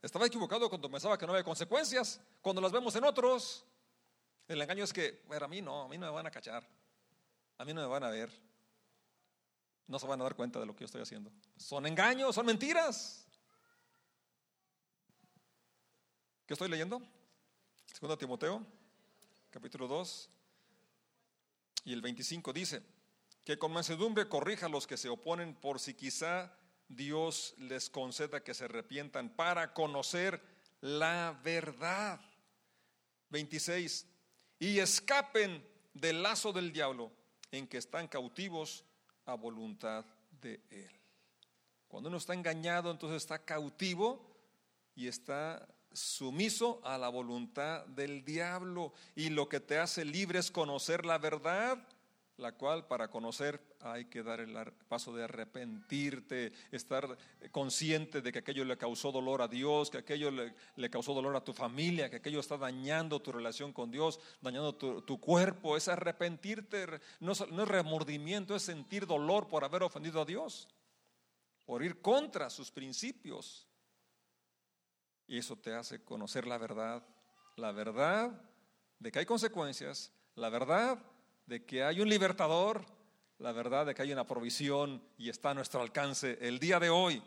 Estaba 0.00 0.26
equivocado 0.26 0.68
cuando 0.68 0.90
pensaba 0.90 1.18
que 1.18 1.26
no 1.26 1.32
había 1.32 1.44
consecuencias, 1.44 2.20
cuando 2.40 2.60
las 2.62 2.72
vemos 2.72 2.94
en 2.94 3.04
otros. 3.04 3.64
El 4.46 4.60
engaño 4.60 4.84
es 4.84 4.92
que, 4.92 5.22
bueno, 5.26 5.46
a 5.46 5.48
mí 5.48 5.62
no, 5.62 5.82
a 5.82 5.88
mí 5.88 5.96
no 5.96 6.06
me 6.06 6.12
van 6.12 6.26
a 6.26 6.30
cachar, 6.30 6.68
a 7.56 7.64
mí 7.64 7.72
no 7.72 7.80
me 7.80 7.86
van 7.86 8.04
a 8.04 8.10
ver, 8.10 8.30
no 9.86 9.98
se 9.98 10.06
van 10.06 10.20
a 10.20 10.24
dar 10.24 10.36
cuenta 10.36 10.60
de 10.60 10.66
lo 10.66 10.74
que 10.74 10.80
yo 10.80 10.86
estoy 10.86 11.00
haciendo. 11.00 11.32
Son 11.56 11.86
engaños, 11.86 12.34
son 12.34 12.44
mentiras. 12.44 13.26
¿Qué 16.46 16.52
estoy 16.52 16.68
leyendo? 16.68 17.00
Segundo 17.86 18.18
Timoteo, 18.18 18.62
capítulo 19.50 19.88
2, 19.88 20.28
y 21.86 21.94
el 21.94 22.02
25 22.02 22.52
dice, 22.52 22.82
que 23.44 23.58
con 23.58 23.72
mansedumbre 23.72 24.28
corrija 24.28 24.66
a 24.66 24.68
los 24.68 24.86
que 24.86 24.98
se 24.98 25.08
oponen 25.08 25.54
por 25.54 25.80
si 25.80 25.94
quizá 25.94 26.52
Dios 26.86 27.54
les 27.56 27.88
conceda 27.88 28.44
que 28.44 28.52
se 28.52 28.66
arrepientan 28.66 29.30
para 29.30 29.72
conocer 29.72 30.42
la 30.82 31.40
verdad. 31.42 32.20
26. 33.30 34.06
Y 34.58 34.80
escapen 34.80 35.66
del 35.94 36.22
lazo 36.22 36.52
del 36.52 36.72
diablo 36.72 37.10
en 37.52 37.66
que 37.66 37.78
están 37.78 38.06
cautivos 38.06 38.84
a 39.24 39.32
voluntad 39.32 40.04
de 40.42 40.60
Él. 40.68 40.90
Cuando 41.88 42.10
uno 42.10 42.18
está 42.18 42.34
engañado, 42.34 42.90
entonces 42.90 43.22
está 43.22 43.38
cautivo 43.38 44.30
y 44.94 45.08
está 45.08 45.66
sumiso 45.94 46.80
a 46.84 46.98
la 46.98 47.08
voluntad 47.08 47.86
del 47.86 48.24
diablo. 48.24 48.92
Y 49.16 49.30
lo 49.30 49.48
que 49.48 49.60
te 49.60 49.78
hace 49.78 50.04
libre 50.04 50.38
es 50.38 50.50
conocer 50.50 51.06
la 51.06 51.18
verdad 51.18 51.78
la 52.36 52.52
cual 52.52 52.86
para 52.86 53.08
conocer 53.08 53.60
hay 53.80 54.06
que 54.06 54.22
dar 54.22 54.40
el 54.40 54.54
paso 54.88 55.14
de 55.14 55.24
arrepentirte, 55.24 56.52
estar 56.72 57.16
consciente 57.52 58.22
de 58.22 58.32
que 58.32 58.40
aquello 58.40 58.64
le 58.64 58.76
causó 58.76 59.12
dolor 59.12 59.40
a 59.42 59.48
Dios, 59.48 59.90
que 59.90 59.98
aquello 59.98 60.30
le, 60.30 60.90
causó 60.90 61.14
dolor 61.14 61.36
a 61.36 61.44
tu 61.44 61.52
familia, 61.52 62.10
que 62.10 62.16
aquello 62.16 62.40
está 62.40 62.56
dañando 62.56 63.20
tu 63.22 63.30
relación 63.30 63.72
con 63.72 63.90
Dios, 63.90 64.18
dañando 64.40 64.74
tu, 64.74 65.20
cuerpo, 65.20 65.76
es 65.76 65.86
arrepentirte, 65.88 66.86
no, 67.20 67.32
no 67.50 67.62
es 67.62 67.68
remordimiento, 67.68 68.56
es 68.56 68.62
sentir 68.62 69.06
dolor 69.06 69.46
por 69.46 69.64
haber 69.64 69.84
ofendido 69.84 70.20
a 70.20 70.24
Dios, 70.24 70.68
por 71.64 71.84
ir 71.84 72.00
contra 72.00 72.50
sus 72.50 72.70
principios. 72.70 73.68
Y 75.26 75.38
eso 75.38 75.56
te 75.56 75.74
hace 75.74 76.04
conocer 76.04 76.46
la 76.46 76.58
verdad, 76.58 77.02
la 77.56 77.72
verdad 77.72 78.30
de 78.98 79.10
que 79.10 79.18
hay 79.18 79.26
consecuencias, 79.26 80.12
la 80.34 80.48
verdad 80.48 80.98
de 81.46 81.64
que 81.64 81.82
hay 81.82 82.00
un 82.00 82.08
libertador, 82.08 82.84
la 83.38 83.52
verdad 83.52 83.86
de 83.86 83.94
que 83.94 84.02
hay 84.02 84.12
una 84.12 84.26
provisión 84.26 85.02
y 85.18 85.28
está 85.28 85.50
a 85.50 85.54
nuestro 85.54 85.80
alcance 85.80 86.38
el 86.40 86.58
día 86.58 86.78
de 86.78 86.90
hoy. 86.90 87.22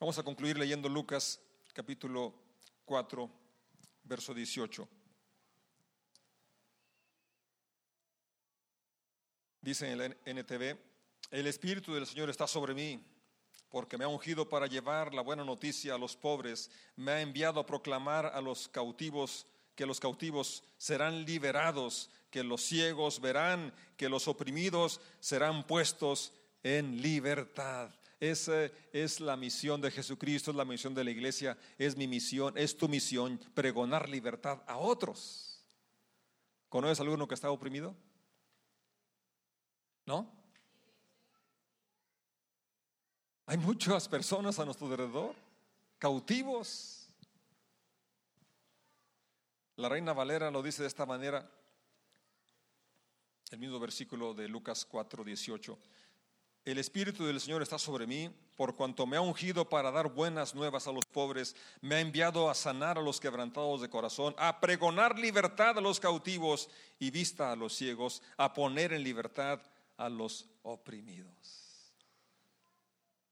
Vamos 0.00 0.18
a 0.18 0.22
concluir 0.22 0.56
leyendo 0.56 0.88
Lucas 0.88 1.40
capítulo 1.72 2.34
4, 2.84 3.30
verso 4.04 4.32
18. 4.32 4.88
Dice 9.60 9.92
en 9.92 10.00
el 10.00 10.16
NTV, 10.24 10.87
el 11.30 11.46
Espíritu 11.46 11.94
del 11.94 12.06
Señor 12.06 12.30
está 12.30 12.46
sobre 12.46 12.74
mí 12.74 13.00
porque 13.70 13.98
me 13.98 14.04
ha 14.04 14.08
ungido 14.08 14.48
para 14.48 14.66
llevar 14.66 15.14
la 15.14 15.22
buena 15.22 15.44
noticia 15.44 15.94
a 15.94 15.98
los 15.98 16.16
pobres, 16.16 16.70
me 16.96 17.12
ha 17.12 17.20
enviado 17.20 17.60
a 17.60 17.66
proclamar 17.66 18.26
a 18.26 18.40
los 18.40 18.68
cautivos 18.68 19.46
que 19.74 19.86
los 19.86 20.00
cautivos 20.00 20.64
serán 20.76 21.24
liberados, 21.24 22.10
que 22.30 22.42
los 22.42 22.62
ciegos 22.62 23.20
verán, 23.20 23.72
que 23.96 24.08
los 24.08 24.26
oprimidos 24.26 25.00
serán 25.20 25.64
puestos 25.68 26.32
en 26.64 27.00
libertad. 27.00 27.94
Es, 28.18 28.48
eh, 28.48 28.72
es 28.92 29.20
la 29.20 29.36
misión 29.36 29.80
de 29.80 29.92
Jesucristo, 29.92 30.50
es 30.50 30.56
la 30.56 30.64
misión 30.64 30.94
de 30.94 31.04
la 31.04 31.12
iglesia, 31.12 31.56
es 31.78 31.96
mi 31.96 32.08
misión, 32.08 32.58
es 32.58 32.76
tu 32.76 32.88
misión, 32.88 33.38
pregonar 33.54 34.08
libertad 34.08 34.60
a 34.66 34.78
otros. 34.78 35.64
¿Conoces 36.68 36.98
a 36.98 37.04
alguno 37.04 37.28
que 37.28 37.34
está 37.34 37.48
oprimido? 37.52 37.94
¿No? 40.06 40.37
Hay 43.48 43.56
muchas 43.56 44.06
personas 44.06 44.58
a 44.58 44.66
nuestro 44.66 44.88
alrededor, 44.88 45.34
cautivos. 45.98 47.08
La 49.76 49.88
reina 49.88 50.12
Valera 50.12 50.50
lo 50.50 50.62
dice 50.62 50.82
de 50.82 50.88
esta 50.88 51.06
manera, 51.06 51.50
el 53.50 53.58
mismo 53.58 53.80
versículo 53.80 54.34
de 54.34 54.48
Lucas 54.48 54.84
4, 54.84 55.24
18. 55.24 55.78
El 56.66 56.76
Espíritu 56.76 57.24
del 57.24 57.40
Señor 57.40 57.62
está 57.62 57.78
sobre 57.78 58.06
mí, 58.06 58.30
por 58.54 58.76
cuanto 58.76 59.06
me 59.06 59.16
ha 59.16 59.22
ungido 59.22 59.66
para 59.66 59.90
dar 59.90 60.12
buenas 60.12 60.54
nuevas 60.54 60.86
a 60.86 60.92
los 60.92 61.06
pobres, 61.06 61.56
me 61.80 61.94
ha 61.94 62.00
enviado 62.00 62.50
a 62.50 62.54
sanar 62.54 62.98
a 62.98 63.02
los 63.02 63.18
quebrantados 63.18 63.80
de 63.80 63.88
corazón, 63.88 64.34
a 64.36 64.60
pregonar 64.60 65.18
libertad 65.18 65.78
a 65.78 65.80
los 65.80 66.00
cautivos 66.00 66.68
y 66.98 67.10
vista 67.10 67.50
a 67.50 67.56
los 67.56 67.72
ciegos, 67.74 68.20
a 68.36 68.52
poner 68.52 68.92
en 68.92 69.02
libertad 69.02 69.58
a 69.96 70.10
los 70.10 70.44
oprimidos. 70.60 71.67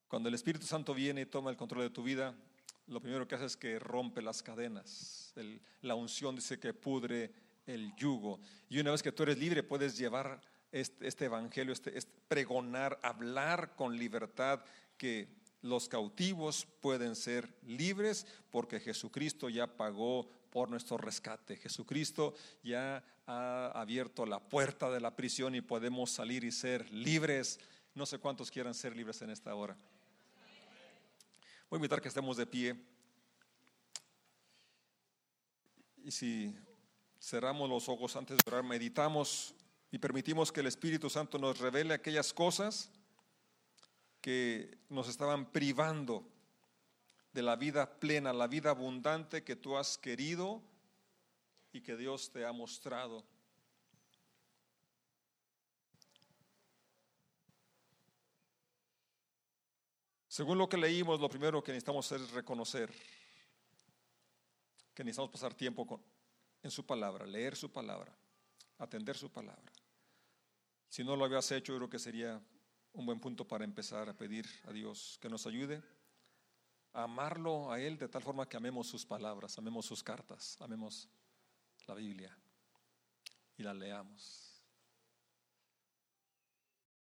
Cuando 0.08 0.28
el 0.28 0.34
Espíritu 0.34 0.66
Santo 0.66 0.94
viene 0.94 1.22
y 1.22 1.26
toma 1.26 1.50
el 1.50 1.56
control 1.56 1.82
de 1.82 1.90
tu 1.90 2.02
vida, 2.02 2.34
lo 2.86 3.00
primero 3.00 3.26
que 3.26 3.34
hace 3.34 3.46
es 3.46 3.56
que 3.56 3.78
rompe 3.78 4.22
las 4.22 4.42
cadenas. 4.42 5.34
la 5.82 5.94
unción 5.94 6.36
dice 6.36 6.58
que 6.58 6.72
pudre 6.72 7.32
el 7.66 7.94
yugo. 7.96 8.40
Y 8.68 8.78
una 8.78 8.92
vez 8.92 9.02
que 9.02 9.12
tú 9.12 9.24
eres 9.24 9.38
libre, 9.38 9.62
puedes 9.62 9.98
llevar 9.98 10.40
este, 10.70 11.08
este 11.08 11.24
evangelio, 11.24 11.72
este, 11.72 11.98
este, 11.98 12.12
pregonar, 12.28 12.98
hablar 13.02 13.74
con 13.74 13.96
libertad 13.96 14.62
que 14.96 15.28
los 15.62 15.88
cautivos 15.88 16.66
pueden 16.80 17.16
ser 17.16 17.52
libres 17.62 18.26
porque 18.50 18.78
Jesucristo 18.78 19.48
ya 19.48 19.76
pagó 19.76 20.28
por 20.50 20.70
nuestro 20.70 20.96
rescate. 20.96 21.56
Jesucristo 21.56 22.34
ya 22.62 23.02
ha 23.26 23.72
abierto 23.74 24.24
la 24.26 24.38
puerta 24.38 24.90
de 24.90 25.00
la 25.00 25.16
prisión 25.16 25.56
y 25.56 25.60
podemos 25.60 26.10
salir 26.10 26.44
y 26.44 26.52
ser 26.52 26.88
libres. 26.92 27.58
No 27.94 28.06
sé 28.06 28.18
cuántos 28.18 28.50
quieran 28.52 28.74
ser 28.74 28.94
libres 28.94 29.22
en 29.22 29.30
esta 29.30 29.54
hora. 29.54 29.76
Voy 31.68 31.78
a 31.78 31.80
invitar 31.80 32.00
que 32.00 32.06
estemos 32.06 32.36
de 32.36 32.46
pie. 32.46 32.76
Y 36.04 36.12
si 36.12 36.54
cerramos 37.20 37.68
los 37.68 37.88
ojos 37.88 38.14
antes 38.14 38.36
de 38.36 38.42
orar, 38.46 38.62
meditamos 38.62 39.52
y 39.90 39.98
permitimos 39.98 40.52
que 40.52 40.60
el 40.60 40.68
Espíritu 40.68 41.10
Santo 41.10 41.38
nos 41.38 41.58
revele 41.58 41.92
aquellas 41.92 42.32
cosas 42.32 42.88
que 44.20 44.78
nos 44.88 45.08
estaban 45.08 45.50
privando 45.50 46.24
de 47.32 47.42
la 47.42 47.56
vida 47.56 47.98
plena, 47.98 48.32
la 48.32 48.46
vida 48.46 48.70
abundante 48.70 49.42
que 49.42 49.56
tú 49.56 49.76
has 49.76 49.98
querido 49.98 50.62
y 51.72 51.80
que 51.80 51.96
Dios 51.96 52.30
te 52.30 52.46
ha 52.46 52.52
mostrado. 52.52 53.24
Según 60.36 60.58
lo 60.58 60.68
que 60.68 60.76
leímos, 60.76 61.18
lo 61.18 61.30
primero 61.30 61.64
que 61.64 61.72
necesitamos 61.72 62.04
hacer 62.04 62.20
es 62.20 62.30
reconocer 62.30 62.92
que 64.92 65.02
necesitamos 65.02 65.30
pasar 65.30 65.54
tiempo 65.54 65.98
en 66.62 66.70
su 66.70 66.84
palabra, 66.84 67.24
leer 67.24 67.56
su 67.56 67.72
palabra, 67.72 68.14
atender 68.76 69.16
su 69.16 69.32
palabra. 69.32 69.72
Si 70.90 71.02
no 71.02 71.16
lo 71.16 71.24
habías 71.24 71.50
hecho, 71.52 71.72
yo 71.72 71.78
creo 71.78 71.88
que 71.88 71.98
sería 71.98 72.38
un 72.92 73.06
buen 73.06 73.18
punto 73.18 73.48
para 73.48 73.64
empezar 73.64 74.10
a 74.10 74.12
pedir 74.12 74.46
a 74.64 74.72
Dios 74.72 75.18
que 75.22 75.30
nos 75.30 75.46
ayude 75.46 75.82
a 76.92 77.04
amarlo 77.04 77.72
a 77.72 77.80
Él 77.80 77.96
de 77.96 78.06
tal 78.06 78.20
forma 78.20 78.46
que 78.46 78.58
amemos 78.58 78.88
sus 78.88 79.06
palabras, 79.06 79.56
amemos 79.56 79.86
sus 79.86 80.02
cartas, 80.02 80.60
amemos 80.60 81.08
la 81.86 81.94
Biblia 81.94 82.36
y 83.56 83.62
la 83.62 83.72
leamos. 83.72 84.45